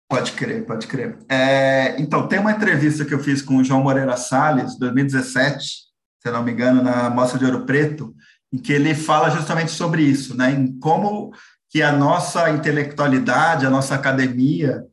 Pode 0.09 0.33
crer, 0.33 0.65
pode 0.65 0.87
crer. 0.87 1.19
É, 1.29 2.01
então, 2.01 2.27
tem 2.27 2.39
uma 2.39 2.53
entrevista 2.53 3.05
que 3.05 3.13
eu 3.13 3.19
fiz 3.19 3.43
com 3.43 3.59
o 3.59 3.65
João 3.65 3.83
Moreira 3.83 4.17
Salles, 4.17 4.79
2017, 4.79 5.89
se 6.21 6.31
não 6.31 6.43
me 6.43 6.53
engano, 6.53 6.83
na 6.83 7.11
Mostra 7.11 7.39
de 7.39 7.45
Ouro 7.45 7.67
Preto, 7.67 8.15
em 8.53 8.59
que 8.59 8.73
ele 8.73 8.95
fala 8.95 9.29
justamente 9.29 9.71
sobre 9.71 10.03
isso, 10.03 10.37
né? 10.37 10.51
Em 10.51 10.79
como 10.79 11.33
que 11.71 11.83
a 11.83 11.93
nossa 11.93 12.51
intelectualidade, 12.51 13.67
a 13.67 13.71
nossa 13.71 13.95
academia 13.95 14.85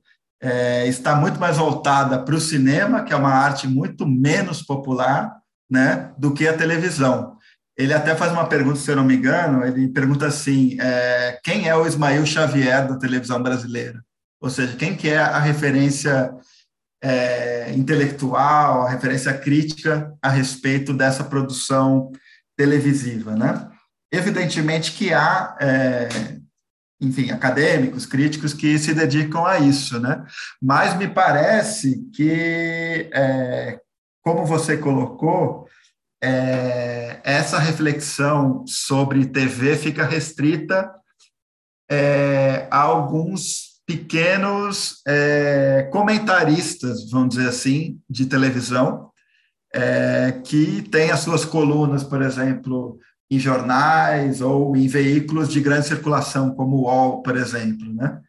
é, 0.41 0.87
está 0.87 1.15
muito 1.15 1.39
mais 1.39 1.57
voltada 1.57 2.19
para 2.19 2.35
o 2.35 2.41
cinema, 2.41 3.03
que 3.03 3.13
é 3.13 3.15
uma 3.15 3.33
arte 3.33 3.67
muito 3.67 4.05
menos 4.05 4.61
popular, 4.61 5.33
né, 5.69 6.11
do 6.17 6.33
que 6.33 6.47
a 6.47 6.55
televisão. 6.55 7.35
Ele 7.77 7.93
até 7.93 8.15
faz 8.15 8.31
uma 8.31 8.45
pergunta, 8.45 8.79
se 8.79 8.89
eu 8.89 8.95
não 8.95 9.03
me 9.03 9.15
engano, 9.15 9.65
ele 9.65 9.89
pergunta 9.89 10.27
assim, 10.27 10.77
é, 10.79 11.39
quem 11.43 11.67
é 11.67 11.75
o 11.75 11.85
Ismael 11.85 12.25
Xavier 12.25 12.87
da 12.87 12.97
televisão 12.97 13.41
brasileira? 13.41 14.01
Ou 14.41 14.49
seja, 14.49 14.75
quem 14.77 14.95
que 14.95 15.09
é 15.09 15.17
a 15.17 15.39
referência 15.39 16.33
é, 17.01 17.73
intelectual, 17.73 18.83
a 18.83 18.89
referência 18.89 19.33
crítica 19.33 20.13
a 20.21 20.29
respeito 20.29 20.93
dessa 20.93 21.23
produção 21.23 22.11
televisiva, 22.57 23.35
né? 23.35 23.67
Evidentemente 24.11 24.91
que 24.93 25.13
há, 25.13 25.57
é, 25.59 26.07
enfim, 26.99 27.29
acadêmicos, 27.31 28.05
críticos 28.05 28.53
que 28.53 28.77
se 28.79 28.93
dedicam 28.93 29.45
a 29.45 29.59
isso, 29.59 29.99
né? 29.99 30.23
Mas 30.61 30.97
me 30.97 31.07
parece 31.07 32.09
que, 32.13 33.09
é, 33.13 33.79
como 34.23 34.45
você 34.45 34.77
colocou, 34.77 35.67
é, 36.23 37.19
essa 37.23 37.59
reflexão 37.59 38.65
sobre 38.65 39.25
TV 39.25 39.75
fica 39.75 40.05
restrita 40.05 40.91
é, 41.89 42.67
a 42.71 42.81
alguns 42.81 43.75
pequenos 43.85 45.01
é, 45.07 45.87
comentaristas, 45.91 47.09
vamos 47.09 47.35
dizer 47.35 47.49
assim, 47.49 47.99
de 48.09 48.25
televisão, 48.25 49.11
é, 49.73 50.31
que 50.43 50.81
têm 50.83 51.11
as 51.11 51.19
suas 51.19 51.45
colunas, 51.45 52.03
por 52.03 52.21
exemplo, 52.21 52.97
em 53.29 53.39
jornais 53.39 54.41
ou 54.41 54.75
em 54.75 54.87
veículos 54.87 55.49
de 55.49 55.59
grande 55.59 55.87
circulação, 55.87 56.53
como 56.55 56.77
o 56.77 56.81
UOL, 56.83 57.21
por 57.21 57.35
exemplo, 57.35 57.93
né? 57.93 58.19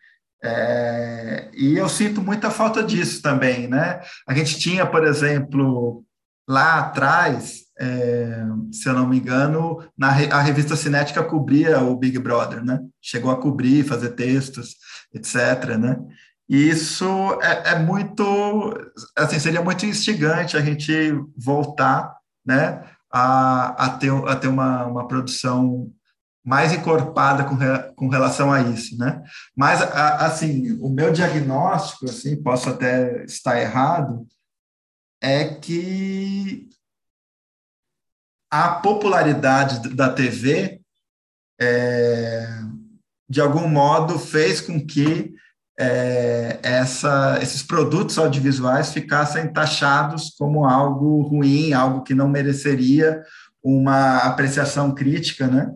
É, 0.43 1.51
e 1.55 1.77
eu 1.77 1.89
sinto 1.89 2.23
muita 2.23 2.51
falta 2.51 2.83
disso 2.83 3.21
também, 3.21 3.67
né? 3.67 4.01
A 4.29 4.35
gente 4.35 4.59
tinha, 4.59 4.87
por 4.87 5.05
exemplo, 5.05 6.05
lá 6.49 6.79
atrás, 6.79 7.63
é, 7.79 8.43
se 8.73 8.89
eu 8.89 8.93
não 8.93 9.09
me 9.09 9.19
engano, 9.19 9.83
na, 9.99 10.09
a 10.09 10.41
revista 10.41 10.77
Cinética 10.77 11.23
cobria 11.23 11.81
o 11.81 11.97
Big 11.97 12.19
Brother, 12.19 12.65
né? 12.65 12.81
Chegou 13.03 13.31
a 13.31 13.41
cobrir, 13.41 13.85
fazer 13.85 14.11
textos, 14.11 14.77
etc., 15.15 15.77
né? 15.79 15.97
E 16.49 16.69
isso 16.69 17.07
é, 17.43 17.73
é, 17.73 17.79
muito, 17.79 18.73
assim, 19.17 19.39
seria 19.39 19.63
muito 19.63 19.85
instigante 19.85 20.57
a 20.57 20.61
gente 20.61 21.13
voltar, 21.37 22.15
né, 22.47 22.85
a, 23.11 23.87
a 23.87 23.91
ter, 23.91 24.11
a 24.11 24.37
ter 24.37 24.49
uma, 24.49 24.85
uma 24.87 25.09
produção 25.09 25.91
mais 26.45 26.73
encorpada 26.73 27.45
com, 27.45 27.57
re, 27.57 27.93
com 27.97 28.09
relação 28.09 28.53
a 28.53 28.61
isso, 28.63 28.97
né? 28.97 29.23
Mas, 29.55 29.83
a, 29.83 30.27
assim, 30.27 30.79
o 30.81 30.89
meu 30.89 31.13
diagnóstico, 31.13 32.05
assim, 32.05 32.41
posso 32.41 32.71
até 32.71 33.25
estar 33.25 33.61
errado, 33.61 34.27
é 35.21 35.55
que 35.55 36.69
a 38.49 38.77
popularidade 38.77 39.89
da 39.95 40.13
TV, 40.13 40.81
é, 41.61 42.47
de 43.29 43.41
algum 43.41 43.69
modo, 43.69 44.19
fez 44.19 44.61
com 44.61 44.85
que 44.87 45.35
é, 45.79 46.59
essa, 46.63 47.39
esses 47.43 47.63
produtos 47.63 48.19
audiovisuais 48.19 48.93
ficassem 48.93 49.53
taxados 49.53 50.35
como 50.39 50.65
algo 50.65 51.23
ruim, 51.23 51.73
algo 51.73 52.03
que 52.03 52.15
não 52.15 52.29
mereceria 52.29 53.23
uma 53.63 54.19
apreciação 54.19 54.95
crítica, 54.95 55.47
né? 55.47 55.73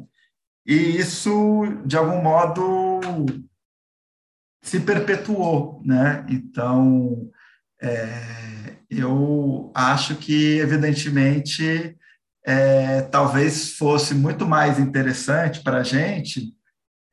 E 0.67 0.75
isso, 0.75 1.67
de 1.85 1.97
algum 1.97 2.23
modo, 2.23 3.01
se 4.63 4.81
perpetuou, 4.81 5.83
né? 5.85 6.25
Então, 6.29 7.31
é, 7.83 8.77
eu 8.89 9.71
acho 9.75 10.17
que, 10.17 10.59
evidentemente, 10.59 11.97
é, 12.45 13.03
talvez 13.03 13.77
fosse 13.77 14.15
muito 14.15 14.47
mais 14.47 14.79
interessante 14.79 15.63
para 15.63 15.79
a 15.79 15.83
gente 15.83 16.55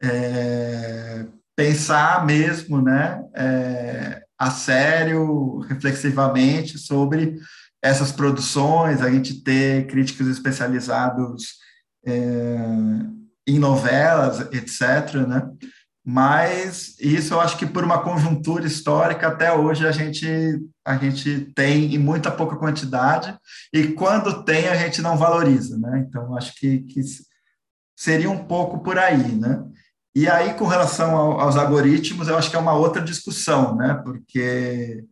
é, 0.02 1.26
pensar 1.58 2.24
mesmo, 2.24 2.80
né, 2.80 3.20
é, 3.36 4.22
a 4.38 4.52
sério, 4.52 5.58
reflexivamente 5.62 6.78
sobre 6.78 7.36
essas 7.82 8.12
produções, 8.12 9.02
a 9.02 9.10
gente 9.10 9.44
ter 9.44 9.88
críticos 9.88 10.28
especializados 10.28 11.56
é, 12.06 12.58
em 13.48 13.58
novelas, 13.58 14.42
etc., 14.54 15.28
né? 15.28 15.50
Mas 16.06 16.96
isso 17.00 17.34
eu 17.34 17.42
acho 17.42 17.58
que 17.58 17.66
por 17.66 17.84
uma 17.84 18.02
conjuntura 18.02 18.66
histórica 18.66 19.28
até 19.28 19.52
hoje 19.52 19.86
a 19.86 19.92
gente 19.92 20.26
a 20.86 20.96
gente 20.96 21.52
tem 21.54 21.94
em 21.94 21.98
muita 21.98 22.32
pouca 22.32 22.56
quantidade 22.56 23.38
e 23.74 23.90
quando 23.90 24.46
tem 24.46 24.70
a 24.70 24.76
gente 24.76 25.02
não 25.02 25.18
valoriza, 25.18 25.78
né? 25.78 26.06
Então 26.08 26.38
acho 26.38 26.56
que, 26.56 26.80
que 26.80 27.02
seria 27.94 28.30
um 28.30 28.46
pouco 28.46 28.80
por 28.80 28.98
aí, 28.98 29.36
né? 29.36 29.66
E 30.18 30.28
aí 30.28 30.56
com 30.56 30.66
relação 30.66 31.16
ao, 31.16 31.40
aos 31.40 31.56
algoritmos 31.56 32.28
eu 32.28 32.36
acho 32.36 32.50
que 32.50 32.56
é 32.56 32.60
uma 32.60 32.74
outra 32.74 33.04
discussão, 33.04 33.76
né? 33.76 34.02
Porque 34.04 35.06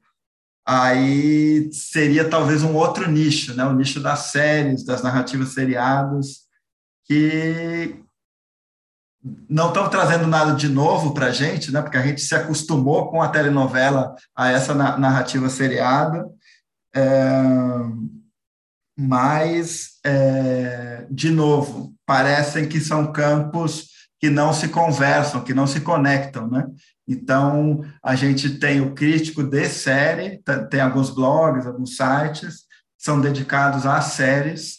aí 0.65 1.71
seria 1.71 2.27
talvez 2.27 2.63
um 2.63 2.73
outro 2.73 3.07
nicho, 3.07 3.53
né? 3.53 3.63
O 3.65 3.73
nicho 3.73 3.99
das 3.99 4.31
séries, 4.31 4.83
das 4.83 5.03
narrativas 5.03 5.49
seriadas 5.49 6.47
que 7.03 8.03
não 9.47 9.67
estão 9.67 9.87
trazendo 9.91 10.25
nada 10.25 10.53
de 10.53 10.67
novo 10.67 11.13
para 11.13 11.27
a 11.27 11.31
gente, 11.31 11.71
né? 11.71 11.83
Porque 11.83 11.97
a 11.97 12.07
gente 12.07 12.21
se 12.21 12.33
acostumou 12.33 13.11
com 13.11 13.21
a 13.21 13.29
telenovela 13.29 14.15
a 14.35 14.49
essa 14.49 14.73
narrativa 14.73 15.49
seriada, 15.49 16.27
é, 16.95 17.43
mas 18.97 19.99
é, 20.03 21.05
de 21.11 21.29
novo 21.29 21.93
parecem 22.07 22.67
que 22.67 22.79
são 22.79 23.11
campos 23.11 23.93
que 24.25 24.29
não 24.31 24.51
se 24.51 24.69
conversam, 24.69 25.43
que 25.43 25.53
não 25.53 25.67
se 25.67 25.81
conectam, 25.81 26.49
né? 26.49 26.65
Então, 27.07 27.85
a 28.03 28.15
gente 28.15 28.57
tem 28.57 28.81
o 28.81 28.95
crítico 28.95 29.43
de 29.43 29.69
série, 29.69 30.41
tem 30.71 30.81
alguns 30.81 31.11
blogs, 31.11 31.67
alguns 31.67 31.95
sites, 31.95 32.63
são 32.97 33.21
dedicados 33.21 33.85
a 33.85 34.01
séries, 34.01 34.77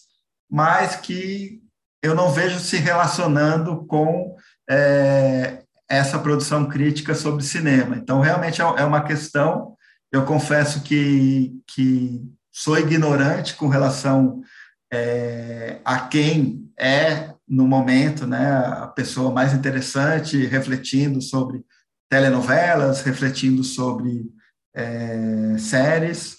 mas 0.51 0.97
que 0.97 1.61
eu 2.03 2.13
não 2.13 2.33
vejo 2.33 2.59
se 2.59 2.77
relacionando 2.77 3.87
com 3.87 4.35
é, 4.69 5.63
essa 5.89 6.19
produção 6.19 6.67
crítica 6.67 7.15
sobre 7.15 7.45
cinema. 7.45 7.95
Então, 7.95 8.21
realmente 8.21 8.61
é, 8.61 8.65
é 8.65 8.85
uma 8.85 9.05
questão, 9.05 9.77
eu 10.11 10.25
confesso 10.25 10.83
que, 10.83 11.53
que 11.69 12.21
sou 12.51 12.77
ignorante 12.77 13.55
com 13.55 13.69
relação 13.69 14.41
é, 14.93 15.79
a 15.85 16.01
quem 16.01 16.69
é, 16.77 17.36
no 17.49 17.67
momento, 17.67 18.27
né, 18.27 18.57
a 18.57 18.87
pessoa 18.89 19.33
mais 19.33 19.53
interessante, 19.53 20.47
refletindo 20.47 21.21
sobre 21.23 21.65
telenovelas, 22.09 23.03
refletindo 23.03 23.63
sobre 23.63 24.27
é, 24.75 25.57
séries. 25.59 26.39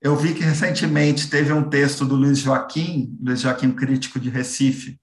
Eu 0.00 0.16
vi 0.16 0.34
que 0.34 0.42
recentemente 0.42 1.28
teve 1.28 1.52
um 1.52 1.68
texto 1.68 2.04
do 2.04 2.16
Luiz 2.16 2.38
Joaquim, 2.38 3.16
Luiz 3.20 3.40
Joaquim, 3.40 3.72
crítico 3.72 4.18
de 4.18 4.30
Recife, 4.30 4.98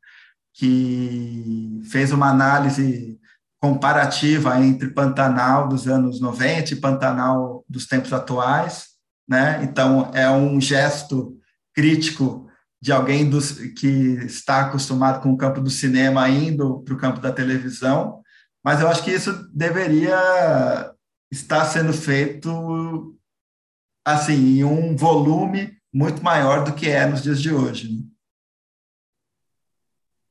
que 0.53 1.79
fez 1.89 2.11
uma 2.11 2.29
análise 2.29 3.17
comparativa 3.61 4.59
entre 4.59 4.89
Pantanal 4.89 5.67
dos 5.67 5.87
anos 5.87 6.19
90 6.19 6.73
e 6.73 6.77
Pantanal 6.77 7.63
dos 7.67 7.85
tempos 7.85 8.11
atuais, 8.13 8.87
né? 9.27 9.61
Então 9.63 10.11
é 10.13 10.29
um 10.29 10.59
gesto 10.59 11.37
crítico 11.73 12.48
de 12.81 12.91
alguém 12.91 13.29
dos, 13.29 13.51
que 13.51 13.87
está 14.25 14.61
acostumado 14.61 15.21
com 15.21 15.31
o 15.31 15.37
campo 15.37 15.59
do 15.59 15.69
cinema 15.69 16.29
indo 16.29 16.81
para 16.81 16.93
o 16.93 16.97
campo 16.97 17.19
da 17.19 17.31
televisão, 17.31 18.23
mas 18.63 18.79
eu 18.79 18.87
acho 18.87 19.03
que 19.03 19.11
isso 19.11 19.31
deveria 19.53 20.93
estar 21.31 21.65
sendo 21.65 21.93
feito 21.93 23.17
assim 24.05 24.59
em 24.59 24.63
um 24.63 24.95
volume 24.95 25.77
muito 25.93 26.23
maior 26.23 26.63
do 26.63 26.73
que 26.73 26.87
é 26.87 27.05
nos 27.05 27.21
dias 27.21 27.41
de 27.41 27.53
hoje. 27.53 27.91
Né? 27.91 28.03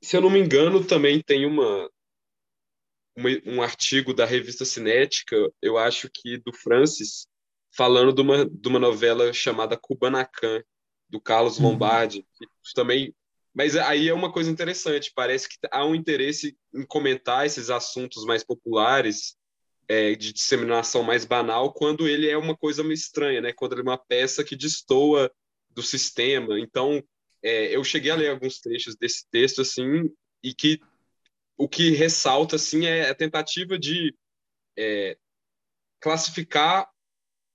Se 0.03 0.17
eu 0.17 0.21
não 0.21 0.31
me 0.31 0.39
engano, 0.39 0.85
também 0.85 1.21
tem 1.21 1.45
uma, 1.45 1.91
uma, 3.17 3.29
um 3.47 3.63
artigo 3.63 4.15
da 4.15 4.25
revista 4.25 4.65
Cinética, 4.65 5.37
eu 5.61 5.77
acho 5.77 6.09
que 6.13 6.39
do 6.39 6.53
Francis, 6.53 7.27
falando 7.77 8.13
de 8.13 8.23
uma, 8.23 8.49
de 8.49 8.69
uma 8.69 8.79
novela 8.79 9.33
chamada 9.33 9.77
Kubanacan, 9.77 10.63
do 11.09 11.21
Carlos 11.21 11.59
uhum. 11.59 11.71
Lombardi, 11.71 12.27
que 12.37 12.47
também. 12.75 13.15
Mas 13.55 13.77
aí 13.77 14.09
é 14.09 14.15
uma 14.15 14.31
coisa 14.31 14.51
interessante, 14.51 15.13
parece 15.15 15.49
que 15.49 15.57
há 15.71 15.85
um 15.85 15.95
interesse 15.95 16.57
em 16.75 16.85
comentar 16.85 17.47
esses 17.47 17.71
assuntos 17.71 18.25
mais 18.25 18.45
populares, 18.45 19.37
é, 19.89 20.15
de 20.15 20.33
disseminação 20.33 21.03
mais 21.03 21.25
banal, 21.25 21.73
quando 21.73 22.07
ele 22.07 22.29
é 22.29 22.37
uma 22.37 22.57
coisa 22.57 22.83
meio 22.83 22.95
estranha, 22.95 23.41
né? 23.41 23.53
Quando 23.53 23.73
ele 23.73 23.81
é 23.81 23.85
uma 23.85 23.99
peça 23.99 24.45
que 24.45 24.55
destoa 24.55 25.33
do 25.71 25.83
sistema. 25.83 26.61
Então, 26.61 27.03
é, 27.43 27.75
eu 27.75 27.83
cheguei 27.83 28.11
a 28.11 28.17
ler 28.17 28.31
alguns 28.31 28.61
trechos 28.61 28.95
desse 28.97 29.27
texto, 29.31 29.63
assim, 29.63 30.11
e 30.43 30.53
que 30.53 30.79
o 31.57 31.69
que 31.69 31.91
ressalta, 31.91 32.57
assim, 32.57 32.85
é 32.87 33.09
a 33.09 33.15
tentativa 33.15 33.79
de 33.79 34.15
é, 34.77 35.17
classificar 36.01 36.89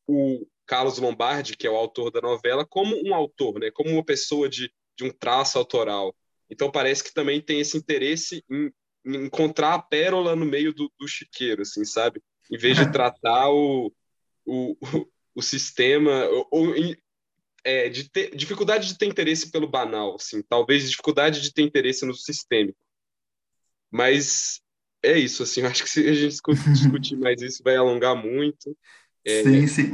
o, 0.08 0.46
Carlos 0.74 0.98
Lombardi, 0.98 1.56
que 1.56 1.68
é 1.68 1.70
o 1.70 1.76
autor 1.76 2.10
da 2.10 2.20
novela, 2.20 2.66
como 2.66 3.00
um 3.08 3.14
autor, 3.14 3.60
né? 3.60 3.70
como 3.70 3.92
uma 3.92 4.04
pessoa 4.04 4.50
de, 4.50 4.74
de 4.98 5.04
um 5.04 5.12
traço 5.12 5.60
autoral. 5.60 6.16
Então 6.50 6.72
parece 6.72 7.04
que 7.04 7.14
também 7.14 7.40
tem 7.40 7.60
esse 7.60 7.78
interesse 7.78 8.44
em, 8.50 8.72
em 9.06 9.26
encontrar 9.26 9.76
a 9.76 9.80
pérola 9.80 10.36
no 10.36 10.48
meio 10.48 10.74
do, 10.74 10.92
do, 11.00 11.08
chiqueiro, 11.08 11.62
assim, 11.62 11.86
sabe? 11.86 12.20
Em 12.52 12.58
vez 12.58 12.76
de 12.76 12.86
tratar 12.92 13.52
o, 13.52 13.94
o, 14.48 14.76
o, 15.36 15.44
sistema, 15.44 16.26
ou, 16.26 16.48
ou 16.50 16.74
é, 17.64 17.88
de 17.88 18.10
ter, 18.10 18.36
dificuldade 18.36 18.88
de 18.88 18.98
ter 18.98 19.06
interesse 19.06 19.52
pelo 19.52 19.70
banal, 19.70 20.16
assim, 20.16 20.42
talvez 20.42 20.90
dificuldade 20.90 21.40
de 21.40 21.54
ter 21.54 21.62
interesse 21.62 22.04
no 22.04 22.16
sistêmico. 22.16 22.80
Mas 23.92 24.60
é 25.04 25.20
isso, 25.20 25.44
assim, 25.44 25.62
acho 25.70 25.84
que 25.84 25.90
se 25.90 26.10
a 26.10 26.14
gente 26.14 26.42
discutir 26.72 27.16
mais 27.22 27.44
isso 27.44 27.62
vai 27.64 27.76
alongar 27.76 28.16
muito. 28.16 28.76
É... 29.26 29.44
Sim, 29.44 29.68
sim. 29.68 29.92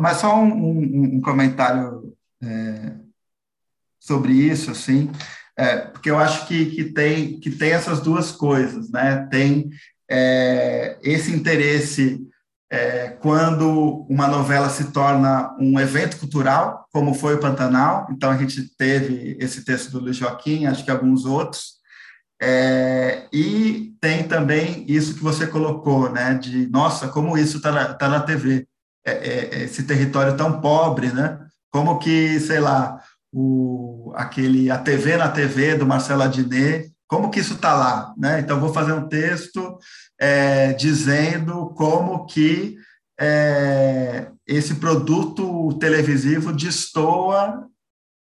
Mas 0.00 0.18
só 0.18 0.38
um, 0.38 0.52
um, 0.52 1.16
um 1.16 1.20
comentário 1.20 2.14
é, 2.42 2.92
sobre 4.00 4.32
isso, 4.32 4.70
assim, 4.70 5.10
é, 5.56 5.76
porque 5.76 6.10
eu 6.10 6.18
acho 6.18 6.46
que, 6.46 6.66
que, 6.66 6.84
tem, 6.84 7.38
que 7.38 7.50
tem 7.50 7.72
essas 7.72 8.00
duas 8.00 8.32
coisas, 8.32 8.90
né? 8.90 9.28
Tem 9.30 9.70
é, 10.10 10.98
esse 11.02 11.32
interesse 11.32 12.20
é, 12.70 13.10
quando 13.20 14.06
uma 14.08 14.26
novela 14.26 14.70
se 14.70 14.92
torna 14.92 15.54
um 15.60 15.78
evento 15.78 16.18
cultural, 16.18 16.86
como 16.90 17.14
foi 17.14 17.34
o 17.34 17.38
Pantanal, 17.38 18.08
então 18.10 18.30
a 18.30 18.36
gente 18.36 18.74
teve 18.76 19.36
esse 19.38 19.62
texto 19.62 19.90
do 19.90 20.00
Luiz 20.00 20.16
Joaquim, 20.16 20.64
acho 20.64 20.82
que 20.82 20.90
alguns 20.90 21.26
outros, 21.26 21.74
é, 22.40 23.28
e 23.32 23.94
tem 24.00 24.26
também 24.26 24.84
isso 24.88 25.14
que 25.14 25.22
você 25.22 25.46
colocou, 25.46 26.10
né, 26.10 26.34
de, 26.34 26.66
nossa, 26.70 27.08
como 27.08 27.36
isso 27.38 27.58
está 27.58 27.70
na, 27.70 27.94
tá 27.94 28.08
na 28.08 28.20
TV. 28.20 28.66
É, 29.04 29.12
é, 29.12 29.54
é, 29.54 29.64
esse 29.64 29.82
território 29.82 30.36
tão 30.36 30.60
pobre, 30.60 31.12
né? 31.12 31.38
Como 31.70 31.98
que, 31.98 32.38
sei 32.38 32.60
lá, 32.60 33.00
o, 33.32 34.12
aquele 34.14 34.70
a 34.70 34.78
TV 34.78 35.16
na 35.16 35.28
TV 35.28 35.76
do 35.76 35.86
Marcelo 35.86 36.22
Adnet, 36.22 36.92
como 37.08 37.30
que 37.30 37.40
isso 37.40 37.54
está 37.54 37.74
lá, 37.74 38.14
né? 38.16 38.40
Então 38.40 38.60
vou 38.60 38.72
fazer 38.72 38.92
um 38.92 39.08
texto 39.08 39.78
é, 40.20 40.72
dizendo 40.72 41.70
como 41.74 42.26
que 42.26 42.76
é, 43.18 44.28
esse 44.46 44.76
produto 44.76 45.72
televisivo 45.78 46.52
destoa 46.52 47.66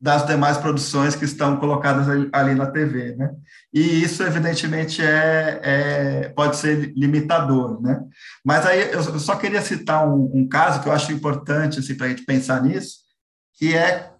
das 0.04 0.28
demais 0.28 0.58
produções 0.58 1.16
que 1.16 1.24
estão 1.24 1.56
colocadas 1.56 2.10
ali 2.34 2.56
na 2.56 2.66
TV, 2.66 3.16
né? 3.16 3.32
E 3.74 4.04
isso, 4.04 4.22
evidentemente, 4.22 5.02
é, 5.02 5.62
é 5.64 6.30
pode 6.36 6.58
ser 6.58 6.92
limitador, 6.94 7.82
né? 7.82 8.02
Mas 8.44 8.66
aí 8.66 8.92
eu 8.92 9.02
só 9.18 9.38
queria 9.38 9.62
citar 9.62 10.06
um, 10.06 10.30
um 10.34 10.46
caso 10.46 10.82
que 10.82 10.90
eu 10.90 10.92
acho 10.92 11.14
importante 11.14 11.80
assim, 11.80 11.96
para 11.96 12.08
a 12.08 12.10
gente 12.10 12.26
pensar 12.26 12.62
nisso, 12.62 12.98
que 13.58 13.74
é 13.74 14.12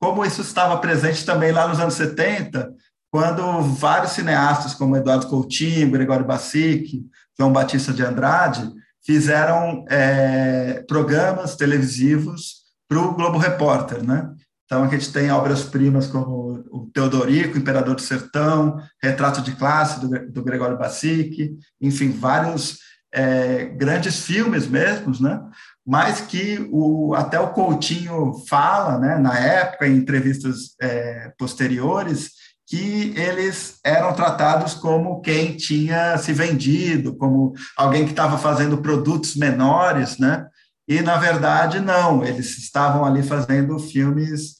como 0.00 0.24
isso 0.24 0.40
estava 0.40 0.78
presente 0.78 1.26
também 1.26 1.52
lá 1.52 1.68
nos 1.68 1.80
anos 1.80 1.94
70, 1.94 2.72
quando 3.12 3.60
vários 3.60 4.12
cineastas, 4.12 4.72
como 4.72 4.96
Eduardo 4.96 5.26
Coutinho, 5.26 5.90
Gregório 5.90 6.24
Bassic, 6.24 7.04
João 7.38 7.52
Batista 7.52 7.92
de 7.92 8.02
Andrade, 8.02 8.72
fizeram 9.04 9.84
é, 9.90 10.82
programas 10.88 11.56
televisivos 11.56 12.64
para 12.88 12.98
o 13.00 13.12
Globo 13.12 13.36
Repórter, 13.36 14.02
né? 14.02 14.30
Então, 14.66 14.84
a 14.84 14.88
gente 14.88 15.12
tem 15.12 15.30
obras-primas 15.30 16.06
como 16.06 16.64
o 16.70 16.90
Teodorico, 16.92 17.56
Imperador 17.56 17.94
do 17.94 18.02
Sertão, 18.02 18.78
Retrato 19.02 19.40
de 19.40 19.52
Classe, 19.52 20.00
do, 20.00 20.30
do 20.30 20.44
Gregório 20.44 20.76
Bassic, 20.76 21.56
enfim, 21.80 22.10
vários 22.10 22.78
é, 23.14 23.64
grandes 23.66 24.24
filmes 24.24 24.66
mesmos, 24.66 25.20
né? 25.20 25.40
mas 25.86 26.20
que 26.20 26.68
o, 26.72 27.14
até 27.14 27.38
o 27.38 27.52
Coutinho 27.52 28.34
fala, 28.48 28.98
né, 28.98 29.16
na 29.18 29.38
época, 29.38 29.86
em 29.86 29.96
entrevistas 29.96 30.74
é, 30.82 31.32
posteriores, 31.38 32.32
que 32.66 33.14
eles 33.16 33.78
eram 33.84 34.12
tratados 34.12 34.74
como 34.74 35.20
quem 35.20 35.56
tinha 35.56 36.18
se 36.18 36.32
vendido, 36.32 37.16
como 37.16 37.52
alguém 37.76 38.04
que 38.04 38.10
estava 38.10 38.36
fazendo 38.36 38.78
produtos 38.78 39.36
menores, 39.36 40.18
né? 40.18 40.44
E, 40.88 41.02
na 41.02 41.16
verdade, 41.16 41.80
não, 41.80 42.24
eles 42.24 42.58
estavam 42.58 43.04
ali 43.04 43.22
fazendo 43.22 43.78
filmes 43.78 44.56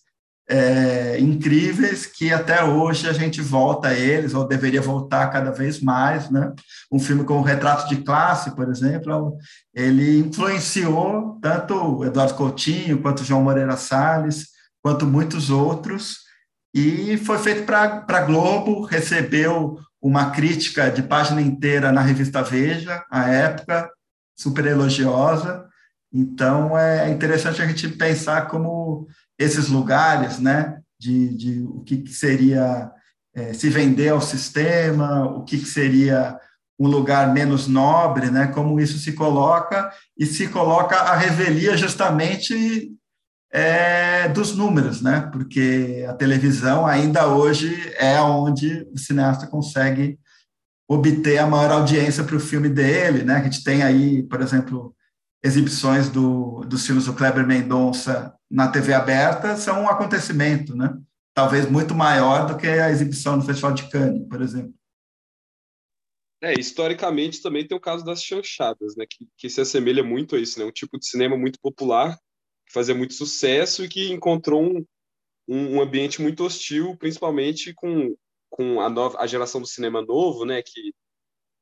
é, 0.49 1.19
incríveis 1.19 2.07
que 2.07 2.33
até 2.33 2.63
hoje 2.63 3.09
a 3.09 3.13
gente 3.13 3.41
volta 3.41 3.89
a 3.89 3.95
eles, 3.95 4.35
ou 4.35 4.47
deveria 4.47 4.81
voltar 4.81 5.29
cada 5.31 5.51
vez 5.51 5.81
mais. 5.81 6.31
Né? 6.31 6.53
Um 6.91 6.99
filme 6.99 7.25
como 7.25 7.43
Retrato 7.43 7.89
de 7.89 8.03
Classe, 8.03 8.55
por 8.55 8.69
exemplo, 8.69 9.37
ele 9.75 10.19
influenciou 10.19 11.39
tanto 11.41 12.05
Eduardo 12.05 12.35
Coutinho, 12.35 13.01
quanto 13.03 13.25
João 13.25 13.43
Moreira 13.43 13.77
Salles, 13.77 14.49
quanto 14.83 15.07
muitos 15.07 15.51
outros, 15.51 16.27
e 16.73 17.17
foi 17.17 17.39
feito 17.39 17.65
para 17.65 18.05
a 18.07 18.21
Globo, 18.21 18.83
recebeu 18.83 19.79
uma 20.01 20.31
crítica 20.31 20.91
de 20.91 21.03
página 21.03 21.41
inteira 21.41 21.91
na 21.91 22.03
revista 22.03 22.43
Veja, 22.43 23.03
à 23.11 23.31
época, 23.31 23.91
super 24.39 24.67
elogiosa, 24.67 25.67
então, 26.13 26.77
é 26.77 27.11
interessante 27.11 27.61
a 27.61 27.67
gente 27.67 27.89
pensar 27.89 28.49
como 28.49 29.07
esses 29.39 29.69
lugares, 29.69 30.39
né, 30.39 30.79
de, 30.99 31.37
de 31.37 31.63
o 31.63 31.81
que, 31.81 31.99
que 31.99 32.13
seria 32.13 32.91
é, 33.35 33.53
se 33.53 33.69
vender 33.69 34.09
ao 34.09 34.21
sistema, 34.21 35.25
o 35.27 35.45
que, 35.45 35.59
que 35.59 35.67
seria 35.67 36.39
um 36.79 36.89
lugar 36.89 37.33
menos 37.33 37.67
nobre, 37.67 38.31
né, 38.31 38.47
como 38.49 38.81
isso 38.81 38.99
se 38.99 39.13
coloca, 39.13 39.91
e 40.17 40.25
se 40.27 40.49
coloca 40.49 40.97
a 40.97 41.17
revelia 41.17 41.77
justamente 41.77 42.91
é, 43.53 44.29
dos 44.29 44.57
números, 44.57 45.01
né, 45.01 45.29
porque 45.33 46.05
a 46.09 46.15
televisão 46.15 46.87
ainda 46.87 47.27
hoje 47.27 47.93
é 47.99 48.21
onde 48.21 48.87
o 48.93 48.99
cineasta 48.99 49.47
consegue 49.47 50.19
obter 50.89 51.39
a 51.39 51.47
maior 51.47 51.73
audiência 51.73 52.23
para 52.23 52.37
o 52.37 52.41
filme 52.41 52.69
dele, 52.69 53.25
né? 53.25 53.35
A 53.35 53.43
gente 53.43 53.65
tem 53.65 53.83
aí, 53.83 54.23
por 54.23 54.41
exemplo, 54.41 54.95
exibições 55.47 56.09
do, 56.09 56.65
dos 56.65 56.85
filmes 56.85 57.07
do 57.07 57.15
Kleber 57.15 57.47
Mendonça 57.47 58.37
na 58.51 58.69
TV 58.69 58.93
aberta 58.93 59.57
são 59.57 59.83
um 59.83 59.89
acontecimento, 59.89 60.75
né? 60.75 61.01
Talvez 61.33 61.71
muito 61.71 61.95
maior 61.95 62.47
do 62.47 62.57
que 62.57 62.67
a 62.67 62.91
exibição 62.91 63.37
no 63.37 63.45
Festival 63.45 63.73
de 63.73 63.89
Cannes, 63.89 64.27
por 64.29 64.43
exemplo. 64.43 64.75
É, 66.43 66.53
historicamente 66.59 67.41
também 67.41 67.67
tem 67.67 67.77
o 67.77 67.81
caso 67.81 68.05
das 68.05 68.23
chanchadas, 68.23 68.97
né? 68.97 69.07
Que, 69.09 69.27
que 69.37 69.49
se 69.49 69.61
assemelha 69.61 70.03
muito 70.03 70.35
a 70.35 70.39
isso, 70.41 70.59
né? 70.59 70.65
Um 70.65 70.73
tipo 70.73 70.99
de 70.99 71.07
cinema 71.07 71.37
muito 71.37 71.61
popular, 71.61 72.17
que 72.67 72.73
fazia 72.73 72.95
muito 72.95 73.15
sucesso 73.15 73.85
e 73.85 73.89
que 73.89 74.13
encontrou 74.13 74.63
um, 74.63 74.85
um, 75.49 75.77
um 75.77 75.81
ambiente 75.81 76.21
muito 76.21 76.45
hostil, 76.45 76.97
principalmente 76.97 77.73
com, 77.73 78.17
com 78.51 78.81
a, 78.81 78.91
nova, 78.91 79.19
a 79.21 79.27
geração 79.27 79.61
do 79.61 79.67
cinema 79.67 80.03
novo, 80.03 80.45
né? 80.45 80.61
Que 80.63 80.93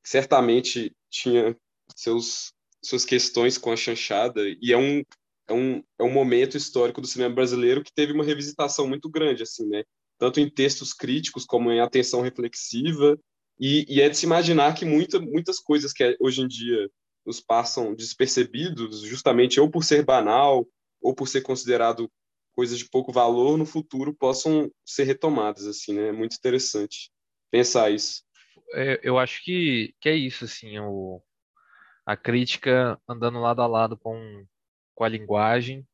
certamente 0.03 0.95
tinha 1.11 1.57
seus 1.95 2.53
suas 2.85 3.05
questões 3.05 3.59
com 3.59 3.73
a 3.73 3.77
chanchada 3.77 4.43
e 4.61 4.73
é 4.73 4.77
um 4.77 5.03
é 5.47 5.53
um, 5.53 5.83
é 5.99 6.03
um 6.03 6.11
momento 6.11 6.57
histórico 6.57 7.03
do 7.03 7.07
cinema 7.07 7.35
brasileiro 7.35 7.85
que 7.85 7.93
teve 7.93 8.13
uma 8.13 8.25
revisitação 8.25 8.87
muito 8.87 9.11
grande 9.11 9.43
assim 9.43 9.67
né? 9.69 9.85
Tanto 10.19 10.41
em 10.41 10.49
textos 10.49 10.95
críticos 10.95 11.45
como 11.45 11.71
em 11.71 11.81
atenção 11.81 12.23
reflexiva 12.23 13.19
e, 13.59 13.85
e 13.89 14.01
é 14.01 14.09
de 14.09 14.17
se 14.17 14.27
imaginar 14.27 14.75
que 14.75 14.85
muita, 14.85 15.21
muitas 15.21 15.59
coisas 15.59 15.93
que 15.93 16.17
hoje 16.21 16.43
em 16.43 16.49
dia 16.49 16.91
nos 17.27 17.41
passam 17.41 17.95
despercebidos 17.95 19.01
justamente 19.03 19.61
ou 19.61 19.71
por 19.71 19.85
ser 19.85 20.05
banal 20.05 20.67
ou 21.03 21.15
por 21.15 21.29
ser 21.29 21.43
considerado 21.43 22.11
coisas 22.53 22.79
de 22.79 22.89
pouco 22.89 23.13
valor 23.13 23.59
no 23.59 23.67
futuro 23.67 24.15
possam 24.15 24.71
ser 24.85 25.05
retomadas 25.05 25.67
assim 25.67 25.93
né? 25.93 26.09
É 26.09 26.13
muito 26.13 26.37
interessante 26.37 27.11
pensar 27.51 27.91
isso. 27.91 28.23
É, 28.73 28.99
eu 29.03 29.19
acho 29.19 29.45
que, 29.45 29.95
que 30.01 30.09
é 30.09 30.17
isso 30.17 30.45
assim 30.45 30.79
o 30.79 31.21
a 32.07 32.17
crítica 32.17 33.01
andando 33.09 33.41
lado 33.41 33.63
a 33.63 33.67
lado 33.67 33.97
com, 33.97 34.47
com 34.95 35.05
a 35.05 35.09
linguagem, 35.09 35.87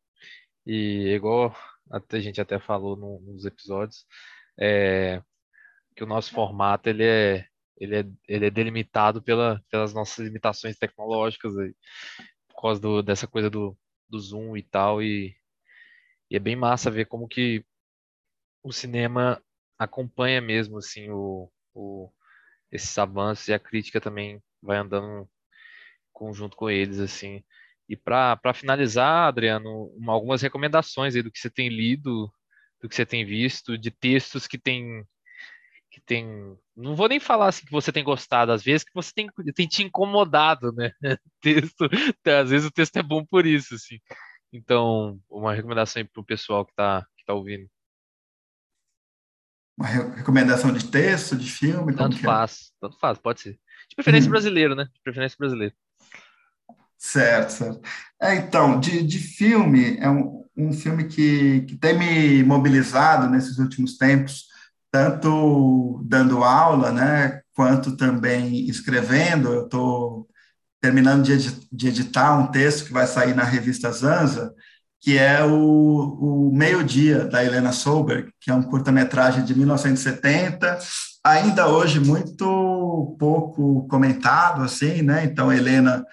e 0.67 1.09
igual 1.15 1.55
a 1.91 2.21
gente 2.21 2.41
até 2.41 2.59
falou 2.59 2.97
no, 2.97 3.21
nos 3.21 3.45
episódios, 3.45 4.07
é, 4.59 5.23
que 5.97 6.05
o 6.05 6.07
nosso 6.07 6.33
formato 6.33 6.89
ele 6.89 7.05
é, 7.05 7.47
ele 7.77 7.97
é, 7.97 8.05
ele 8.29 8.47
é 8.47 8.51
delimitado 8.51 9.23
pela, 9.23 9.63
pelas 9.71 9.95
nossas 9.95 10.25
limitações 10.25 10.79
tecnológicas, 10.79 11.57
aí, 11.59 11.75
por 12.49 12.63
causa 12.63 12.81
do, 12.81 13.03
dessa 13.03 13.27
coisa 13.27 13.51
do, 13.51 13.77
do 14.09 14.19
Zoom 14.19 14.57
e 14.57 14.63
tal, 14.63 15.03
e, 15.03 15.37
e 16.31 16.37
é 16.37 16.39
bem 16.39 16.57
massa 16.57 16.91
ver 16.91 17.07
como 17.07 17.29
que 17.29 17.65
o 18.63 18.73
cinema 18.73 19.43
acompanha 19.79 20.41
mesmo 20.41 20.79
assim 20.79 21.11
o, 21.11 21.51
o 21.75 22.13
esses 22.71 22.97
avanços 22.99 23.49
e 23.49 23.55
a 23.55 23.59
crítica 23.59 24.01
também 24.01 24.43
vai 24.63 24.77
andando 24.79 25.29
conjunto 26.13 26.57
com 26.57 26.69
eles, 26.71 26.99
assim. 27.01 27.43
E 27.89 27.97
para 27.97 28.55
finalizar, 28.55 29.29
Adriano, 29.29 29.87
uma, 29.97 30.13
algumas 30.13 30.43
recomendações 30.43 31.17
aí 31.17 31.23
do 31.23 31.31
que 31.31 31.39
você 31.39 31.51
tem 31.51 31.69
lido, 31.69 32.33
do 32.81 32.89
que 32.89 32.95
você 32.95 33.05
tem 33.05 33.25
visto, 33.25 33.77
de 33.77 33.91
textos 33.91 34.47
que 34.47 34.59
tem 34.59 35.05
que 35.91 36.01
tem, 36.01 36.57
não 36.77 36.95
vou 36.95 37.09
nem 37.09 37.19
falar 37.19 37.49
assim 37.49 37.67
que 37.67 37.73
você 37.73 37.91
tem 37.91 38.05
gostado, 38.05 38.53
às 38.53 38.63
vezes 38.63 38.85
que 38.85 38.95
você 38.95 39.13
tem, 39.13 39.29
tem 39.55 39.67
te 39.67 39.83
incomodado, 39.83 40.73
né? 40.73 40.93
texto, 41.43 41.89
às 42.25 42.51
vezes 42.51 42.69
o 42.69 42.71
texto 42.71 42.97
é 42.97 43.03
bom 43.03 43.25
por 43.25 43.45
isso, 43.45 43.75
assim. 43.75 43.99
Então, 44.53 45.21
uma 45.29 45.53
recomendação 45.53 46.05
para 46.07 46.21
o 46.21 46.25
pessoal 46.25 46.65
que 46.65 46.73
está 46.73 47.05
que 47.17 47.25
tá 47.25 47.35
ouvindo. 47.35 47.69
Uma 49.77 49.89
recomendação 49.89 50.73
de 50.73 50.91
texto, 50.91 51.37
de 51.37 51.51
filme? 51.51 51.95
Tanto 51.95 52.17
é? 52.17 52.21
faz, 52.21 52.73
é? 52.75 52.87
tanto 52.87 52.99
faz, 52.99 53.19
pode 53.19 53.41
ser. 53.41 53.59
De 53.89 53.97
preferência 53.97 54.29
hum. 54.29 54.33
brasileiro, 54.33 54.75
né? 54.75 54.85
De 54.85 55.01
preferência 55.03 55.37
brasileiro. 55.39 55.75
Certo, 57.01 57.51
certo. 57.53 57.81
É, 58.21 58.35
então, 58.37 58.79
de, 58.79 59.03
de 59.03 59.19
filme, 59.19 59.97
é 59.99 60.11
um, 60.11 60.45
um 60.55 60.73
filme 60.73 61.05
que, 61.05 61.63
que 61.63 61.77
tem 61.79 61.99
me 61.99 62.45
mobilizado 62.45 63.29
nesses 63.29 63.59
últimos 63.59 63.97
tempos, 63.97 64.45
tanto 64.93 66.03
dando 66.05 66.45
aula, 66.45 66.93
né, 66.93 67.41
quanto 67.55 67.97
também 67.97 68.69
escrevendo. 68.69 69.49
Eu 69.53 69.65
estou 69.65 70.29
terminando 70.81 71.25
de, 71.25 71.39
de 71.73 71.89
editar 71.89 72.39
um 72.39 72.49
texto 72.49 72.87
que 72.87 72.93
vai 72.93 73.07
sair 73.07 73.35
na 73.35 73.45
revista 73.45 73.91
Zanza, 73.91 74.55
que 75.01 75.17
é 75.17 75.43
o, 75.43 76.51
o 76.51 76.55
Meio-Dia, 76.55 77.25
da 77.25 77.43
Helena 77.43 77.73
Solberg, 77.73 78.31
que 78.39 78.51
é 78.51 78.55
um 78.55 78.63
curta-metragem 78.63 79.43
de 79.45 79.57
1970, 79.57 80.79
ainda 81.25 81.69
hoje 81.69 81.99
muito 81.99 83.17
pouco 83.19 83.87
comentado, 83.89 84.63
assim, 84.63 85.01
né? 85.03 85.25
Então, 85.25 85.51
Helena 85.51 86.05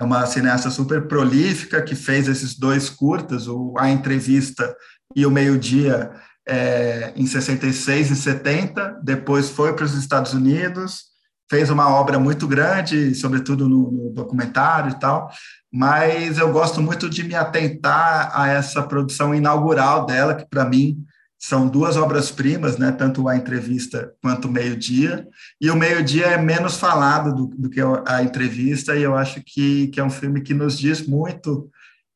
é 0.00 0.04
uma 0.04 0.24
cineasta 0.24 0.70
super 0.70 1.06
prolífica 1.06 1.82
que 1.82 1.94
fez 1.94 2.26
esses 2.26 2.58
dois 2.58 2.88
curtas, 2.88 3.46
o 3.46 3.74
A 3.78 3.90
Entrevista 3.90 4.74
e 5.14 5.26
o 5.26 5.30
Meio-Dia, 5.30 6.10
é, 6.48 7.12
em 7.14 7.26
66 7.26 8.10
e 8.10 8.16
70. 8.16 9.00
Depois 9.02 9.50
foi 9.50 9.74
para 9.74 9.84
os 9.84 9.94
Estados 9.94 10.32
Unidos, 10.32 11.02
fez 11.50 11.68
uma 11.68 11.90
obra 11.90 12.18
muito 12.18 12.48
grande, 12.48 13.14
sobretudo 13.14 13.68
no, 13.68 13.90
no 13.90 14.10
documentário 14.10 14.92
e 14.92 14.98
tal. 14.98 15.30
Mas 15.70 16.38
eu 16.38 16.50
gosto 16.50 16.80
muito 16.80 17.10
de 17.10 17.22
me 17.22 17.34
atentar 17.34 18.30
a 18.32 18.48
essa 18.48 18.82
produção 18.82 19.34
inaugural 19.34 20.06
dela, 20.06 20.34
que 20.34 20.48
para 20.48 20.64
mim 20.64 20.96
são 21.40 21.66
duas 21.66 21.96
obras-primas, 21.96 22.76
né, 22.76 22.92
tanto 22.92 23.26
a 23.26 23.34
entrevista 23.34 24.12
quanto 24.22 24.46
o 24.46 24.52
meio-dia, 24.52 25.26
e 25.58 25.70
o 25.70 25.76
meio-dia 25.76 26.26
é 26.26 26.36
menos 26.36 26.76
falado 26.76 27.34
do, 27.34 27.46
do, 27.46 27.70
que 27.70 27.80
a 28.06 28.22
entrevista, 28.22 28.94
e 28.94 29.02
eu 29.02 29.16
acho 29.16 29.42
que, 29.42 29.88
que 29.88 29.98
é 29.98 30.04
um 30.04 30.10
filme 30.10 30.42
que 30.42 30.52
nos 30.52 30.78
diz 30.78 31.06
muito, 31.06 31.70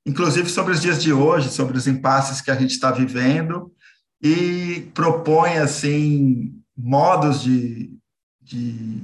inclusive 0.07 0.51
sobre 0.51 0.75
os 0.75 0.83
dias 0.83 1.03
de 1.03 1.11
hoje, 1.11 1.49
sobre 1.49 1.79
os 1.79 1.87
impasses 1.87 2.43
que 2.43 2.51
a 2.51 2.55
gente 2.55 2.73
está 2.73 2.91
vivendo, 2.91 3.73
e 4.23 4.91
propõe, 4.93 5.57
assim, 5.57 6.55
modos 6.77 7.43
de, 7.43 7.91
de 8.43 9.01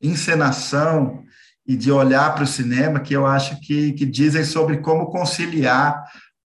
encenação 0.00 1.22
e 1.66 1.76
de 1.76 1.92
olhar 1.92 2.34
para 2.34 2.44
o 2.44 2.46
cinema 2.46 2.98
que 2.98 3.14
eu 3.14 3.26
acho 3.26 3.60
que, 3.60 3.92
que 3.92 4.06
dizem 4.06 4.42
sobre 4.42 4.78
como 4.78 5.10
conciliar 5.10 6.02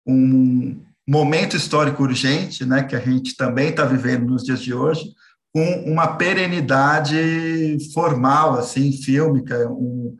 um, 0.06 0.80
momento 1.06 1.56
histórico 1.56 2.02
urgente, 2.02 2.64
né, 2.64 2.82
que 2.82 2.96
a 2.96 3.00
gente 3.00 3.36
também 3.36 3.68
está 3.68 3.84
vivendo 3.84 4.26
nos 4.26 4.42
dias 4.42 4.60
de 4.60 4.74
hoje, 4.74 5.14
com 5.54 5.64
uma 5.90 6.16
perenidade 6.16 7.78
formal, 7.94 8.58
assim, 8.58 8.92
fílmica, 8.92 9.68
um, 9.70 10.16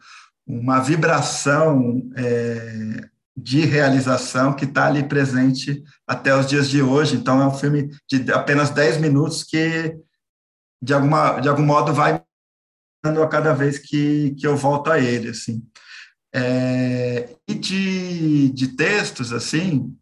uma 0.47 0.79
vibração 0.81 2.09
é, 2.17 3.09
de 3.37 3.67
realização 3.67 4.55
que 4.55 4.65
está 4.65 4.87
ali 4.87 5.03
presente 5.03 5.83
até 6.07 6.35
os 6.35 6.47
dias 6.47 6.71
de 6.71 6.81
hoje. 6.81 7.17
Então, 7.17 7.43
é 7.43 7.47
um 7.47 7.55
filme 7.55 7.91
de 8.09 8.33
apenas 8.33 8.71
10 8.71 8.99
minutos 8.99 9.43
que, 9.43 9.95
de, 10.81 10.95
alguma, 10.95 11.41
de 11.41 11.49
algum 11.49 11.65
modo, 11.65 11.93
vai 11.93 12.23
a 13.05 13.27
cada 13.29 13.53
vez 13.53 13.79
que, 13.79 14.35
que 14.39 14.47
eu 14.47 14.57
volto 14.57 14.91
a 14.91 14.99
ele, 14.99 15.29
assim. 15.29 15.63
É, 16.35 17.37
e 17.47 17.55
de, 17.55 18.49
de 18.51 18.69
textos, 18.69 19.33
assim, 19.33 19.95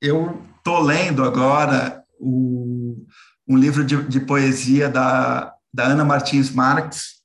eu 0.00 0.42
estou 0.58 0.80
lendo 0.80 1.22
agora 1.22 2.02
o, 2.18 3.04
um 3.46 3.56
livro 3.56 3.84
de, 3.84 4.02
de 4.04 4.20
poesia 4.20 4.88
da, 4.88 5.52
da 5.72 5.84
Ana 5.84 6.04
Martins 6.04 6.50
Marques 6.50 7.20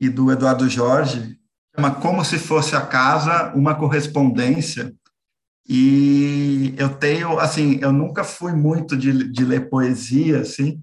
e 0.00 0.08
do 0.08 0.30
Eduardo 0.30 0.68
Jorge, 0.68 1.38
chama 1.74 1.94
Como 1.94 2.24
se 2.24 2.38
fosse 2.38 2.76
a 2.76 2.80
casa, 2.80 3.52
uma 3.54 3.74
correspondência. 3.74 4.92
E 5.68 6.74
eu 6.78 6.88
tenho, 6.88 7.38
assim, 7.38 7.78
eu 7.82 7.92
nunca 7.92 8.24
fui 8.24 8.52
muito 8.52 8.96
de, 8.96 9.30
de 9.30 9.44
ler 9.44 9.68
poesia, 9.68 10.40
assim, 10.40 10.82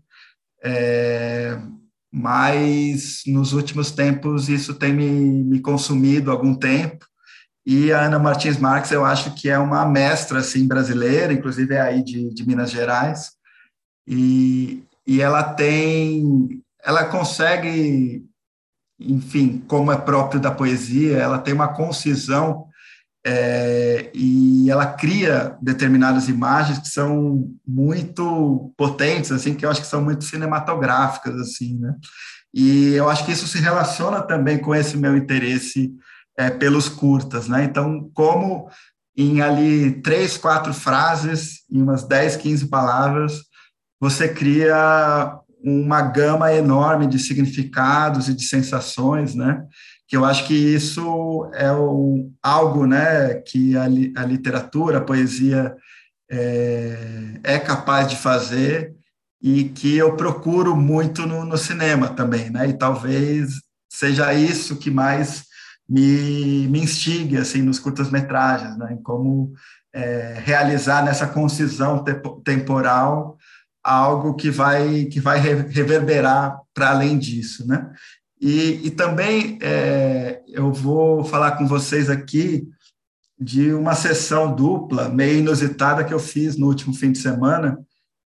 é, 0.64 1.60
mas 2.12 3.24
nos 3.28 3.52
últimos 3.52 3.92
tempos 3.92 4.48
isso 4.48 4.76
tem 4.76 4.94
me, 4.94 5.44
me 5.44 5.60
consumido 5.60 6.32
algum 6.32 6.54
tempo. 6.54 7.06
E 7.66 7.92
a 7.92 8.06
Ana 8.06 8.20
Martins 8.20 8.58
Marques, 8.58 8.92
eu 8.92 9.04
acho 9.04 9.34
que 9.34 9.50
é 9.50 9.58
uma 9.58 9.86
mestra 9.86 10.40
assim 10.40 10.68
brasileira, 10.68 11.34
inclusive 11.34 11.74
é 11.74 11.82
aí 11.82 12.04
de, 12.04 12.34
de 12.34 12.48
Minas 12.48 12.70
Gerais. 12.70 13.32
E, 14.08 14.84
e 15.08 15.20
ela 15.20 15.44
tem, 15.44 16.62
ela 16.84 17.06
consegue, 17.06 18.24
enfim, 19.00 19.64
como 19.68 19.92
é 19.92 19.98
próprio 19.98 20.40
da 20.40 20.52
poesia, 20.52 21.18
ela 21.18 21.40
tem 21.40 21.56
uma 21.56 21.74
concisão 21.74 22.68
é, 23.26 24.12
e 24.14 24.70
ela 24.70 24.86
cria 24.86 25.58
determinadas 25.60 26.30
imagens 26.30 26.78
que 26.78 26.90
são 26.90 27.52
muito 27.68 28.72
potentes, 28.78 29.32
assim, 29.32 29.56
que 29.56 29.66
eu 29.66 29.72
acho 29.72 29.82
que 29.82 29.88
são 29.88 30.04
muito 30.04 30.24
cinematográficas, 30.24 31.34
assim, 31.40 31.80
né? 31.80 31.96
E 32.54 32.94
eu 32.94 33.10
acho 33.10 33.26
que 33.26 33.32
isso 33.32 33.48
se 33.48 33.58
relaciona 33.58 34.22
também 34.22 34.60
com 34.60 34.76
esse 34.76 34.96
meu 34.96 35.18
interesse 35.18 35.92
é, 36.38 36.50
pelos 36.50 36.90
curtas, 36.90 37.48
né? 37.48 37.64
Então, 37.64 38.10
como 38.14 38.70
em 39.18 39.42
ali 39.42 40.02
três, 40.02 40.38
quatro 40.38 40.74
frases, 40.74 41.62
em 41.72 41.82
umas 41.82 42.04
10, 42.04 42.36
15 42.38 42.68
palavras, 42.68 43.42
você 44.00 44.28
cria 44.28 45.40
uma 45.64 46.02
gama 46.02 46.54
enorme 46.54 47.08
de 47.08 47.18
significados 47.18 48.28
e 48.30 48.34
de 48.34 48.44
sensações, 48.44 49.34
né? 49.34 49.66
Que 50.08 50.16
eu 50.16 50.24
acho 50.24 50.46
que 50.46 50.54
isso 50.54 51.50
é 51.54 51.72
o, 51.72 52.30
algo, 52.44 52.86
né, 52.86 53.34
que 53.36 53.76
a, 53.76 53.88
li, 53.88 54.14
a 54.16 54.24
literatura, 54.24 55.00
a 55.00 55.02
poesia 55.02 55.76
é, 56.30 57.40
é, 57.44 57.60
capaz 57.60 58.08
de 58.08 58.16
fazer 58.16 58.94
e 59.42 59.66
que 59.66 59.96
eu 59.98 60.16
procuro 60.16 60.76
muito 60.76 61.26
no, 61.26 61.44
no 61.44 61.58
cinema 61.58 62.10
também, 62.10 62.50
né? 62.52 62.68
E 62.68 62.74
talvez 62.74 63.54
seja 63.90 64.34
isso 64.34 64.78
que 64.78 64.92
mais 64.92 65.46
me, 65.88 66.68
me 66.68 66.80
instigue 66.80 67.38
assim 67.38 67.62
nos 67.62 67.80
curtas-metragens, 67.80 68.78
né? 68.78 68.98
Como 69.04 69.54
é, 69.94 70.40
realizar 70.44 71.04
nessa 71.04 71.28
concisão 71.28 72.04
temporal 72.44 73.38
algo 73.84 74.34
que 74.34 74.50
vai 74.50 75.06
que 75.06 75.20
vai 75.20 75.40
reverberar 75.40 76.60
para 76.74 76.90
além 76.90 77.18
disso, 77.18 77.68
né? 77.68 77.92
E, 78.42 78.88
e 78.88 78.92
também 78.92 79.58
é, 79.62 80.42
eu 80.48 80.74
vou 80.74 81.24
falar 81.24 81.52
com 81.52 81.68
vocês 81.68 82.10
aqui 82.10 82.68
de 83.40 83.74
uma 83.74 83.96
sessão 83.96 84.54
dupla 84.54 85.10
meio 85.10 85.40
inusitada 85.40 86.04
que 86.04 86.14
eu 86.14 86.20
fiz 86.20 86.58
no 86.58 86.68
último 86.68 86.94
fim 86.94 87.12
de 87.12 87.20
semana 87.20 87.80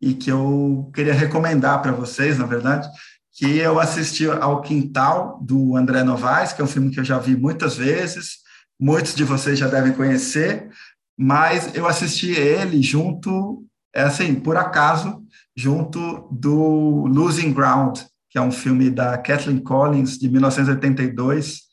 e 0.02 0.14
que 0.14 0.32
eu 0.32 0.90
queria 0.94 1.14
recomendar 1.14 1.82
para 1.82 1.92
vocês, 1.92 2.38
na 2.38 2.46
verdade, 2.46 2.88
que 3.34 3.58
eu 3.58 3.80
assisti 3.80 4.28
ao 4.28 4.62
Quintal 4.62 5.40
do 5.42 5.76
André 5.76 6.04
Novaes, 6.04 6.54
que 6.54 6.62
é 6.62 6.64
um 6.64 6.68
filme 6.68 6.92
que 6.92 7.00
eu 7.00 7.06
já 7.06 7.18
vi 7.18 7.36
muitas 7.36 7.78
vezes, 7.78 8.40
muitos 8.80 9.16
de 9.16 9.24
vocês 9.24 9.58
já 9.58 9.68
devem 9.68 9.94
conhecer, 9.94 10.70
mas 11.18 11.74
eu 11.76 11.86
assisti 11.86 12.32
ele 12.32 12.82
junto, 12.82 13.64
é 13.94 14.04
assim, 14.04 14.36
por 14.36 14.58
acaso, 14.58 15.24
junto 15.56 16.28
do 16.32 17.06
Losing 17.08 17.54
Ground, 17.54 18.00
que 18.30 18.38
é 18.38 18.42
um 18.42 18.52
filme 18.52 18.90
da 18.90 19.18
Kathleen 19.18 19.60
Collins, 19.60 20.18
de 20.18 20.30
1982, 20.30 21.70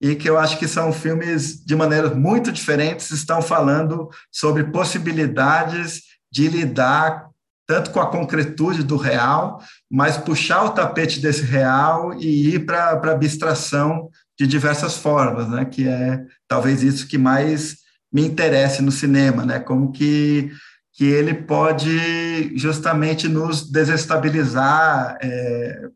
e 0.00 0.14
que 0.14 0.28
eu 0.30 0.38
acho 0.38 0.58
que 0.58 0.68
são 0.68 0.92
filmes 0.92 1.64
de 1.64 1.74
maneiras 1.74 2.16
muito 2.16 2.52
diferentes, 2.52 3.10
estão 3.10 3.42
falando 3.42 4.08
sobre 4.30 4.64
possibilidades 4.64 6.02
de 6.30 6.48
lidar 6.48 7.27
tanto 7.68 7.90
com 7.90 8.00
a 8.00 8.10
concretude 8.10 8.82
do 8.82 8.96
real, 8.96 9.62
mas 9.90 10.16
puxar 10.16 10.64
o 10.64 10.70
tapete 10.70 11.20
desse 11.20 11.42
real 11.42 12.14
e 12.14 12.54
ir 12.54 12.64
para 12.64 12.92
a 12.92 13.10
abstração 13.12 14.08
de 14.38 14.46
diversas 14.46 14.96
formas, 14.96 15.46
né? 15.50 15.66
que 15.66 15.86
é 15.86 16.24
talvez 16.48 16.82
isso 16.82 17.06
que 17.06 17.18
mais 17.18 17.76
me 18.10 18.24
interesse 18.24 18.80
no 18.80 18.90
cinema, 18.90 19.44
né? 19.44 19.60
como 19.60 19.92
que, 19.92 20.50
que 20.94 21.04
ele 21.04 21.34
pode 21.34 22.56
justamente 22.56 23.28
nos 23.28 23.70
desestabilizar, 23.70 25.18
é, 25.20 25.88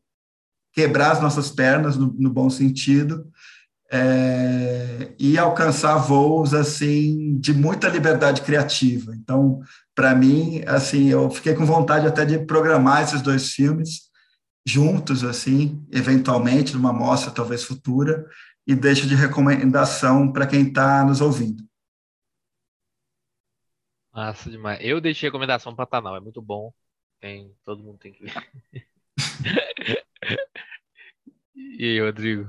quebrar 0.75 1.13
as 1.13 1.23
nossas 1.23 1.51
pernas, 1.51 1.97
no, 1.97 2.15
no 2.19 2.29
bom 2.29 2.51
sentido, 2.51 3.25
é, 3.93 5.15
e 5.19 5.37
alcançar 5.37 5.99
voos 5.99 6.55
assim 6.55 7.39
de 7.39 7.53
muita 7.53 7.89
liberdade 7.89 8.41
criativa. 8.41 9.15
Então, 9.15 9.61
para 9.95 10.15
mim, 10.15 10.63
assim, 10.67 11.09
eu 11.11 11.31
fiquei 11.31 11.55
com 11.55 11.67
vontade 11.67 12.07
até 12.07 12.25
de 12.25 12.39
programar 12.47 13.03
esses 13.03 13.21
dois 13.21 13.51
filmes 13.51 14.11
juntos, 14.67 15.23
assim, 15.25 15.85
eventualmente 15.93 16.73
numa 16.73 16.93
mostra 16.93 17.31
talvez 17.31 17.65
futura, 17.65 18.25
e 18.67 18.75
deixo 18.75 19.07
de 19.07 19.15
recomendação 19.15 20.33
para 20.33 20.47
quem 20.47 20.69
está 20.69 21.05
nos 21.05 21.21
ouvindo. 21.21 21.63
Massa 24.15 24.51
demais. 24.51 24.79
Eu 24.81 25.01
deixei 25.01 25.29
recomendação 25.29 25.75
para 25.75 25.85
Tanal, 25.85 26.17
é 26.17 26.21
muito 26.21 26.41
bom. 26.41 26.73
Tem, 27.21 27.53
todo 27.65 27.83
mundo 27.83 27.99
tem 27.99 28.13
que 28.13 28.25
ver. 28.25 28.33
e 31.55 31.85
aí, 31.85 32.01
Rodrigo? 32.01 32.49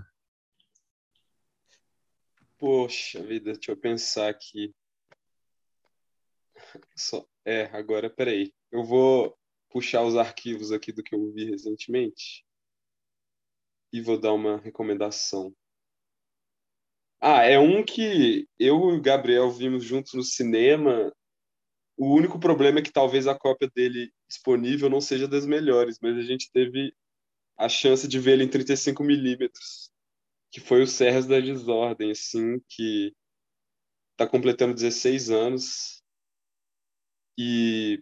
Poxa 2.63 3.21
vida, 3.21 3.51
deixa 3.51 3.73
eu 3.73 3.75
pensar 3.75 4.29
aqui. 4.29 4.73
Só... 6.95 7.27
É, 7.43 7.65
agora, 7.77 8.09
peraí. 8.09 8.53
Eu 8.71 8.85
vou 8.85 9.37
puxar 9.69 10.01
os 10.01 10.15
arquivos 10.15 10.71
aqui 10.71 10.93
do 10.93 11.03
que 11.03 11.13
eu 11.13 11.29
vi 11.33 11.43
recentemente 11.51 12.45
e 13.91 13.99
vou 13.99 14.17
dar 14.17 14.31
uma 14.31 14.61
recomendação. 14.61 15.53
Ah, 17.19 17.43
é 17.43 17.59
um 17.59 17.83
que 17.83 18.47
eu 18.57 18.91
e 18.91 18.97
o 18.97 19.01
Gabriel 19.01 19.51
vimos 19.51 19.83
juntos 19.83 20.13
no 20.13 20.23
cinema. 20.23 21.13
O 21.97 22.15
único 22.15 22.39
problema 22.39 22.79
é 22.79 22.81
que 22.81 22.93
talvez 22.93 23.27
a 23.27 23.37
cópia 23.37 23.69
dele 23.75 24.09
disponível 24.25 24.89
não 24.89 25.01
seja 25.01 25.27
das 25.27 25.45
melhores, 25.45 25.99
mas 26.01 26.15
a 26.15 26.21
gente 26.21 26.49
teve 26.49 26.95
a 27.57 27.67
chance 27.67 28.07
de 28.07 28.17
ele 28.29 28.45
em 28.45 28.49
35 28.49 29.03
milímetros 29.03 29.91
que 30.53 30.59
foi 30.59 30.83
o 30.83 30.87
Serras 30.87 31.25
da 31.25 31.39
Desordem, 31.39 32.11
assim, 32.11 32.61
que 32.69 33.11
está 34.11 34.27
completando 34.27 34.75
16 34.75 35.31
anos 35.31 36.03
e 37.35 37.99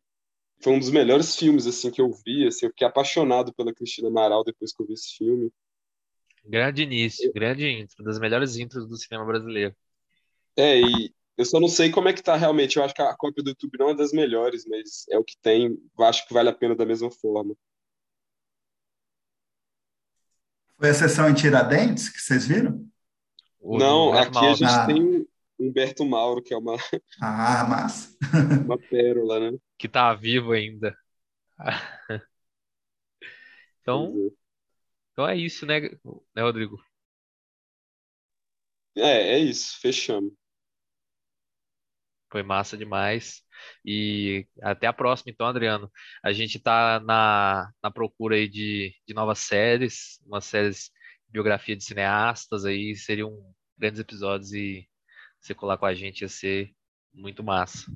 foi 0.61 0.73
um 0.73 0.79
dos 0.79 0.91
melhores 0.91 1.33
filmes 1.33 1.65
assim 1.65 1.89
que 1.89 2.01
eu 2.01 2.11
vi, 2.25 2.45
assim, 2.45 2.65
eu 2.65 2.71
fiquei 2.71 2.85
apaixonado 2.85 3.53
pela 3.53 3.73
Cristina 3.73 4.09
Amaral 4.09 4.43
depois 4.43 4.73
que 4.73 4.83
eu 4.83 4.85
vi 4.85 4.93
esse 4.93 5.15
filme. 5.15 5.49
Grande 6.43 6.83
início, 6.83 7.27
eu... 7.27 7.33
grande 7.33 7.65
intro, 7.69 8.03
das 8.03 8.19
melhores 8.19 8.57
intros 8.57 8.85
do 8.85 8.97
cinema 8.97 9.25
brasileiro. 9.25 9.73
É, 10.57 10.77
e 10.77 11.13
eu 11.37 11.45
só 11.45 11.57
não 11.57 11.69
sei 11.69 11.89
como 11.89 12.09
é 12.09 12.13
que 12.13 12.21
tá 12.21 12.35
realmente, 12.35 12.75
eu 12.75 12.83
acho 12.83 12.93
que 12.93 13.01
a 13.01 13.15
cópia 13.15 13.41
do 13.41 13.51
YouTube 13.51 13.79
não 13.79 13.91
é 13.91 13.95
das 13.95 14.11
melhores, 14.11 14.65
mas 14.67 15.05
é 15.09 15.17
o 15.17 15.23
que 15.23 15.37
tem, 15.41 15.77
eu 15.97 16.03
acho 16.03 16.27
que 16.27 16.33
vale 16.33 16.49
a 16.49 16.53
pena 16.53 16.75
da 16.75 16.85
mesma 16.85 17.09
forma. 17.09 17.55
Foi 20.81 20.89
a 20.89 20.93
sessão 20.95 21.29
em 21.29 21.35
Tiradentes 21.35 22.09
que 22.09 22.17
vocês 22.17 22.47
viram? 22.47 22.83
Não, 23.61 24.13
aqui 24.13 24.39
a 24.39 24.53
gente 24.55 24.73
ah. 24.73 24.87
tem 24.87 25.27
Humberto 25.59 26.03
Mauro, 26.03 26.41
que 26.41 26.55
é 26.55 26.57
uma. 26.57 26.75
Ah, 27.21 27.63
massa. 27.69 28.17
uma 28.65 28.79
pérola, 28.79 29.51
né? 29.51 29.59
Que 29.77 29.87
tá 29.87 30.11
vivo 30.15 30.53
ainda. 30.53 30.97
então, 33.79 34.07
é. 34.07 34.31
então 35.11 35.27
é 35.27 35.37
isso, 35.37 35.67
né, 35.67 35.81
né, 35.81 36.41
Rodrigo? 36.41 36.83
É, 38.97 39.35
é 39.35 39.37
isso, 39.37 39.79
fechamos. 39.79 40.33
Foi 42.31 42.41
massa 42.41 42.75
demais. 42.75 43.43
E 43.85 44.47
até 44.61 44.87
a 44.87 44.93
próxima, 44.93 45.31
então, 45.31 45.47
Adriano. 45.47 45.91
A 46.23 46.31
gente 46.31 46.57
está 46.57 46.99
na, 46.99 47.71
na 47.81 47.91
procura 47.91 48.35
aí 48.35 48.47
de, 48.47 48.93
de 49.07 49.13
novas 49.13 49.39
séries, 49.39 50.19
umas 50.25 50.45
séries 50.45 50.91
de 51.27 51.31
biografia 51.31 51.75
de 51.75 51.83
cineastas 51.83 52.65
aí, 52.65 52.95
seriam 52.95 53.37
grandes 53.77 53.99
episódios 53.99 54.53
e 54.53 54.87
você 55.39 55.55
colar 55.55 55.77
com 55.77 55.85
a 55.85 55.93
gente 55.93 56.21
ia 56.21 56.29
ser 56.29 56.71
muito 57.13 57.43
massa. 57.43 57.91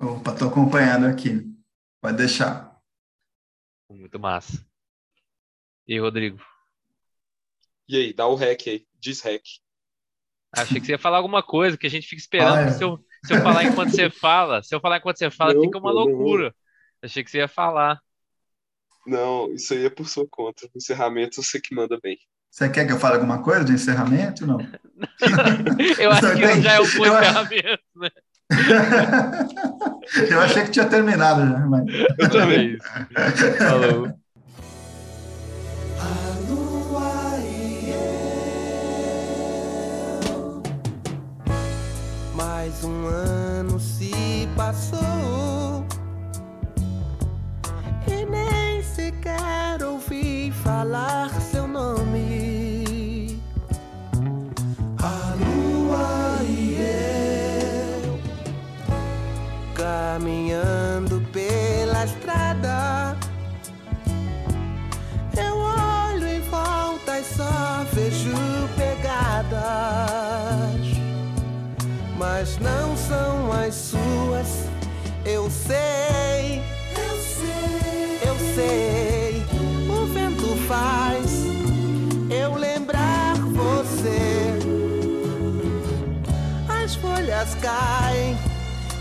Opa, 0.00 0.34
tô 0.34 0.48
acompanhando 0.48 1.06
aqui. 1.06 1.44
Pode 2.00 2.16
deixar. 2.16 2.80
Muito 3.90 4.18
massa. 4.18 4.64
E 5.86 5.94
aí, 5.94 5.98
Rodrigo? 5.98 6.38
E 7.88 7.96
aí, 7.96 8.12
dá 8.12 8.26
o 8.26 8.34
rec 8.34 8.68
aí, 8.68 8.86
diz 8.94 9.20
rec. 9.20 9.42
Achei 10.52 10.80
que 10.80 10.86
você 10.86 10.92
ia 10.92 10.98
falar 10.98 11.16
alguma 11.16 11.42
coisa, 11.42 11.76
que 11.76 11.86
a 11.86 11.90
gente 11.90 12.06
fica 12.06 12.20
esperando. 12.20 12.56
Ah, 12.56 12.62
é. 12.62 12.70
se, 12.70 12.84
eu, 12.84 13.04
se 13.24 13.34
eu 13.34 13.42
falar 13.42 13.64
enquanto 13.64 13.90
você 13.90 14.10
fala, 14.10 14.62
se 14.62 14.74
eu 14.74 14.80
falar 14.80 14.98
enquanto 14.98 15.18
você 15.18 15.30
fala, 15.30 15.54
não, 15.54 15.62
fica 15.62 15.78
uma 15.78 15.90
loucura. 15.90 16.44
Não. 16.44 16.52
Achei 17.02 17.22
que 17.22 17.30
você 17.30 17.38
ia 17.38 17.48
falar. 17.48 18.00
Não, 19.06 19.52
isso 19.52 19.72
aí 19.72 19.86
é 19.86 19.90
por 19.90 20.08
sua 20.08 20.26
conta. 20.28 20.68
Encerramento 20.74 21.42
você 21.42 21.60
que 21.60 21.74
manda 21.74 21.98
bem. 22.02 22.18
Você 22.50 22.68
quer 22.68 22.86
que 22.86 22.92
eu 22.92 22.98
fale 22.98 23.16
alguma 23.16 23.42
coisa 23.42 23.64
de 23.64 23.72
encerramento? 23.72 24.46
Não. 24.46 24.58
eu 25.98 26.10
acho 26.10 26.34
que 26.34 26.62
já 26.62 26.72
é 26.72 26.80
um 26.80 26.84
bom 26.84 27.06
encerramento, 27.06 27.82
né? 27.96 28.10
eu 30.30 30.40
achei 30.40 30.64
que 30.64 30.70
tinha 30.70 30.88
terminado 30.88 31.42
já. 31.42 31.58
Mas... 31.66 31.84
Eu 32.18 32.30
também. 32.30 32.78
Falou. 33.58 34.08
Mais 42.68 42.84
um 42.84 43.06
ano 43.06 43.80
se 43.80 44.46
passou 44.54 45.86
e 48.06 48.26
nem 48.26 48.82
sequer 48.82 49.82
ouvi 49.82 50.52
falar 50.52 51.30
seu 51.40 51.66
nome. 51.66 53.40
A 55.02 55.34
lua 55.40 56.42
e 56.44 56.76
eu 58.04 58.20
caminhando 59.74 60.97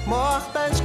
mortas 0.08 0.82